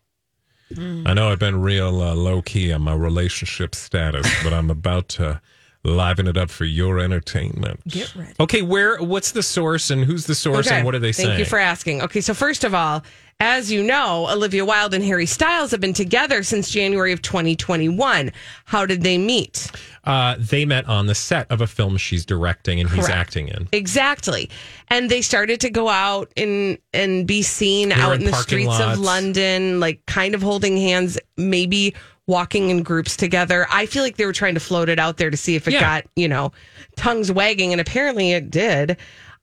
Mm. 0.74 1.06
I 1.08 1.14
know 1.14 1.30
I've 1.32 1.39
been 1.39 1.62
real 1.62 2.01
uh, 2.01 2.16
low 2.16 2.41
key 2.41 2.72
on 2.72 2.82
my 2.82 2.93
relationship 2.93 3.76
status, 3.76 4.26
but 4.43 4.53
I'm 4.53 4.72
about 4.72 5.10
to 5.10 5.41
liven 5.86 6.28
it 6.28 6.38
up 6.38 6.50
for 6.50 6.66
your 6.66 7.00
entertainment. 7.00 7.80
Get 7.88 8.14
ready. 8.16 8.34
Okay, 8.40 8.62
where? 8.62 8.98
What's 8.98 9.32
the 9.32 9.44
source, 9.44 9.90
and 9.92 10.04
who's 10.04 10.26
the 10.26 10.36
source, 10.36 10.70
and 10.70 10.86
what 10.86 10.96
are 10.96 11.00
they 11.00 11.14
Thank 11.14 11.16
saying? 11.16 11.30
Thank 11.30 11.40
you 11.40 11.46
for 11.46 11.60
asking. 11.60 12.02
Okay, 12.02 12.22
so 12.22 12.34
first 12.34 12.64
of 12.64 12.74
all, 12.74 13.04
as 13.40 13.70
you 13.72 13.84
know, 13.84 14.28
Olivia 14.30 14.64
Wilde 14.64 14.94
and 14.94 15.04
Harry 15.04 15.26
Styles 15.26 15.72
have 15.72 15.82
been 15.82 15.94
together 15.94 16.42
since 16.42 16.70
January 16.70 17.12
of 17.12 17.22
2021. 17.22 18.32
How 18.66 18.86
did 18.86 19.02
they 19.02 19.18
meet? 19.18 19.70
uh, 20.06 20.36
they 20.38 20.66
met 20.66 20.86
on 20.88 21.08
the 21.08 21.16
set 21.16 21.50
of 21.52 21.62
a 21.62 21.68
film 21.68 21.98
she's 21.98 22.26
directing 22.26 22.80
and 22.80 22.90
he's 22.90 23.10
acting 23.10 23.48
in. 23.48 23.68
Exactly. 23.72 24.50
And 24.90 25.10
they 25.10 25.22
started 25.22 25.60
to 25.62 25.70
go 25.70 25.90
out 25.90 26.32
and 26.38 26.78
and 26.94 27.26
be 27.28 27.42
seen 27.42 27.90
They 27.90 27.96
out 27.96 28.14
in 28.16 28.22
in 28.22 28.28
the 28.32 28.34
streets 28.38 28.68
lots. 28.68 28.98
of 28.98 29.00
London, 29.00 29.80
like 29.80 30.06
kind 30.06 30.36
of 30.36 30.42
holding 30.42 30.78
hands, 30.78 31.18
maybe 31.38 31.94
walking 32.28 32.69
in 32.69 32.82
groups 32.84 33.15
together. 33.15 33.67
I 33.71 33.86
feel 33.86 34.03
like 34.03 34.17
they 34.17 34.26
were 34.26 34.34
trying 34.34 34.55
to 34.55 34.59
float 34.59 34.89
it 34.89 34.99
out 34.99 35.17
there 35.17 35.30
to 35.30 35.38
see 35.38 35.55
if 35.55 35.67
it 35.67 35.73
Yeah. 35.73 35.82
got, 35.82 36.05
you 36.15 36.28
know, 36.28 36.51
tongues 36.95 37.32
wagging, 37.32 37.71
and 37.71 37.80
apparently 37.82 38.32
it 38.32 38.49
did. 38.49 38.97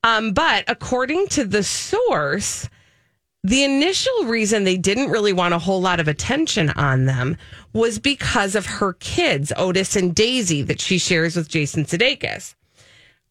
Um, 0.04 0.32
but 0.32 0.64
according 0.66 1.28
to 1.28 1.44
the 1.44 1.62
source, 1.62 2.68
the 3.44 3.62
initial 3.64 4.24
reason 4.24 4.64
they 4.64 4.76
didn't 4.76 5.10
really 5.10 5.32
want 5.32 5.54
a 5.54 5.58
whole 5.58 5.80
lot 5.80 6.00
of 6.00 6.08
attention 6.08 6.70
on 6.70 7.06
them 7.06 7.36
was 7.72 7.98
because 7.98 8.54
of 8.56 8.66
her 8.66 8.94
kids, 8.94 9.52
Otis 9.56 9.94
and 9.96 10.14
Daisy, 10.14 10.62
that 10.62 10.80
she 10.80 10.98
shares 10.98 11.36
with 11.36 11.48
Jason 11.48 11.84
Sudeikis. 11.84 12.54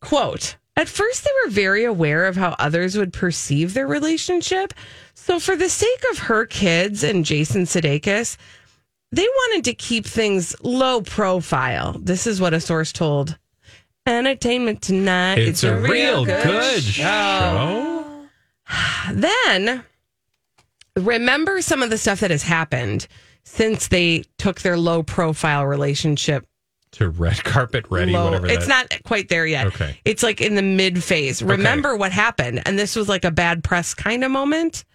Quote, 0.02 0.56
at 0.78 0.88
first, 0.88 1.24
they 1.26 1.30
were 1.44 1.52
very 1.52 1.84
aware 1.84 2.26
of 2.26 2.38
how 2.38 2.56
others 2.58 2.98
would 2.98 3.12
perceive 3.14 3.74
their 3.74 3.88
relationship. 3.88 4.74
So, 5.14 5.40
for 5.40 5.56
the 5.58 5.70
sake 5.70 6.04
of 6.12 6.20
her 6.20 6.46
kids 6.46 7.04
and 7.04 7.26
Jason 7.26 7.64
Sudeikis, 7.64 8.38
they 9.12 9.24
wanted 9.28 9.66
to 9.66 9.74
keep 9.74 10.06
things 10.06 10.56
low 10.62 11.02
profile. 11.02 11.98
This 12.00 12.26
is 12.28 12.40
what 12.42 12.54
a 12.54 12.60
source 12.60 12.92
told 12.92 13.38
Entertainment 14.08 14.82
Tonight. 14.82 15.38
It's, 15.40 15.64
a, 15.64 15.78
real 15.78 16.26
good, 16.26 16.82
show. 16.84 17.04
show. 17.04 18.26
Then 19.12 19.84
remember 20.96 21.62
some 21.62 21.84
of 21.84 21.90
the 21.90 21.98
stuff 21.98 22.20
that 22.22 22.32
has 22.32 22.44
happened 22.44 23.08
since 23.44 23.88
they 23.88 24.24
took 24.38 24.62
their 24.62 24.78
low 24.78 25.04
profile 25.04 25.66
relationship 25.66 26.46
To 26.94 27.10
red 27.10 27.44
carpet 27.44 27.86
ready, 27.90 28.12
low. 28.14 28.26
whatever. 28.26 28.48
It's 28.48 28.68
that- 28.68 28.92
not 28.92 29.04
quite 29.04 29.30
there 29.30 29.46
yet. 29.46 29.68
Okay. 29.68 30.00
It's 30.06 30.24
like 30.24 30.42
in 30.42 30.56
the 30.56 30.62
mid 30.62 31.04
phase. 31.04 31.42
Remember 31.44 31.96
what 31.96 32.12
happened? 32.12 32.62
And 32.66 32.78
this 32.80 32.96
was 32.96 33.10
like 33.10 33.26
a 33.26 33.32
bad 33.32 33.64
press 33.64 33.94
kind 33.94 34.24
of 34.24 34.32
moment. 34.32 34.86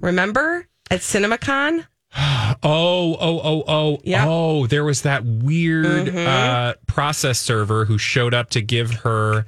Remember 0.00 0.66
at 0.90 1.00
CinemaCon? 1.00 1.84
Oh, 2.62 3.16
oh, 3.20 3.40
oh, 3.44 3.64
oh, 3.68 3.98
oh! 4.06 4.66
There 4.66 4.84
was 4.84 5.02
that 5.02 5.24
weird 5.24 5.84
Mm-hmm. 6.06 6.26
uh, 6.26 6.72
process 6.86 7.38
server 7.38 7.84
who 7.84 7.98
showed 7.98 8.32
up 8.34 8.50
to 8.50 8.62
give 8.62 8.90
her 8.94 9.44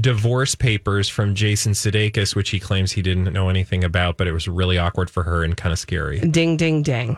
divorce 0.00 0.54
papers 0.54 1.08
from 1.08 1.34
Jason 1.34 1.72
Sudeikis, 1.72 2.36
which 2.36 2.50
he 2.50 2.60
claims 2.60 2.92
he 2.92 3.02
didn't 3.02 3.32
know 3.32 3.48
anything 3.48 3.82
about, 3.84 4.16
but 4.16 4.26
it 4.26 4.32
was 4.32 4.46
really 4.48 4.78
awkward 4.78 5.10
for 5.10 5.22
her 5.24 5.42
and 5.42 5.56
kind 5.56 5.72
of 5.72 5.78
scary. 5.78 6.20
Ding, 6.20 6.56
ding, 6.56 6.82
ding. 6.82 7.16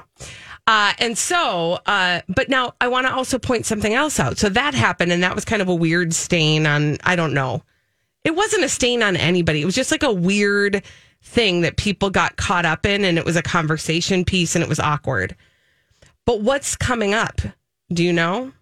Uh, 0.67 0.95
and 0.99 1.17
so, 1.19 1.79
uh, 1.87 2.21
but 2.29 2.49
now 2.49 2.73
I 2.81 2.89
want 2.89 3.07
to 3.07 3.13
also 3.13 3.39
point 3.39 3.67
something 3.67 3.93
else 3.93 4.19
out. 4.19 4.39
So 4.39 4.49
that 4.49 4.75
happened, 4.75 5.13
and 5.13 5.23
that 5.23 5.35
was 5.35 5.45
kind 5.45 5.61
of 5.61 5.69
a 5.69 5.75
weird 5.75 6.15
stain 6.15 6.67
on, 6.67 6.97
I 7.05 7.17
don't 7.17 7.35
know. 7.35 7.63
It 8.25 8.35
wasn't 8.35 8.65
a 8.65 8.69
stain 8.71 9.03
on 9.03 9.17
anybody. 9.17 9.61
It 9.61 9.67
was 9.67 9.75
just 9.75 9.91
like 9.91 10.03
a 10.03 10.13
weird 10.13 10.83
thing 11.25 11.63
that 11.63 11.77
people 11.77 12.11
got 12.11 12.37
caught 12.37 12.65
up 12.65 12.87
in, 12.87 13.05
and 13.05 13.19
it 13.19 13.25
was 13.25 13.37
a 13.37 13.43
conversation 13.43 14.25
piece, 14.25 14.55
and 14.55 14.63
it 14.63 14.69
was 14.69 14.81
awkward. 14.81 15.35
But 16.27 16.41
what's 16.41 16.77
coming 16.77 17.15
up? 17.15 17.41
Do 17.93 18.05
you 18.05 18.13
know? 18.13 18.53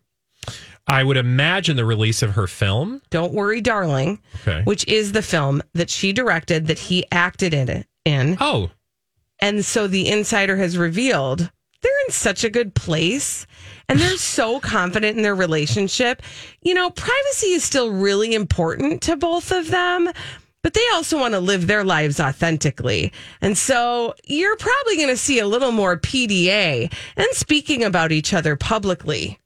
I 0.87 1.05
would 1.05 1.17
imagine 1.17 1.77
the 1.77 1.85
release 1.85 2.23
of 2.23 2.33
her 2.33 2.47
film. 2.47 3.03
Don't 3.11 3.33
worry, 3.33 3.61
darling. 3.61 4.21
Okay. 4.41 4.63
Which 4.65 4.87
is 4.89 5.13
the 5.13 5.23
film 5.23 5.63
that 5.75 5.91
she 5.91 6.13
directed 6.13 6.67
that 6.67 6.79
he 6.79 7.05
acted 7.13 7.55
in 7.55 7.85
in. 8.05 8.37
Oh. 8.41 8.71
And 9.41 9.65
so 9.65 9.87
the 9.87 10.09
insider 10.09 10.57
has 10.57 10.77
revealed 10.77 11.51
they're 11.83 12.07
in 12.07 12.13
such 12.13 12.45
a 12.45 12.51
good 12.51 12.75
place 12.75 13.47
and 13.89 13.99
they're 13.99 14.17
so 14.17 14.61
confident 14.61 15.17
in 15.17 15.23
their 15.23 15.35
relationship. 15.35 16.23
You 16.63 16.75
know, 16.75 16.91
privacy 16.91 17.49
is 17.49 17.65
still 17.65 17.91
really 17.91 18.35
important 18.35 19.03
to 19.03 19.17
both 19.17 19.53
of 19.53 19.71
them, 19.71 20.11
but 20.63 20.75
they 20.75 20.85
also 20.93 21.19
want 21.19 21.35
to 21.35 21.41
live 21.41 21.67
their 21.67 21.85
lives 21.85 22.21
authentically. 22.21 23.13
And 23.41 23.57
so 23.57 24.15
you're 24.25 24.57
probably 24.57 24.97
going 24.97 25.09
to 25.09 25.17
see 25.17 25.39
a 25.39 25.47
little 25.47 25.73
more 25.73 25.97
PDA 25.97 26.93
and 27.17 27.29
speaking 27.33 27.85
about 27.85 28.13
each 28.13 28.33
other 28.33 28.57
publicly. 28.57 29.39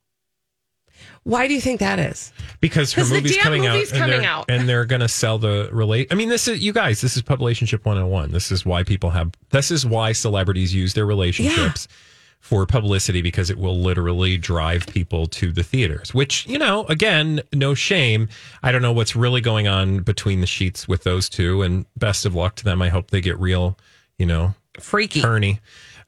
Why 1.25 1.49
do 1.49 1.55
you 1.55 1.61
think 1.61 1.81
that 1.81 1.99
is? 1.99 2.33
because 2.61 2.93
her 2.93 3.05
movie's 3.05 3.37
coming 3.39 3.63
movie's 3.63 3.93
out, 3.93 3.97
and 3.97 4.01
coming 4.01 4.21
they're, 4.23 4.31
out. 4.31 4.45
and 4.49 4.69
they're 4.69 4.85
going 4.85 5.01
to 5.01 5.09
sell 5.09 5.39
the 5.39 5.69
relate. 5.73 6.09
I 6.11 6.15
mean, 6.15 6.29
this 6.29 6.49
is 6.49 6.61
you 6.61 6.73
guys. 6.73 7.01
This 7.01 7.17
is 7.17 7.23
relationship 7.29 7.85
one 7.85 7.97
hundred 7.97 8.07
and 8.07 8.13
one. 8.13 8.31
This 8.31 8.51
is 8.51 8.65
why 8.65 8.83
people 8.83 9.11
have. 9.11 9.33
This 9.51 9.71
is 9.71 9.85
why 9.85 10.13
celebrities 10.13 10.75
use 10.75 10.95
their 10.95 11.07
relationships 11.07 11.89
for 12.47 12.65
publicity 12.65 13.23
because 13.23 13.51
it 13.51 13.59
will 13.59 13.77
literally 13.77 14.39
drive 14.39 14.87
people 14.87 15.27
to 15.27 15.51
the 15.51 15.65
theaters. 15.65 16.15
Which 16.15 16.47
you 16.47 16.59
know, 16.61 16.85
again, 16.85 17.41
no 17.53 17.75
shame. 17.75 18.29
I 18.63 18.71
don't 18.71 18.83
know 18.83 18.93
what's 18.93 19.17
really 19.17 19.41
going 19.41 19.67
on 19.67 20.01
between 20.01 20.41
the 20.41 20.47
sheets 20.47 20.87
with 20.87 21.03
those 21.03 21.29
two, 21.29 21.63
and 21.63 21.87
best 21.97 22.25
of 22.25 22.37
luck 22.37 22.55
to 22.57 22.65
them. 22.65 22.81
I 22.83 22.89
hope 22.89 23.11
they 23.11 23.21
get 23.21 23.37
real. 23.41 23.77
You 24.17 24.27
know, 24.27 24.55
freaky, 24.79 25.23
turny, 25.23 25.59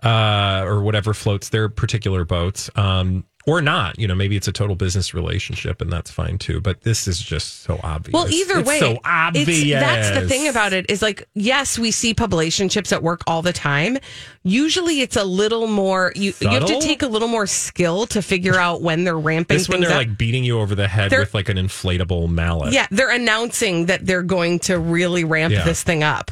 uh, 0.04 0.62
or 0.64 0.80
whatever 0.82 1.12
floats 1.12 1.48
their 1.48 1.68
particular 1.68 2.24
boats. 2.24 2.70
Um, 2.76 3.24
or 3.48 3.60
not, 3.62 3.98
you 3.98 4.06
know, 4.06 4.14
maybe 4.14 4.36
it's 4.36 4.46
a 4.48 4.52
total 4.52 4.76
business 4.76 5.14
relationship 5.14 5.80
and 5.80 5.90
that's 5.90 6.10
fine 6.10 6.38
too. 6.38 6.60
But 6.60 6.82
this 6.82 7.08
is 7.08 7.18
just 7.20 7.62
so 7.62 7.80
obvious. 7.82 8.12
Well, 8.12 8.28
either 8.30 8.58
It's 8.60 8.68
way, 8.68 8.78
so 8.78 8.98
obvious. 9.04 9.80
that's 9.80 10.20
the 10.20 10.28
thing 10.28 10.48
about 10.48 10.72
it 10.72 10.90
is 10.90 11.02
like, 11.02 11.26
yes, 11.34 11.78
we 11.78 11.90
see 11.90 12.14
relationships 12.18 12.92
at 12.92 13.02
work 13.02 13.22
all 13.26 13.42
the 13.42 13.52
time. 13.52 13.98
Usually, 14.44 15.00
it's 15.00 15.16
a 15.16 15.24
little 15.24 15.66
more. 15.66 16.12
You 16.14 16.32
you 16.40 16.48
have 16.48 16.66
to 16.66 16.80
take 16.80 17.02
a 17.02 17.06
little 17.08 17.28
more 17.28 17.46
skill 17.46 18.06
to 18.08 18.22
figure 18.22 18.54
out 18.58 18.82
when 18.82 19.04
they're 19.04 19.18
ramping 19.18 19.56
This 19.58 19.68
when 19.68 19.80
they're 19.80 19.90
up. 19.90 19.96
like 19.96 20.18
beating 20.18 20.44
you 20.44 20.60
over 20.60 20.74
the 20.74 20.88
head 20.88 21.10
They're- 21.10 21.20
with 21.20 21.34
like 21.34 21.48
an 21.48 21.56
inflatable 21.56 22.28
mallet. 22.28 22.72
yeah, 22.72 22.86
they're 22.90 23.10
announcing 23.10 23.86
that 23.86 24.06
they're 24.06 24.22
going 24.22 24.58
to 24.60 24.78
really 24.78 25.24
ramp 25.24 25.52
Yeah. 25.52 25.64
this 25.64 25.82
thing 25.82 26.02
up. 26.02 26.30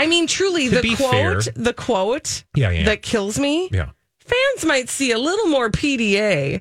I 0.00 0.06
mean, 0.06 0.26
truly, 0.28 0.68
To 0.68 0.80
the 0.80 0.94
quote, 0.94 1.10
fair- 1.10 1.40
the 1.56 1.72
quote 1.72 2.44
Yeah, 2.54 2.70
yeah. 2.70 2.84
that 2.84 3.02
kills 3.02 3.38
me. 3.38 3.68
Yeah. 3.72 3.90
Fans 4.28 4.64
might 4.64 4.88
see 4.88 5.10
a 5.12 5.18
little 5.18 5.46
more 5.46 5.70
PDA 5.70 6.60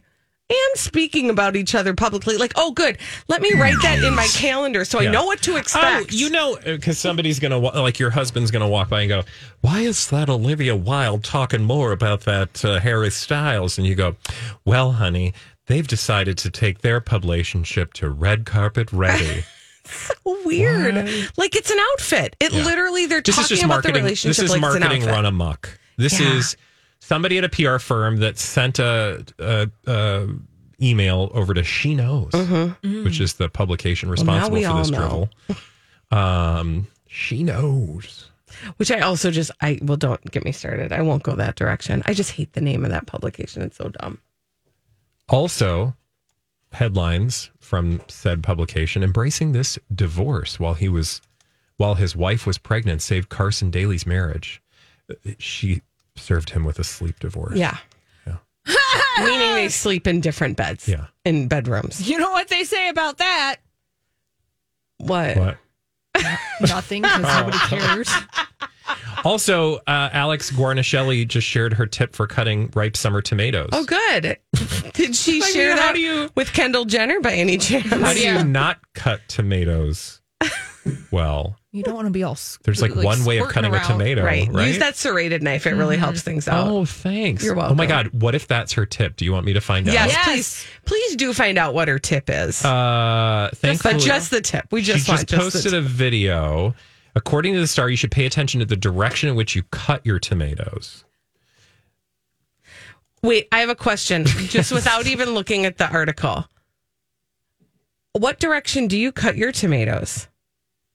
and 0.49 0.75
speaking 0.79 1.29
about 1.29 1.57
each 1.57 1.75
other 1.75 1.93
publicly. 1.93 2.37
Like, 2.37 2.53
oh, 2.55 2.71
good. 2.71 2.97
Let 3.27 3.41
me 3.41 3.51
write 3.55 3.75
that 3.81 4.01
in 4.01 4.15
my 4.15 4.27
calendar 4.27 4.85
so 4.85 4.99
I 4.99 5.07
know 5.07 5.25
what 5.25 5.41
to 5.43 5.57
expect. 5.57 6.11
Oh, 6.13 6.15
you 6.15 6.29
know, 6.29 6.57
because 6.63 6.97
somebody's 6.97 7.39
gonna 7.39 7.57
like 7.57 7.99
your 7.99 8.11
husband's 8.11 8.49
gonna 8.51 8.67
walk 8.69 8.89
by 8.89 9.01
and 9.01 9.09
go, 9.09 9.23
"Why 9.61 9.81
is 9.81 10.07
that 10.07 10.29
Olivia 10.29 10.75
Wilde 10.75 11.23
talking 11.25 11.63
more 11.65 11.91
about 11.91 12.21
that 12.21 12.63
uh, 12.63 12.79
Harry 12.79 13.11
Styles?" 13.11 13.77
And 13.77 13.85
you 13.85 13.95
go, 13.95 14.15
"Well, 14.63 14.93
honey, 14.93 15.33
they've 15.65 15.87
decided 15.87 16.37
to 16.39 16.49
take 16.49 16.79
their 16.79 17.01
publicationship 17.01 17.91
to 17.93 18.09
red 18.09 18.45
carpet 18.45 18.91
ready." 18.93 19.43
So 19.89 20.13
weird. 20.43 20.95
Like 21.37 21.55
it's 21.55 21.71
an 21.71 21.77
outfit. 21.93 22.35
It 22.41 22.51
Yeah. 22.51 22.65
literally 22.65 23.05
they're 23.05 23.21
this 23.21 23.33
talking 23.37 23.63
about 23.63 23.83
the 23.83 23.93
relationship 23.93 24.35
This 24.35 24.39
is 24.43 24.51
like 24.51 24.59
marketing 24.59 25.05
run 25.05 25.25
amok. 25.25 25.79
This 25.95 26.19
Yeah. 26.19 26.33
is 26.33 26.57
somebody 26.99 27.37
at 27.37 27.43
a 27.43 27.49
PR 27.49 27.77
firm 27.77 28.17
that 28.17 28.37
sent 28.37 28.79
a, 28.79 29.25
a, 29.39 29.69
a 29.85 30.27
email 30.81 31.29
over 31.33 31.53
to 31.53 31.63
She 31.63 31.95
Knows, 31.95 32.31
which 32.83 33.19
is 33.19 33.33
the 33.35 33.49
publication 33.49 34.07
Mm-hmm. 34.07 34.11
responsible 34.11 34.57
we 34.57 34.63
for 34.65 34.77
this 34.77 34.89
know. 34.91 34.97
drivel. 34.97 35.29
Um, 36.11 36.87
she 37.07 37.43
knows. 37.43 38.29
Which 38.77 38.91
I 38.91 39.01
also 39.01 39.29
just 39.29 39.51
I 39.61 39.77
well 39.81 39.97
don't 39.97 40.23
get 40.31 40.43
me 40.45 40.51
started. 40.51 40.91
I 40.91 41.01
won't 41.01 41.21
go 41.23 41.35
that 41.35 41.55
direction. 41.55 42.01
I 42.05 42.13
just 42.13 42.31
hate 42.31 42.53
the 42.53 42.61
name 42.61 42.83
of 42.85 42.91
that 42.91 43.05
publication. 43.05 43.61
It's 43.61 43.77
so 43.77 43.89
dumb. 43.89 44.19
Also, 45.29 45.95
headlines 46.71 47.51
from 47.59 48.01
said 48.07 48.41
publication 48.43 49.03
embracing 49.03 49.51
this 49.51 49.77
divorce 49.93 50.59
while 50.59 50.73
he 50.75 50.87
was 50.89 51.21
while 51.75 51.95
his 51.95 52.15
wife 52.15 52.47
was 52.47 52.57
pregnant 52.57 53.01
saved 53.01 53.29
Carson 53.29 53.69
Daly's 53.69 54.05
marriage. 54.07 54.61
She 55.37 55.81
served 56.19 56.49
him 56.51 56.63
with 56.65 56.79
a 56.79 56.83
sleep 56.83 57.19
divorce. 57.19 57.55
Yeah. 57.57 57.77
Meaning 59.19 59.53
they 59.55 59.69
sleep 59.69 60.05
in 60.07 60.19
different 60.21 60.57
beds. 60.57 60.87
Yeah. 60.87 61.05
In 61.25 61.47
bedrooms. 61.47 62.07
You 62.09 62.17
know 62.19 62.31
what 62.31 62.49
they 62.49 62.63
say 62.65 62.89
about 62.89 63.17
that? 63.19 63.57
What? 64.97 65.37
What? 65.37 65.57
Nothing 66.61 67.01
because 67.03 67.21
nobody 67.23 67.57
cares. 67.59 68.09
Also, 69.25 69.77
uh, 69.87 70.09
Alex 70.13 70.51
Guarnaschelli 70.51 71.27
just 71.27 71.45
shared 71.45 71.73
her 71.73 71.85
tip 71.85 72.15
for 72.15 72.25
cutting 72.27 72.71
ripe 72.73 72.95
summer 72.95 73.21
tomatoes. 73.21 73.69
Oh 73.73 73.83
good. 73.83 74.37
Did 74.93 75.13
she 75.15 75.41
I 75.41 75.45
share 75.49 75.69
mean, 75.69 75.77
how 75.77 75.87
that 75.87 75.95
do 75.95 75.99
you- 76.01 76.29
with 76.35 76.53
Kendall 76.53 76.85
Jenner 76.85 77.19
by 77.19 77.33
any 77.33 77.57
chance? 77.57 77.87
How 77.89 78.13
do 78.13 78.19
you 78.25 78.43
not 78.45 78.77
cut 78.93 79.21
tomatoes 79.27 80.21
well? 81.11 81.57
You 81.77 81.83
don't 81.83 81.93
want 81.93 82.07
to 82.07 82.11
be 82.11 82.23
all. 82.23 82.37
There's 82.63 82.81
like, 82.81 82.95
one 82.95 83.23
way 83.23 83.37
of 83.37 83.49
squirting 83.49 83.71
cutting 83.71 83.75
a 83.75 83.83
tomato, 83.83 84.23
right? 84.23 84.47
Right. 84.51 84.67
Use 84.69 84.79
that 84.79 84.95
serrated 84.95 85.43
knife. 85.43 85.67
It 85.67 85.75
really 85.75 85.95
helps 85.97 86.23
things 86.23 86.47
out. 86.47 86.67
Oh, 86.67 86.85
thanks. 86.85 87.43
You're 87.43 87.53
welcome. 87.53 87.73
Oh 87.73 87.75
my. 87.75 87.85
God. 87.85 88.07
What 88.07 88.33
if 88.33 88.47
that's 88.47 88.73
her 88.73 88.87
tip? 88.87 89.15
Do 89.15 89.25
you 89.25 89.31
want 89.31 89.45
me 89.45 89.53
to 89.53 89.61
find 89.61 89.85
Yes, 89.85 89.95
out? 89.95 90.07
Yes, 90.07 90.25
please 90.25 90.67
please 90.85 91.15
do 91.15 91.33
find 91.33 91.59
out 91.59 91.75
what 91.75 91.87
her 91.87 91.99
tip 91.99 92.29
is. 92.29 92.65
Uh, 92.65 93.51
thankfully, 93.53 93.93
but 93.93 94.01
just 94.01 94.31
the 94.31 94.41
tip. 94.41 94.65
We 94.71 94.81
just 94.81 95.05
she 95.05 95.11
want 95.11 95.27
just 95.27 95.29
just 95.29 95.53
the 95.53 95.57
posted 95.59 95.71
tip. 95.73 95.85
a 95.85 95.87
video. 95.87 96.73
According 97.15 97.53
to 97.53 97.59
the 97.59 97.67
star, 97.67 97.89
you 97.89 97.95
should 97.97 98.11
pay 98.11 98.25
attention 98.25 98.59
to 98.59 98.65
the 98.65 98.75
direction 98.75 99.29
in 99.29 99.35
which 99.35 99.55
you 99.55 99.63
cut 99.71 100.05
your 100.05 100.17
tomatoes. 100.19 101.03
Wait, 103.23 103.47
I 103.51 103.59
have 103.59 103.69
a 103.69 103.75
question. 103.75 104.25
Just 104.25 104.71
without 104.71 105.07
even 105.07 105.31
looking 105.31 105.65
at 105.65 105.77
the 105.77 105.87
article. 105.87 106.45
What 108.13 108.39
direction 108.39 108.87
do 108.87 108.97
you 108.97 109.11
cut 109.11 109.37
your 109.37 109.51
tomatoes? 109.51 110.27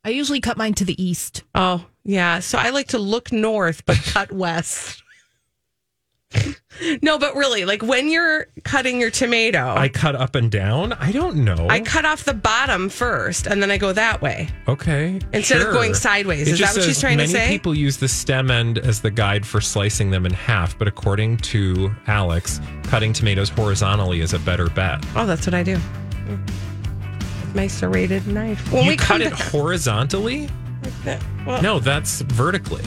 I 0.05 0.11
usually 0.11 0.41
cut 0.41 0.57
mine 0.57 0.75
to 0.75 0.85
the 0.85 1.01
east. 1.03 1.45
Oh, 1.55 1.87
yeah. 2.05 2.41
So 2.41 2.59
I 2.59 2.71
like 2.71 2.89
to 2.89 2.99
look 2.99 3.31
north 3.33 3.85
but 3.87 3.97
cut 4.05 4.33
west. 4.33 5.03
no, 7.03 7.19
but 7.19 7.35
really, 7.37 7.67
like 7.67 7.83
when 7.83 8.09
you're 8.09 8.47
cutting 8.65 8.99
your 8.99 9.11
tomato, 9.11 9.75
I 9.77 9.91
cut 9.91 10.17
up 10.17 10.35
and 10.35 10.51
down. 10.51 10.95
I 10.95 11.13
don't 11.13 11.37
know. 11.45 11.67
I 11.69 11.81
cut 11.81 12.07
off 12.07 12.25
the 12.25 12.33
bottom 12.33 12.89
first 12.89 13.47
and 13.47 13.63
then 13.63 13.71
I 13.71 13.77
go 13.77 13.93
that 13.93 14.23
way. 14.23 14.49
Okay. 14.67 15.21
Instead 15.35 15.61
of 15.61 15.75
going 15.75 15.93
sideways. 15.93 16.49
It 16.49 16.53
Is 16.53 16.59
that 16.61 16.75
what 16.75 16.85
she's 16.85 16.99
trying 16.99 17.19
to 17.19 17.29
say? 17.29 17.33
many 17.35 17.47
say? 17.47 17.53
people 17.53 17.75
use 17.75 17.99
the 17.99 18.09
stem 18.09 18.51
end 18.51 18.79
as 18.79 19.03
the 19.03 19.11
guide 19.11 19.47
for 19.47 19.61
slicing 19.61 20.11
them 20.11 20.25
in 20.25 20.33
half, 20.33 20.77
but 20.79 20.89
according 20.89 21.37
to 21.39 21.95
Alex, 22.07 22.61
cutting 22.85 23.13
tomatoes 23.13 23.51
horizontally 23.51 24.21
is 24.21 24.33
a 24.33 24.39
better 24.39 24.69
bet. 24.71 25.05
Oh, 25.15 25.27
that's 25.27 25.47
what 25.47 25.53
I 25.55 25.63
do. 25.63 25.79
My 27.55 27.67
serrated 27.67 28.27
knife. 28.27 28.73
When 28.73 28.85
you 28.85 28.91
we 28.91 28.97
cut 28.97 29.21
it 29.21 29.31
back- 29.31 29.41
horizontally? 29.51 30.49
like 30.83 31.05
that- 31.05 31.23
well, 31.47 31.63
No, 31.63 31.79
that's 31.79 32.21
vertically. 32.23 32.85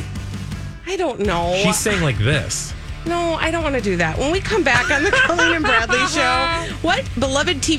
I 0.88 0.95
don't 0.97 1.20
know. 1.22 1.53
She's 1.63 1.78
saying 1.78 2.01
like 2.01 2.18
this. 2.18 2.74
No, 3.05 3.36
I 3.36 3.51
don't 3.51 3.63
want 3.63 3.76
to 3.76 3.82
do 3.82 3.97
that. 3.97 4.18
When 4.18 4.32
we 4.32 4.39
come 4.39 4.63
back 4.63 4.89
on 4.89 5.03
the 5.03 5.11
Colleen 5.11 5.53
and 5.55 5.63
Bradley 5.66 5.97
show, 6.07 6.74
what 6.82 7.07
beloved 7.20 7.57
TV 7.57 7.74